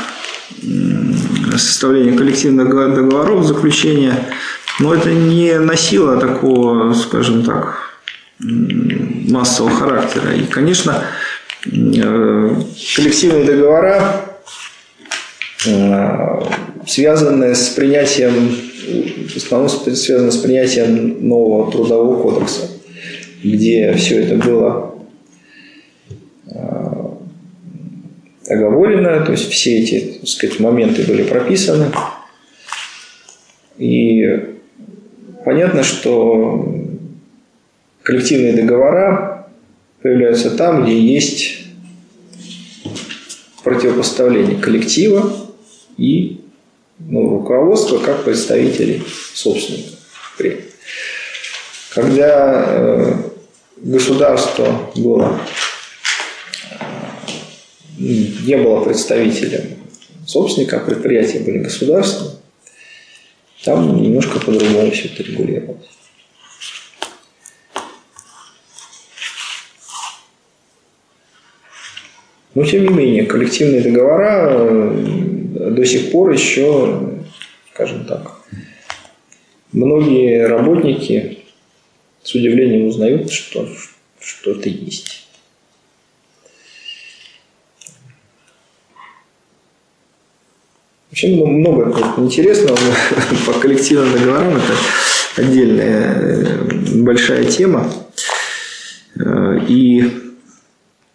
[1.52, 4.14] составления коллективных договоров, заключения
[4.80, 7.98] но это не носило такого, скажем так,
[8.40, 10.34] массового характера.
[10.34, 11.02] И, конечно,
[11.66, 12.56] э,
[12.96, 14.25] коллективные договора,
[15.68, 16.44] э,
[16.88, 18.56] связанные с принятием,
[19.30, 22.70] в основном связаны с принятием нового трудового кодекса,
[23.44, 24.96] где все это было
[26.48, 27.06] э,
[28.48, 31.92] оговорено, то есть все эти так сказать, моменты были прописаны.
[33.78, 34.56] И
[35.46, 36.68] Понятно, что
[38.02, 39.48] коллективные договора
[40.02, 41.68] появляются там, где есть
[43.64, 45.32] противопоставление коллектива
[45.98, 46.42] и
[47.00, 49.04] ну, руководства как представителей
[49.34, 50.00] собственников.
[51.94, 53.14] когда э,
[53.78, 55.40] государство было,
[57.98, 59.78] не было представителем
[60.26, 62.36] собственника, а предприятия были государственные,
[63.64, 65.88] там немножко по-другому все это регулировалось.
[72.56, 77.20] Но тем не менее, коллективные договора э, до сих пор еще,
[77.74, 78.40] скажем так,
[79.74, 81.40] многие работники
[82.24, 83.68] с удивлением узнают, что,
[84.22, 85.28] что это есть.
[91.10, 92.78] Вообще много интересного
[93.46, 94.56] по коллективным договорам.
[94.56, 97.92] Это отдельная э, большая тема.
[99.20, 100.25] Э, и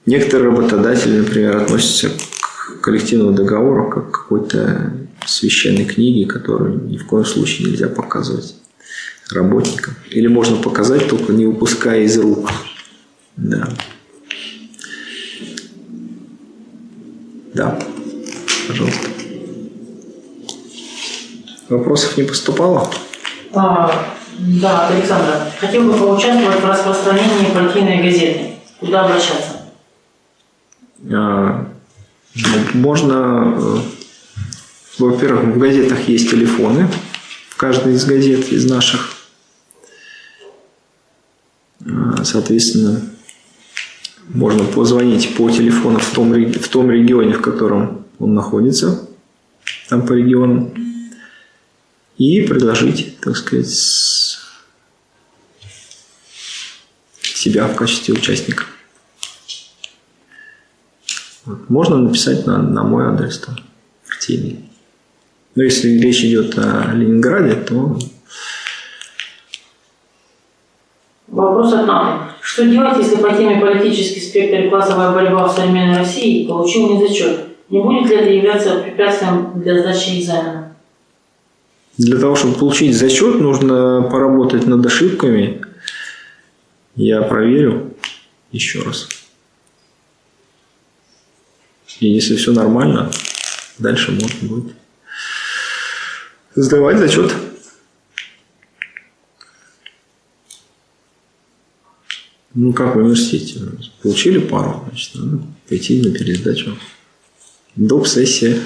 [0.07, 4.93] Некоторые работодатели, например, относятся к коллективному договору как к какой-то
[5.27, 8.55] священной книге, которую ни в коем случае нельзя показывать
[9.31, 9.95] работникам.
[10.11, 12.51] Или можно показать, только не выпуская из рук.
[13.37, 13.69] Да.
[17.55, 17.79] Да.
[18.69, 19.09] Пожалуйста.
[21.69, 22.91] Вопросов не поступало?
[23.53, 25.35] А, да, Александр.
[25.61, 28.55] Хотел бы поучаствовать в распространении партийной газеты.
[28.81, 29.50] Куда обращаться?
[31.09, 31.73] А,
[32.75, 33.79] можно, э,
[34.99, 36.89] во-первых, в газетах есть телефоны,
[37.49, 39.15] в каждой из газет, из наших.
[41.87, 43.01] А, соответственно,
[44.29, 49.09] можно позвонить по телефону в том, в том регионе, в котором он находится,
[49.89, 50.73] там по регионам,
[52.19, 53.71] и предложить, так сказать,
[57.23, 58.65] себя в качестве участника.
[61.69, 63.57] Можно написать на, на мой адрес там,
[64.07, 64.65] партийный.
[65.55, 67.99] Но если речь идет о Ленинграде, то...
[71.29, 72.31] Вопрос от НАТО.
[72.41, 77.41] Что делать, если по теме политический спектр и классовая борьба в современной России получил недочет?
[77.69, 80.75] Не будет ли это являться препятствием для сдачи экзамена?
[81.97, 85.61] Для того, чтобы получить зачет, нужно поработать над ошибками.
[86.97, 87.95] Я проверю
[88.51, 89.09] еще раз.
[92.01, 93.11] И если все нормально,
[93.79, 94.73] дальше можно будет
[96.55, 97.33] сдавать зачет.
[102.55, 103.61] Ну, как в университете.
[104.03, 106.77] Получили пару, значит, надо пойти на пересдачу.
[107.77, 108.09] Доп.
[108.09, 108.59] сессия.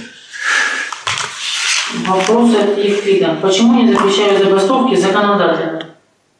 [2.06, 3.38] Вопрос от Евклида.
[3.42, 5.86] Почему не запрещают забастовки законодательно?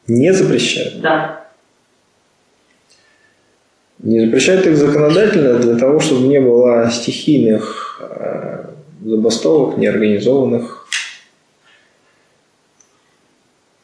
[0.07, 1.01] Не запрещают?
[1.01, 1.34] Да.
[4.05, 8.65] Не запрещают их законодательно для того, чтобы не было стихийных э,
[9.03, 10.87] забастовок, неорганизованных.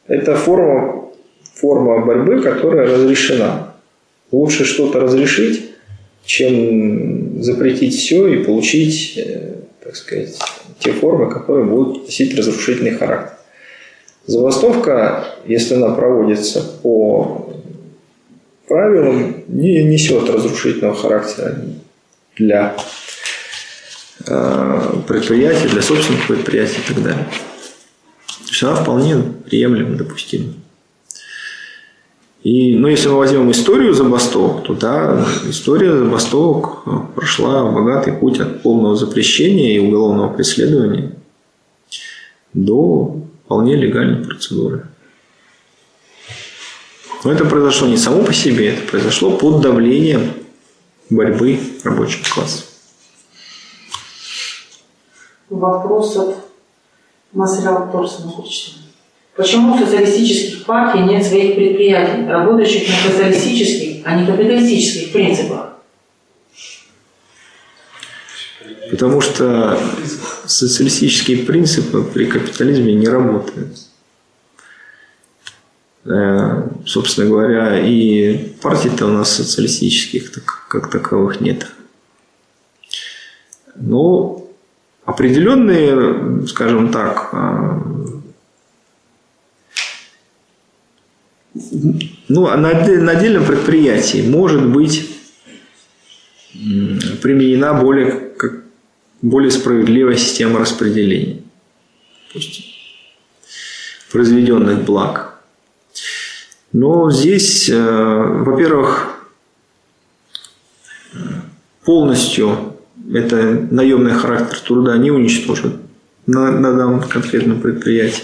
[0.05, 1.09] Это форма,
[1.55, 3.73] форма борьбы, которая разрешена.
[4.31, 5.71] Лучше что-то разрешить,
[6.23, 10.37] чем запретить все и получить, э, так сказать,
[10.77, 13.37] те формы, которые будут носить разрушительный характер.
[14.27, 17.50] Забастовка, если она проводится по
[18.71, 21.57] правилам не несет разрушительного характера
[22.37, 22.75] для
[24.25, 27.27] э, предприятий, для собственных предприятий и так далее.
[28.27, 30.53] То есть она вполне приемлема, допустима.
[32.43, 38.63] И, ну, если мы возьмем историю забастовок, то да, история забастовок прошла богатый путь от
[38.63, 41.11] полного запрещения и уголовного преследования
[42.53, 44.87] до вполне легальной процедуры.
[47.23, 50.33] Но это произошло не само по себе, это произошло под давлением
[51.09, 52.63] борьбы рабочего класса.
[55.49, 56.35] Вопрос от
[57.33, 58.33] Масрел Торсона
[59.35, 65.77] Почему у социалистических партий нет своих предприятий, работающих на социалистических, а не капиталистических принципах?
[68.89, 69.79] Потому что
[70.45, 73.77] социалистические принципы при капитализме не работают.
[76.03, 81.67] Э, собственно говоря, и партий-то у нас социалистических так, как таковых нет.
[83.75, 84.47] Но
[85.05, 87.81] определенные, скажем так, э,
[92.29, 95.07] ну, на, на отдельном предприятии может быть
[97.21, 98.63] применена более, как,
[99.21, 101.41] более справедливая система распределения
[104.11, 105.30] произведенных благ.
[106.73, 109.29] Но здесь, э, во-первых,
[111.83, 112.77] полностью
[113.13, 115.81] это наемный характер труда не уничтожен
[116.25, 118.23] на, на данном конкретном предприятии.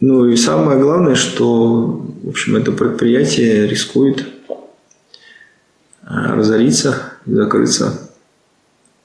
[0.00, 4.26] Ну и самое главное, что в общем, это предприятие рискует
[6.02, 8.12] а, разориться и закрыться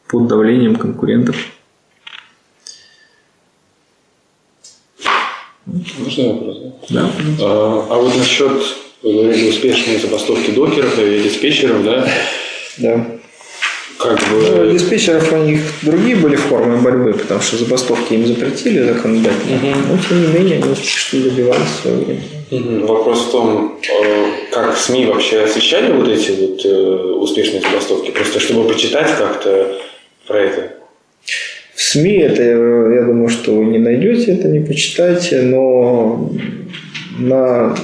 [0.07, 1.35] под давлением конкурентов.
[5.65, 6.52] Можно вопрос?
[6.93, 7.09] Да.
[7.41, 8.51] А, а вот насчет,
[9.01, 12.07] говорили, успешной забастовки докеров и диспетчеров, да?
[12.77, 13.05] Да.
[13.99, 14.69] Как Ну, бы...
[14.69, 19.59] у диспетчеров у них другие были формы борьбы, потому что забастовки им запретили законодательно.
[19.89, 22.21] Но, тем не менее, они успешно добивались в свое время.
[22.51, 22.85] Мгм.
[22.85, 28.39] Вопрос в том, э, как СМИ вообще освещали вот эти вот э, успешные забастовки, просто
[28.39, 29.79] чтобы почитать как-то
[30.27, 30.73] про это.
[31.75, 36.29] В СМИ это, я думаю, что вы не найдете, это не почитайте, но
[37.17, 37.75] на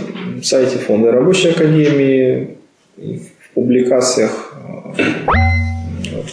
[0.44, 2.58] сайте Фонда Рабочей Академии,
[2.98, 4.54] в публикациях
[4.98, 5.04] э,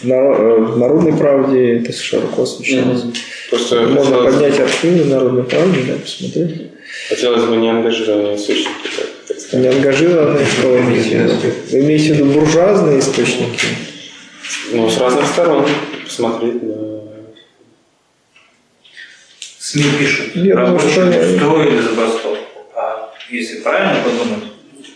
[0.03, 3.03] в э, в Народной правде это широко освещалось.
[3.49, 6.71] Просто Можно хотелось, поднять архивы Народной правды, да, посмотреть.
[7.09, 9.65] хотелось бы не ангажированные источники, так, так сказать.
[9.65, 11.35] Не ангажированные, что вы имеете в виду?
[11.71, 13.67] Вы имеете в виду буржуазные источники?
[14.73, 15.65] Ну, с разных сторон
[16.03, 16.97] посмотреть на...
[19.59, 22.37] СМИ пишут, что рабочие они- устроили забастовку.
[23.29, 24.43] Если правильно подумать,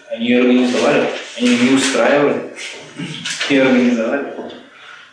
[0.10, 1.06] они организовали,
[1.38, 2.44] они не устраивали,
[3.50, 4.26] не организовали.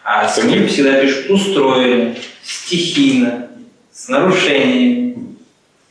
[0.05, 3.49] А СМИ всегда пишут устроили, стихийно,
[3.93, 5.37] с нарушениями.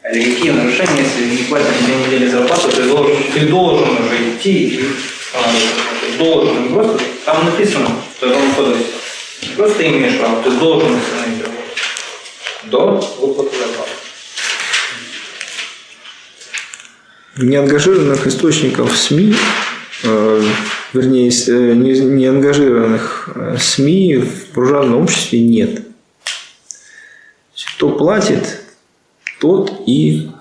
[0.02, 4.68] А какие нарушения, если не платят две недели зарплату, ты должен, ты должен уже идти,
[4.70, 8.94] и, ты должен, просто, там написано в Трудовом кодексе,
[9.58, 11.68] просто имеешь право, ты должен остановить работу
[12.64, 14.07] до выплаты зарплаты.
[17.38, 19.36] Неангажированных источников СМИ,
[20.04, 20.44] э,
[20.94, 25.82] вернее, э, не, неангажированных э, СМИ в буржуазном обществе нет.
[27.76, 28.62] Кто платит,
[29.40, 30.32] тот и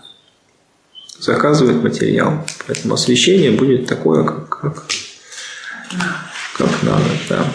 [1.19, 2.47] заказывает материал.
[2.67, 4.85] Поэтому освещение будет такое, как, как,
[6.57, 7.05] как надо.
[7.29, 7.53] Да.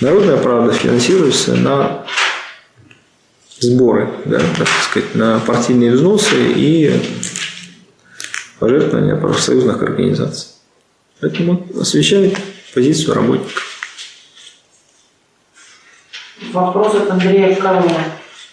[0.00, 2.06] Народная правда финансируется на
[3.64, 7.00] сборы, да, так сказать, на партийные взносы и
[8.58, 10.48] пожертвования профсоюзных организаций.
[11.20, 12.38] Поэтому освещает
[12.74, 13.62] позицию работников.
[16.52, 18.04] Вопрос от Андрея Калина.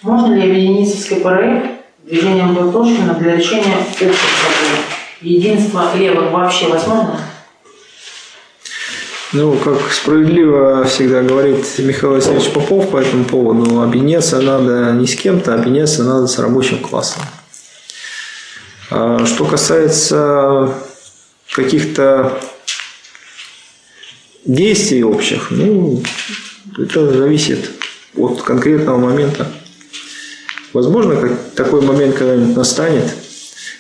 [0.02, 1.64] Можно ли объединиться с КПРФ
[2.06, 4.84] движением Платошкина для решения общих проблем?
[5.22, 7.20] Единство левых вообще возможно?
[9.34, 15.16] Ну, как справедливо всегда говорит Михаил Васильевич Попов по этому поводу, объединяться надо не с
[15.16, 17.22] кем-то, а объединяться надо с рабочим классом.
[18.90, 20.74] А Что касается
[21.54, 22.42] каких-то
[24.44, 26.04] действий общих, ну,
[26.78, 27.72] это зависит
[28.18, 29.48] от конкретного момента.
[30.74, 31.16] Возможно,
[31.56, 33.06] такой момент когда-нибудь настанет,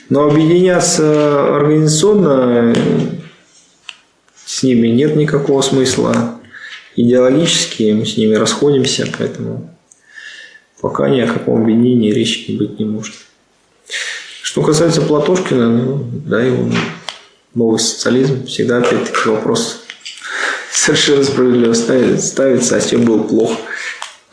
[0.07, 2.73] но объединяться организационно
[4.61, 6.39] с ними нет никакого смысла.
[6.95, 9.75] Идеологически мы с ними расходимся, поэтому
[10.79, 13.15] пока ни о каком объединении речи быть не может.
[14.43, 16.71] Что касается Платошкина, ну, да, его
[17.55, 19.81] новый социализм, всегда опять-таки вопрос
[20.71, 23.57] совершенно справедливо ставится, ставится, а чем был плох,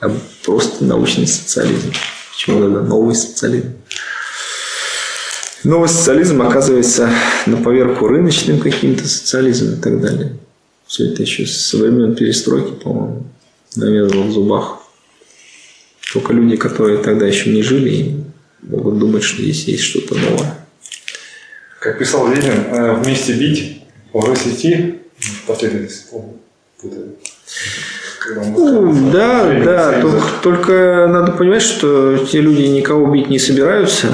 [0.00, 0.14] а
[0.44, 1.90] просто научный социализм.
[2.32, 3.72] Почему тогда новый социализм?
[5.68, 7.10] Новый социализм оказывается
[7.44, 10.32] на поверку рыночным каким-то социализмом и так далее.
[10.86, 13.24] Все это еще со времен перестройки, по-моему,
[13.76, 14.78] навязывало в зубах.
[16.10, 18.16] Только люди, которые тогда еще не жили,
[18.62, 20.58] могут думать, что здесь есть что-то новое.
[21.80, 23.82] Как писал Ленин, э, вместе бить,
[24.14, 25.00] врозь идти,
[25.46, 26.06] последовательность.
[28.18, 34.08] Когда Ну, да, да, только, только надо понимать, что те люди никого бить не собираются,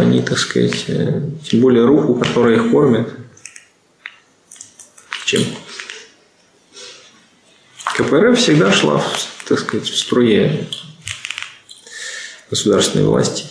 [0.00, 3.08] они, так сказать, э, тем более руку, которая их кормит.
[5.24, 5.42] Чем?
[7.96, 9.02] КПРФ всегда шла,
[9.48, 10.68] так сказать, в струе
[12.48, 13.46] государственной власти.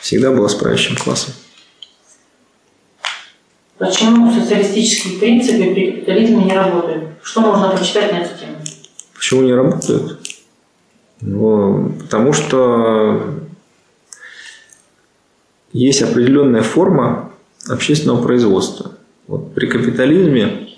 [0.00, 1.32] Всегда была с правящим классом.
[3.78, 7.10] Почему социалистические принципы при капитализме не работают?
[7.22, 8.56] Что можно почитать на эту тему?
[9.14, 10.18] Почему не работают?
[11.20, 13.34] Ну, потому что
[15.72, 17.32] есть определенная форма
[17.68, 18.92] общественного производства.
[19.26, 20.70] Вот при капитализме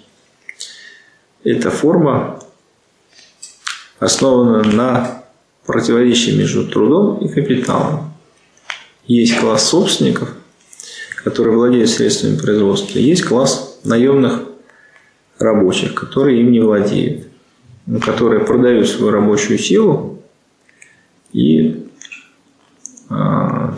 [1.45, 2.41] эта форма
[4.01, 5.25] основана на
[5.67, 8.13] противоречии между трудом и капиталом.
[9.07, 10.35] Есть класс собственников,
[11.25, 14.43] которые владеют средствами производства, есть класс наемных
[15.39, 17.29] рабочих, которые им не владеют,
[17.87, 20.23] но которые продают свою рабочую силу
[21.33, 21.85] и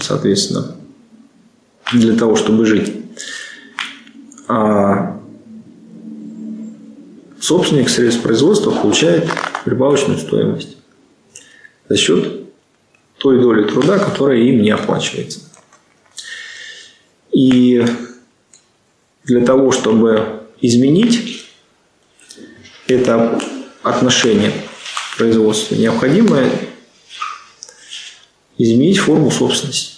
[0.00, 0.76] соответственно,
[1.92, 2.92] для того, чтобы жить.
[4.48, 5.20] А
[7.40, 9.28] собственник средств производства получает
[9.64, 10.76] прибавочную стоимость
[11.88, 12.46] за счет
[13.18, 15.49] той доли труда, которая им не оплачивается.
[17.32, 17.84] И
[19.24, 21.46] для того, чтобы изменить
[22.86, 23.40] это
[23.82, 24.52] отношение
[25.16, 26.44] производства, необходимо
[28.58, 29.94] изменить форму собственности.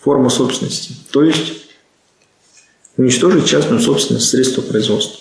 [0.00, 0.94] Форма собственности.
[1.10, 1.54] То есть
[2.96, 5.18] уничтожить частную собственность средства производства.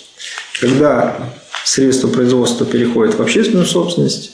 [0.59, 4.31] Когда средства производства переходят в общественную собственность,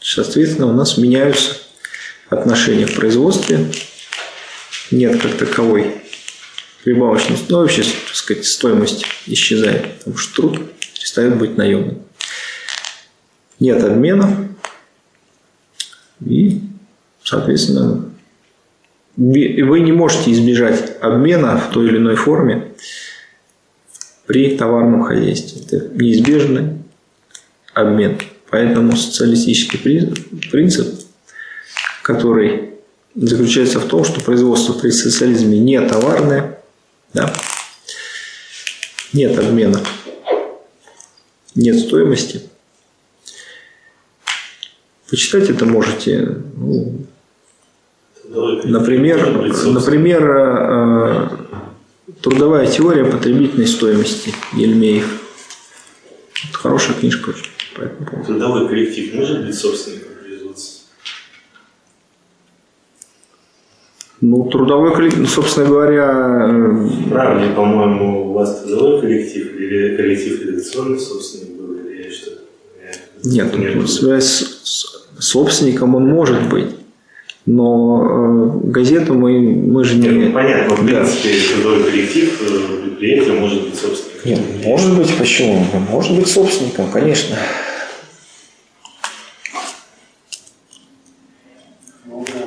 [0.00, 1.56] соответственно, у нас меняются
[2.28, 3.70] отношения в производстве,
[4.90, 5.94] нет как таковой
[6.82, 10.60] прибавочной, ну, вообще, так сказать, стоимость исчезает, потому что труд
[10.94, 12.02] перестает быть наемным.
[13.60, 14.48] Нет обмена,
[16.24, 16.60] и,
[17.22, 18.10] соответственно,
[19.16, 22.72] вы не можете избежать обмена в той или иной форме
[24.26, 25.62] при товарном хозяйстве.
[25.62, 26.78] Это неизбежный
[27.74, 28.18] обмен.
[28.50, 31.00] Поэтому социалистический принцип,
[32.02, 32.73] который
[33.14, 36.60] заключается в том, что производство при социализме не товарное,
[37.12, 37.34] да,
[39.12, 39.80] нет обмена,
[41.54, 42.42] нет стоимости.
[45.08, 47.06] Почитать это можете ну,
[48.64, 49.30] Например,
[49.66, 51.28] например э,
[52.20, 55.22] трудовая теория потребительной стоимости Ельмеев.
[56.52, 57.44] Хорошая книжка очень.
[58.26, 60.86] Трудовой коллектив может быть собственником производства?
[64.26, 66.48] Ну, трудовой коллектив, собственно говоря...
[66.48, 72.30] Э, Правильно, по-моему, у вас трудовой коллектив или коллектив редакционный собственник был, или что
[73.22, 74.86] Нет, тут связь с
[75.18, 76.70] собственником он может быть.
[77.44, 80.08] Но э, газету мы, мы же не...
[80.08, 81.62] Нет, ну, понятно, в принципе, да.
[81.62, 84.30] трудовой коллектив э, предприятия может быть собственником.
[84.30, 85.66] Нет, может быть, почему?
[85.90, 87.36] Может быть собственником, конечно.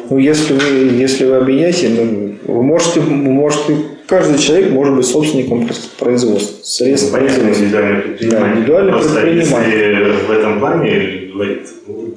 [0.09, 0.63] Ну, если вы,
[0.95, 3.77] если вы объединяете, ну, вы можете, можете,
[4.07, 5.67] каждый человек может быть собственником
[5.99, 8.39] производства, средств ну, понятно, индивидуальный предприниматель.
[8.39, 9.79] Да, индивидуальный Просто предприниматель.
[9.79, 12.15] если в этом плане говорит, ну,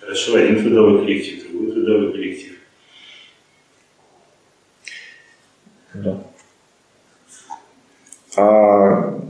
[0.00, 2.52] хорошо, один трудовой коллектив, другой трудовой коллектив.
[5.94, 6.24] Да.
[8.36, 9.20] А,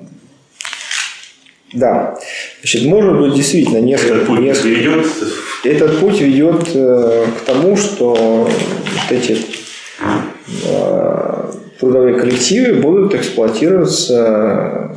[1.72, 2.18] да.
[2.62, 4.14] Значит, может быть действительно несколько...
[4.14, 5.06] Этот путь несколько, ведет...
[5.64, 9.36] Этот путь ведет э, к тому, что вот эти
[10.64, 14.96] э, трудовые коллективы будут эксплуатироваться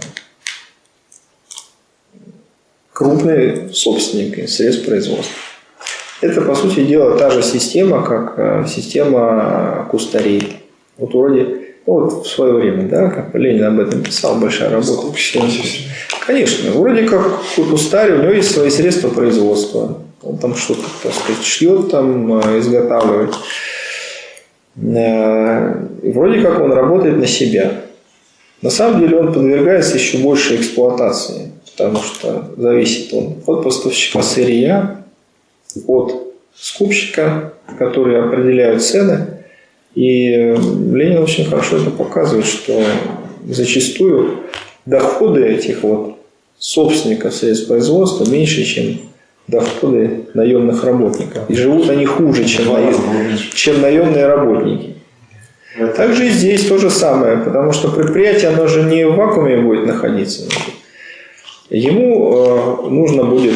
[2.93, 5.33] крупные собственники средств производства.
[6.21, 10.59] Это, по сути дела, та же система, как э, система кустарей.
[10.97, 15.07] Вот вроде, вот в свое время, да, Ленин об этом писал, большая работа.
[16.25, 19.99] Конечно, вроде как кустарь, у него есть свои средства производства.
[20.23, 23.35] Он там что-то, так сказать, шьет, там, э, изготавливает.
[24.81, 27.81] Э, и вроде как он работает на себя.
[28.63, 35.03] На самом деле он подвергается еще большей эксплуатации, потому что зависит он от поставщика сырья,
[35.85, 39.34] от скупщика, которые определяют цены.
[39.95, 42.83] И Ленин очень хорошо это показывает, что
[43.47, 44.41] зачастую
[44.85, 46.17] доходы этих вот
[46.59, 48.99] собственников средств производства меньше, чем
[49.47, 51.49] доходы наемных работников.
[51.49, 52.95] И живут они хуже, чем, наем,
[53.53, 54.95] чем наемные работники.
[55.95, 59.85] Также и здесь то же самое, потому что предприятие, оно же не в вакууме будет
[59.85, 60.47] находиться.
[61.69, 63.55] Ему э, нужно будет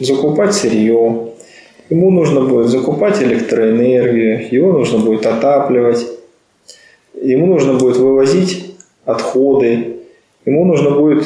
[0.00, 1.27] закупать сырье,
[1.90, 6.06] Ему нужно будет закупать электроэнергию, его нужно будет отапливать,
[7.14, 8.74] ему нужно будет вывозить
[9.06, 9.96] отходы,
[10.44, 11.24] ему нужно будет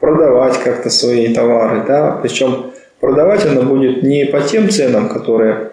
[0.00, 1.84] продавать как-то свои товары.
[1.86, 2.18] Да?
[2.22, 2.70] Причем
[3.00, 5.72] продавать он будет не по тем ценам, которые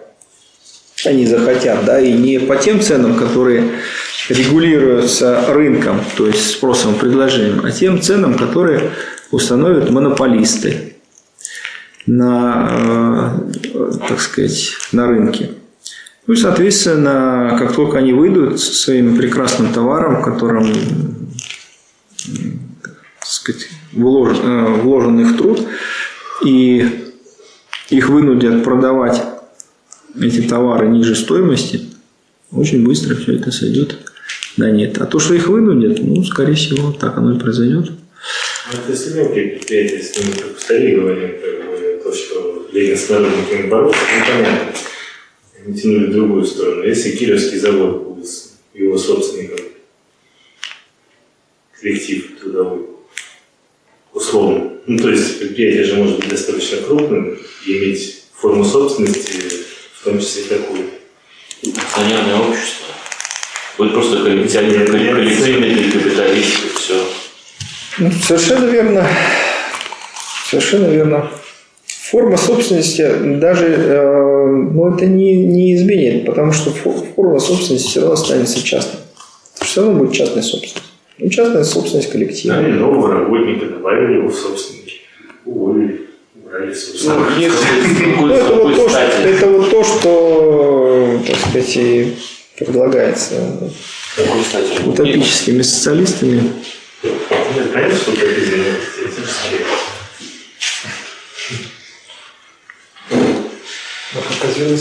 [1.06, 3.64] они захотят, да, и не по тем ценам, которые
[4.28, 8.90] регулируются рынком, то есть спросом и предложением, а тем ценам, которые
[9.30, 10.95] установят монополисты
[12.06, 13.40] на,
[13.74, 15.50] э, так сказать, на рынке.
[16.26, 20.22] Ну и, соответственно, как только они выйдут со своим прекрасным товаром,
[22.84, 25.66] так сказать, вложен, э, вложен их труд,
[26.44, 27.12] и
[27.90, 29.22] их вынудят продавать
[30.20, 31.82] эти товары ниже стоимости,
[32.50, 33.98] очень быстро все это сойдет
[34.56, 34.98] на нет.
[34.98, 37.90] А то, что их вынудят, ну, скорее всего, так оно и произойдет.
[37.90, 41.30] Ну, это если в говорим,
[42.76, 45.80] Ленин с народниками боролся, ну понятно.
[45.80, 46.82] тянули в другую сторону.
[46.82, 48.28] Если Кировский завод будет
[48.74, 49.64] его собственником,
[51.80, 52.86] коллектив трудовой,
[54.12, 54.72] условно.
[54.86, 59.40] Ну, то есть предприятие же может быть достаточно крупным и иметь форму собственности,
[59.94, 60.90] в том числе такую.
[61.76, 62.86] Акционерное общество.
[63.78, 67.06] Будет просто коллективный, коллективный капиталист, все.
[67.98, 69.08] Ну, совершенно верно.
[70.50, 71.30] Совершенно верно.
[72.10, 73.02] Форма собственности
[73.40, 79.00] даже э, ну, это не, не изменит, потому что форма собственности все равно останется частной.
[79.60, 80.86] Все равно будет частная собственность.
[81.18, 82.58] Ну, частная собственность коллектива.
[82.58, 85.00] А нового работника добавили его в собственники.
[85.46, 86.02] Уволили.
[86.72, 87.06] Собственность.
[87.06, 92.14] Ну, если, ну, это, вот то, что, это вот то, что, так сказать, и
[92.56, 93.34] предлагается
[94.86, 96.52] утопическими социалистами.
[97.02, 97.14] Нет,
[97.72, 97.96] понятно,
[104.56, 104.76] что это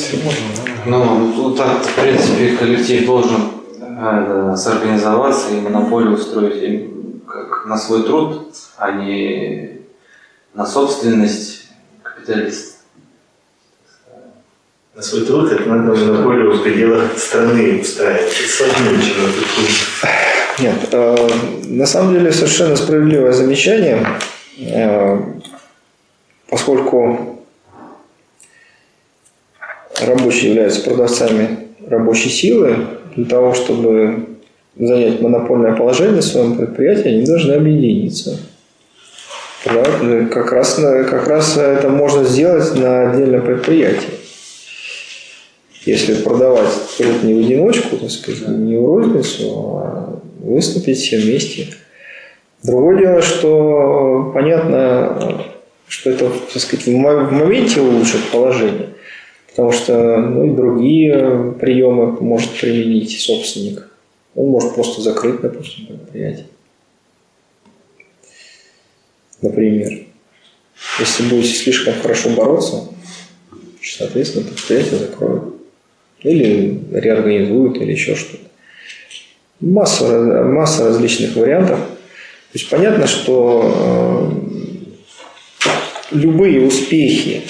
[0.85, 8.03] Ну, так, в принципе, коллектив должен э, сорганизоваться и монополию устроить им как на свой
[8.03, 9.81] труд, а не
[10.53, 11.67] на собственность
[12.01, 12.75] капиталиста.
[14.95, 18.31] На свой труд это надо монополию в пределах страны устраивать.
[18.31, 19.49] Сложнее, чем на труд.
[20.59, 21.29] Нет, э,
[21.65, 24.07] на самом деле совершенно справедливое замечание,
[24.57, 25.19] э,
[26.49, 27.34] поскольку
[30.01, 32.77] рабочие являются продавцами рабочей силы,
[33.15, 34.25] для того, чтобы
[34.77, 38.37] занять монопольное положение в своем предприятии, они должны объединиться.
[39.65, 39.83] Да,
[40.31, 44.09] как, раз, как раз это можно сделать на отдельном предприятии.
[45.85, 49.49] Если продавать труд не в одиночку, так сказать, не в розницу,
[49.83, 51.67] а выступить все вместе.
[52.63, 55.45] Другое дело, что понятно,
[55.87, 58.94] что это, так сказать, в моменте улучшит положение
[59.55, 63.87] потому что ну, другие приемы может применить собственник.
[64.35, 66.47] Он может просто закрыть, допустим, предприятие.
[69.41, 70.07] Например.
[70.99, 72.89] Если будете слишком хорошо бороться,
[73.81, 75.55] соответственно, предприятие закроют.
[76.19, 78.43] Или реорганизуют, или еще что-то.
[79.61, 81.79] Масса, масса различных вариантов.
[81.79, 84.41] То есть понятно, что
[85.63, 85.75] э,
[86.11, 87.43] любые успехи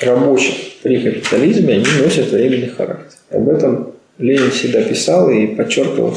[0.00, 3.18] рабочих при капитализме, они носят временный характер.
[3.30, 6.14] Об этом Ленин всегда писал и подчеркивал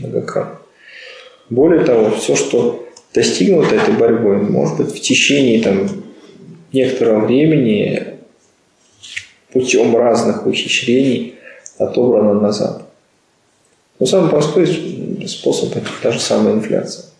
[0.00, 0.58] многократно.
[1.50, 5.88] Более того, все, что достигнуто этой борьбой, может быть, в течение там,
[6.72, 8.04] некоторого времени
[9.52, 11.34] путем разных ухищрений
[11.78, 12.82] отобрано назад.
[13.98, 14.66] Но самый простой
[15.26, 17.11] способ– это та же самая инфляция.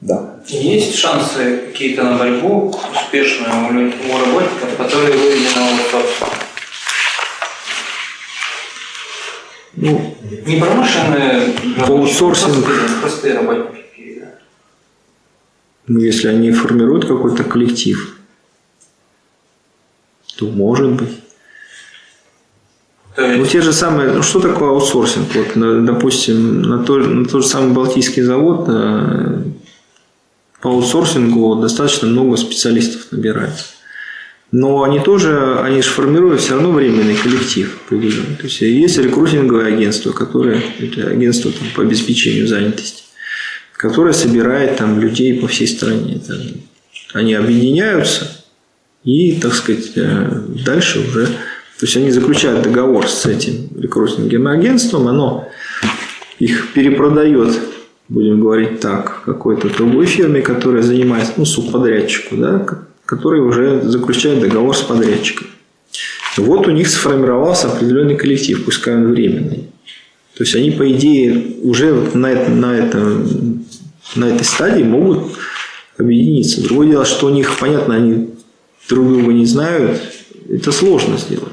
[0.00, 0.40] Да.
[0.46, 6.30] Есть шансы какие-то на борьбу успешную у, работников, которые вывели на аутсорс?
[9.74, 10.16] Ну,
[10.46, 11.54] не промышленные
[11.84, 12.64] аутсорсинг.
[12.64, 14.20] Простые, простые работники.
[14.20, 14.26] Да.
[15.88, 18.16] Ну, если они формируют какой-то коллектив,
[20.36, 21.20] то может быть.
[23.16, 25.26] Ну, те же самые, ну, что такое аутсорсинг?
[25.34, 29.42] Вот, допустим, на, то, на тот же самый Балтийский завод э,
[30.60, 33.64] по аутсорсингу достаточно много специалистов набирается.
[34.50, 38.36] Но они тоже, они же формируют все равно временный коллектив определенный.
[38.36, 43.02] То есть есть рекрутинговое агентство, которое, это агентство там, по обеспечению занятости,
[43.76, 46.20] которое собирает там людей по всей стране.
[46.26, 46.38] Там,
[47.12, 48.44] они объединяются
[49.04, 55.08] и, так сказать, э, дальше уже, то есть они заключают договор с этим рекрутинговым агентством,
[55.08, 55.48] оно
[56.38, 57.58] их перепродает
[58.08, 62.66] будем говорить так, какой-то другой фирме, которая занимается, ну, субподрядчику, да,
[63.04, 65.46] который уже заключает договор с подрядчиком.
[66.36, 69.68] Вот у них сформировался определенный коллектив, пускай он временный.
[70.36, 72.98] То есть они, по идее, уже на, это, на, это,
[74.14, 75.36] на этой стадии могут
[75.98, 76.62] объединиться.
[76.62, 78.30] Другое дело, что у них, понятно, они
[78.88, 80.00] друг друга не знают,
[80.48, 81.52] это сложно сделать.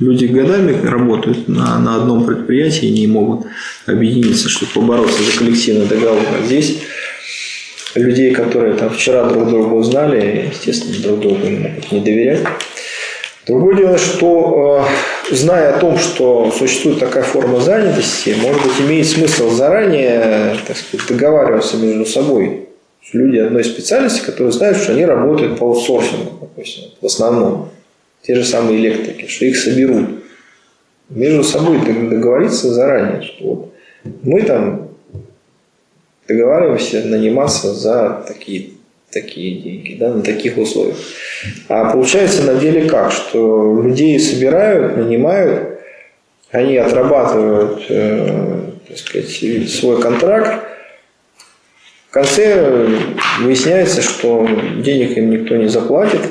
[0.00, 3.46] Люди годами работают на, на одном предприятии и не могут
[3.88, 6.22] объединиться, чтобы побороться за коллективный договор.
[6.38, 6.78] А здесь
[7.94, 12.44] людей, которые там вчера друг друга узнали, естественно, друг другу могут не доверять.
[13.46, 14.86] Другое дело, что
[15.30, 20.76] э, зная о том, что существует такая форма занятости, может быть, имеет смысл заранее так
[20.76, 22.68] сказать, договариваться между собой.
[23.14, 27.70] Люди одной специальности, которые знают, что они работают по аутсорсингу, допустим, в основном
[28.22, 30.22] те же самые электрики, что их соберут.
[31.08, 33.72] Между собой договориться заранее, что вот
[34.22, 34.88] мы там
[36.26, 38.70] договариваемся наниматься за такие
[39.10, 40.96] такие деньги, да, на таких условиях.
[41.68, 45.80] А получается на деле как, что людей собирают, нанимают,
[46.50, 50.64] они отрабатывают, э, так сказать, свой контракт,
[52.08, 52.86] в конце
[53.40, 54.48] выясняется, что
[54.82, 56.22] денег им никто не заплатит,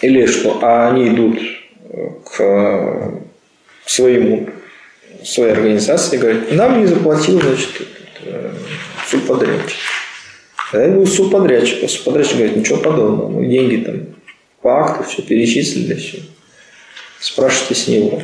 [0.00, 1.40] или что а они идут
[2.24, 3.20] к
[3.84, 4.48] своему,
[5.24, 7.70] своей организации и говорят, нам не заплатил, значит,
[9.06, 9.78] субподрядчик.
[10.70, 13.94] Когда был субподрядчик, а субподрядчик говорит, ничего подобного, мы деньги там
[14.62, 16.18] по акту все перечислили, все.
[17.20, 18.22] Спрашивайте с него.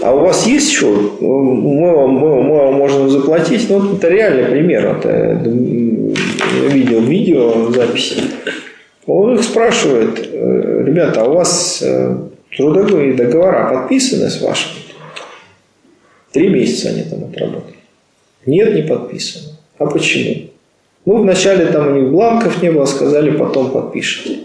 [0.00, 1.18] А у вас есть что?
[1.20, 3.68] Мы вам, мы, мы вам можем заплатить.
[3.68, 4.86] Ну, это реальный пример.
[4.86, 5.42] Это,
[6.68, 8.22] видел видео записи.
[9.06, 12.16] Он их спрашивает, «Э, ребята, а у вас э,
[12.56, 14.87] трудовые договора подписаны с вашими?
[16.32, 17.76] Три месяца они там отработали.
[18.46, 19.56] Нет, не подписано.
[19.78, 20.50] А почему?
[21.06, 24.40] Ну, вначале там у них бланков не было, сказали, потом подпишите.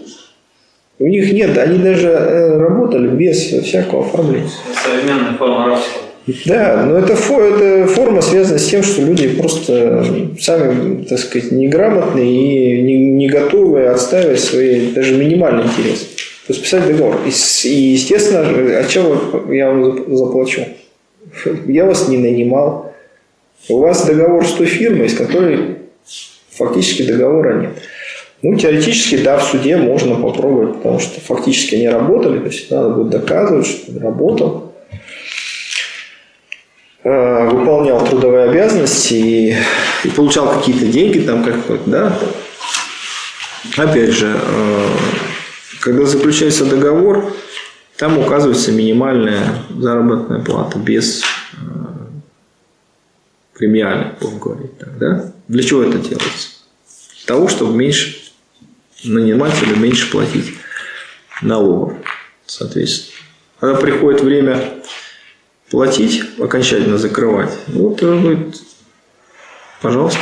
[0.98, 4.48] У них нет, они даже э, работали без всякого оформления.
[4.82, 6.02] Современная форма рабства.
[6.46, 10.06] Да, но это, это форма связана с тем, что люди просто
[10.40, 16.06] сами, так сказать, неграмотные и не, не готовы отстаивать свои даже минимальные интересы.
[16.46, 17.18] То есть писать договор.
[17.26, 20.62] И, и естественно, а чем я вам заплачу?
[21.66, 22.94] Я вас не нанимал.
[23.68, 25.78] У вас договор с той фирмой, с которой
[26.50, 27.72] фактически договора нет.
[28.42, 32.90] Ну, теоретически, да, в суде можно попробовать, потому что фактически они работали, то есть надо
[32.90, 34.74] будет доказывать, что работал,
[37.04, 39.56] э, выполнял трудовые обязанности и,
[40.04, 42.18] и получал какие-то деньги там как-то, да.
[43.78, 44.88] Опять же, э,
[45.80, 47.32] когда заключается договор,
[47.96, 51.26] там указывается минимальная заработная плата без э,
[53.54, 55.32] премиальных, будем говорить так, да?
[55.48, 56.48] Для чего это делается?
[57.18, 58.24] Для того, чтобы меньше
[59.04, 60.54] нанимателю меньше платить
[61.42, 61.94] налогов,
[62.46, 63.14] соответственно.
[63.60, 64.74] Когда приходит время
[65.70, 68.56] платить, окончательно закрывать, вот говорит,
[69.80, 70.20] пожалуйста,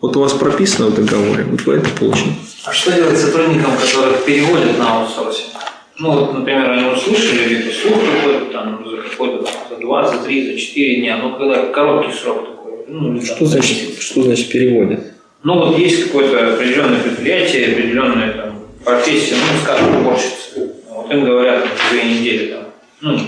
[0.00, 2.36] вот у вас прописано в договоре, вот вы это получите.
[2.64, 5.53] А что делать сотрудникам, которых переводят на аутсорсинг?
[5.98, 10.52] Ну, вот, например, они услышали, где-то слух какой-то там за какой-то за 2, за 3,
[10.52, 12.72] за 4 дня, ну, когда короткий срок такой.
[12.88, 15.00] Ну, что, там, значит, что значит переводят?
[15.44, 20.72] Ну, вот есть какое-то определенное предприятие, определенная там, профессия, ну, скажем, уборщица.
[20.90, 22.64] Вот им говорят две недели там,
[23.00, 23.18] ну,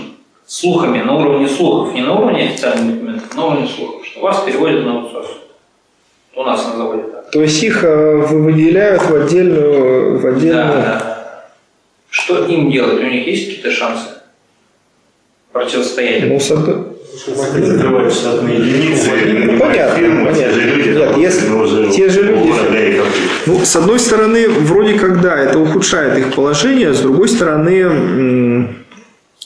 [0.45, 4.83] слухами, на уровне слухов, не на уровне официальных документов, на уровне слухов, что вас переводят
[4.83, 5.29] на аутсорс.
[6.35, 7.31] У нас на заводе так.
[7.31, 10.19] То есть их э, выделяют в отдельную...
[10.19, 10.67] В отдельную...
[10.67, 11.16] Да.
[12.09, 12.99] Что им делать?
[12.99, 14.05] У них есть какие-то шансы
[15.51, 16.27] противостоять?
[16.27, 16.97] Ну, с одной...
[17.25, 19.09] Закрывают штатные единицы.
[19.51, 20.35] Ну, понятно, фирмы, понятно.
[20.35, 22.49] Те же люди, Нет, если, уже те же люди...
[22.49, 23.01] угадали
[23.47, 28.67] Ну, с одной стороны, вроде как да, это ухудшает их положение, с другой стороны,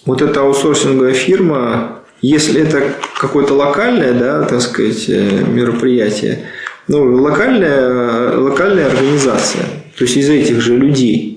[0.06, 6.50] вот эта аутсорсинговая фирма, если это какое-то локальное, да, так сказать, э, мероприятие,
[6.88, 9.64] ну, локальная, локальная организация,
[9.98, 11.31] то есть из этих же людей,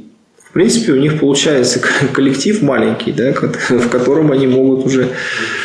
[0.55, 1.81] принципе, у них получается
[2.13, 5.11] коллектив маленький, да, в котором они могут уже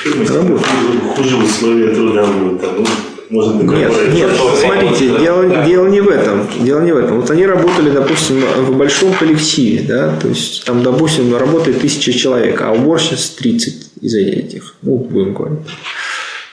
[0.06, 0.68] работать.
[1.16, 2.62] Хуже условия труда будут.
[2.62, 2.86] Там, ну,
[3.30, 6.48] может быть, нет, нет, смотрите, дело, дело не в этом.
[6.62, 7.22] Дело не в этом.
[7.22, 12.60] Вот они работали, допустим, в большом коллективе, да, то есть там, допустим, работает тысяча человек,
[12.62, 15.60] а уборщиц 30 из этих, ну, будем говорить.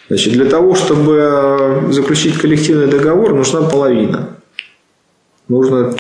[0.08, 4.36] Значит, для того, чтобы заключить коллективный договор, нужна половина.
[5.48, 5.96] Нужно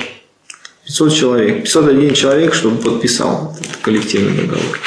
[0.86, 4.78] 500 человек, 501 человек, чтобы подписал этот коллективный договор.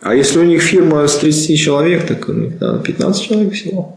[0.00, 3.96] А если у них фирма с 30 человек, так у них надо 15 человек всего.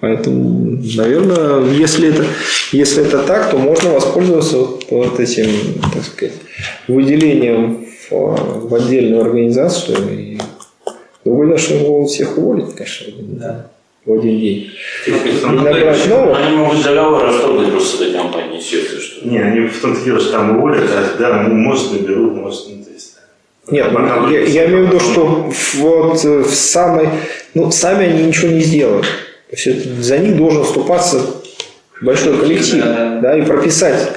[0.00, 2.26] Поэтому, наверное, если это,
[2.72, 4.56] если это так, то можно воспользоваться
[4.90, 6.34] вот, этим, так сказать,
[6.88, 9.98] выделением в, в отдельную организацию.
[10.10, 10.38] И
[11.24, 13.70] что его всех уволить, конечно, да.
[14.04, 14.70] В один день.
[15.06, 16.38] Ну, набрать новых.
[16.40, 19.28] Они могут договор расторгнуть просто с этой компанией, все это что.
[19.28, 22.82] Не, они в том-то дело, что там уволят, а да, может наберут, может не.
[23.70, 23.86] Нет,
[24.30, 27.08] я, я имею в виду, что вот в самой,
[27.54, 29.06] ну, сами они ничего не сделают.
[29.50, 31.20] То есть за них должен вступаться
[32.00, 34.14] большой коллектив, да, да и прописать,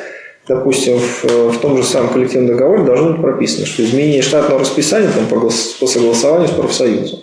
[0.48, 5.10] допустим, в, в том же самом коллективном договоре должно быть прописано, что изменение штатного расписания
[5.10, 7.20] там, по, по согласованию с профсоюзом.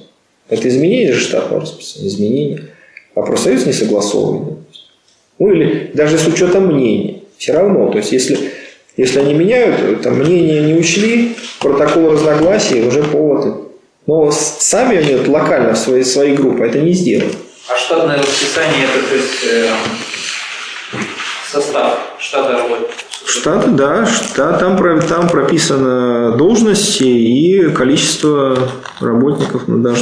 [0.52, 2.64] Это изменение же штатного расписания, изменение.
[3.14, 4.58] А профсоюз не согласовывает.
[5.38, 7.24] Ну или даже с учетом мнений.
[7.38, 8.52] Все равно, то есть если,
[8.98, 13.72] если они меняют, там мнения не учли, протокол разногласий уже повод.
[14.06, 17.34] Но сами они вот, локально в своей, своей группе это не сделают.
[17.68, 19.70] А штатное расписание это то есть э,
[21.50, 22.94] состав штата работников?
[23.26, 28.56] Штат, да, штат, там, там прописано должности и количество
[29.00, 29.94] работников на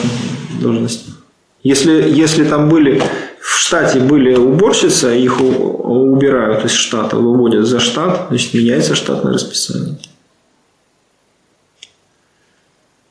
[0.60, 1.10] должности.
[1.62, 3.02] Если, если там были
[3.40, 9.34] в штате были уборщицы, их у- убирают из штата, выводят за штат, значит меняется штатное
[9.34, 9.96] расписание.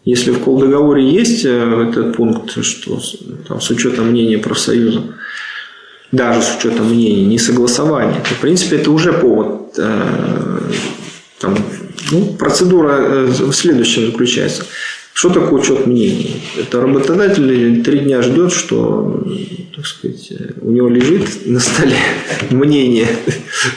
[0.05, 2.99] Если в колдоговоре есть э, этот пункт, что
[3.47, 5.03] там, с учетом мнения профсоюза,
[6.11, 9.73] даже с учетом мнений, не согласования, то, в принципе, это уже повод.
[9.77, 10.59] э,
[11.39, 11.55] там,
[12.11, 14.65] ну, процедура э, в следующем заключается.
[15.13, 16.41] Что такое учет мнений?
[16.57, 19.23] Это работодатель три дня ждет, что
[19.75, 21.97] так сказать, э, у него лежит на столе
[22.49, 23.07] мнение.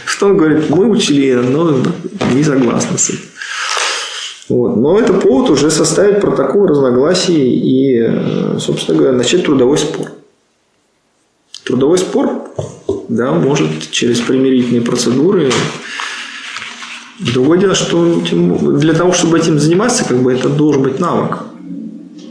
[0.04, 1.76] Что он говорит, мы учли, но
[2.32, 3.20] не согласны с этим.
[4.48, 4.76] Вот.
[4.76, 10.11] Но это повод уже составить протокол разногласий и, э, собственно говоря, начать трудовой спор.
[11.72, 12.50] Трудовой спор,
[13.08, 15.50] да, может через примирительные процедуры.
[17.18, 21.38] Другое дело, что для того, чтобы этим заниматься, как бы это должен быть навык.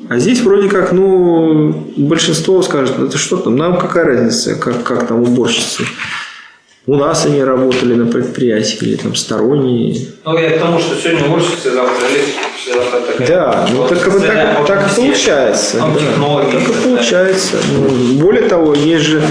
[0.10, 5.08] А здесь вроде как, ну, большинство скажет, это что там, нам какая разница, как, как
[5.08, 5.86] там уборщицы.
[6.86, 10.06] У нас они работали на предприятии или там сторонние.
[10.24, 12.36] Ну, я к тому, что сегодня уборщица, завтра электрик,
[12.74, 13.28] такая.
[13.28, 15.78] Да, ну Вот так, специальная так, так получается.
[15.78, 16.52] Да.
[16.52, 17.58] Так и получается.
[17.74, 19.22] Ну, более того, есть же,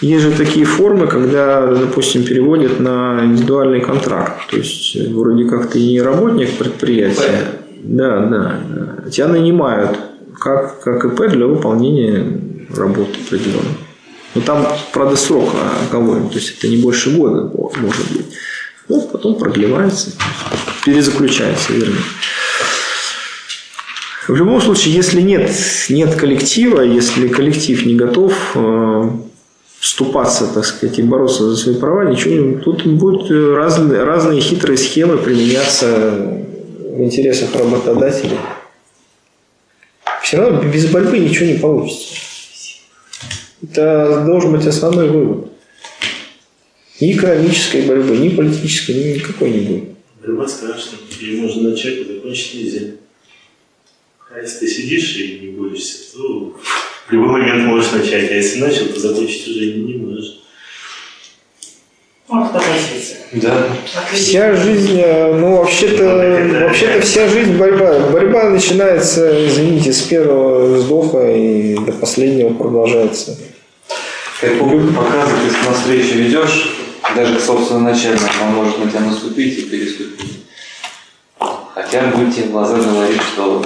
[0.00, 4.48] есть же такие формы, когда, допустим, переводят на индивидуальный контракт.
[4.50, 7.46] То есть, э, вроде как ты не работник предприятия.
[7.82, 9.10] Да, да, да.
[9.10, 9.98] Тебя нанимают
[10.38, 12.40] как, как ИП для выполнения
[12.74, 13.76] работы определенной.
[14.34, 15.50] Но там, правда, срок
[15.90, 18.26] оговорен, то есть это не больше года может быть.
[18.88, 20.10] Ну, потом продлевается,
[20.84, 21.96] перезаключается, вернее.
[24.28, 25.50] В любом случае, если нет,
[25.88, 29.10] нет коллектива, если коллектив не готов э,
[29.80, 34.78] вступаться, так сказать, и бороться за свои права, ничего Тут будут э, разные, разные хитрые
[34.78, 36.38] схемы применяться
[36.78, 38.38] в интересах работодателей.
[40.22, 42.14] Все равно без борьбы ничего не получится.
[43.60, 45.48] Это должен быть основной вывод.
[47.00, 49.88] Ни экономической борьбы, ни политической, ни никакой не будет.
[50.24, 51.00] Борьба страшная.
[51.20, 52.80] Ее можно начать, а закончить нельзя.
[54.34, 56.56] А если ты сидишь и не борешься, то
[57.06, 58.30] в любой момент можешь начать.
[58.30, 60.40] А если начал, то закончить уже не, можешь.
[62.28, 62.50] Вот.
[63.32, 63.68] Да.
[64.10, 68.08] Вся жизнь, э, ну вообще-то, вообще-то вся жизнь борьба.
[68.08, 73.36] Борьба начинается, извините, с первого вздоха и до последнего продолжается.
[74.40, 76.78] Как показывает, если на встречу ведешь,
[77.14, 80.44] даже к собственному начальнику, он может на тебя наступить и переступить.
[81.74, 83.62] Хотя будет тебе в глаза говорить, что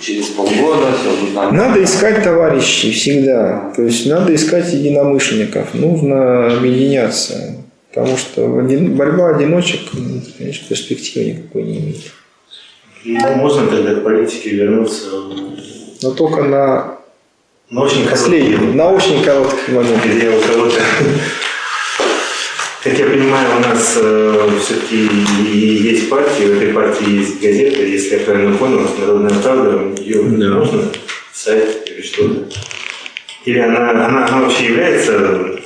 [0.00, 1.68] через полгода все будет нормально.
[1.68, 3.72] Надо искать товарищей всегда.
[3.74, 5.74] То есть надо искать единомышленников.
[5.74, 7.56] Нужно объединяться.
[7.92, 12.12] Потому что один- борьба одиночек, ну, конечно, перспективы никакой не имеет.
[13.04, 15.06] Ну, можно тогда к политике вернуться
[16.02, 16.96] Но только на
[17.70, 20.04] на очень последний, короткий на очень короткий момент.
[20.04, 20.80] где у кого-то...
[22.86, 23.98] Как я понимаю, у нас
[24.64, 25.08] все-таки
[25.42, 30.50] есть партия, в этой партии есть газета, если я правильно понял, Народная правда, ее Да.
[30.50, 30.84] можно
[31.32, 32.46] сайт или что-то.
[33.44, 35.58] Или она, она, она вообще является,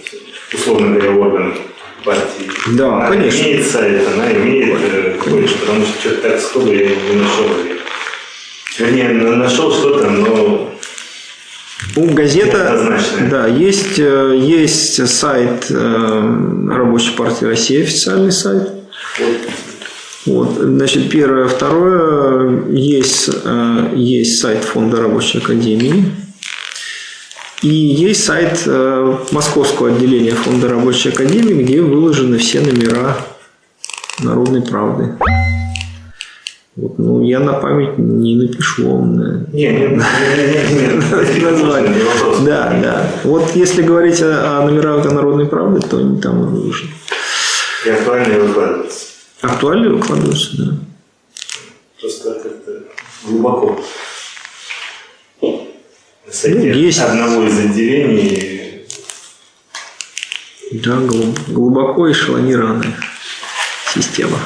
[0.55, 1.59] условно говоря, органом
[2.07, 2.51] партии?
[2.69, 3.43] Да, она конечно.
[3.43, 7.49] имеет сайт, она имеет э, кое-что, потому что что-то так сходу я не нашел.
[8.79, 10.75] Вернее, на- нашел что-то, но
[11.97, 13.01] У газета,
[13.31, 18.71] да, есть, э, есть сайт э, Рабочей партии России, официальный сайт.
[20.27, 21.49] Вот, значит, первое.
[21.49, 26.05] Второе, есть, э, есть сайт Фонда Рабочей Академии.
[27.63, 28.67] И есть сайт
[29.33, 33.19] Московского отделения Фонда Рабочей Академии, где выложены все номера
[34.21, 35.15] Народной правды.
[36.77, 39.17] Вот, ну, я на память не напишу вам.
[39.53, 41.95] Не, не, не, не, не, не, Название.
[42.45, 43.11] Да, да.
[43.25, 46.93] Вот если говорить о, о номерах народной правды, то они там выложены.
[47.85, 49.07] И актуально выкладываться.
[49.41, 50.77] Актуально выкладываются, да.
[52.01, 52.83] Просто как-то
[53.25, 53.81] глубоко.
[55.43, 55.69] Ну,
[56.33, 57.01] есть.
[57.01, 58.87] одного из отделений
[60.73, 62.97] Да, глуб- глубоко эшелонированная
[63.93, 64.39] система.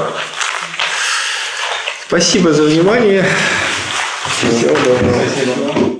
[2.07, 3.25] Спасибо за внимание.
[4.27, 5.23] Всего доброго.
[5.27, 5.94] Спасибо.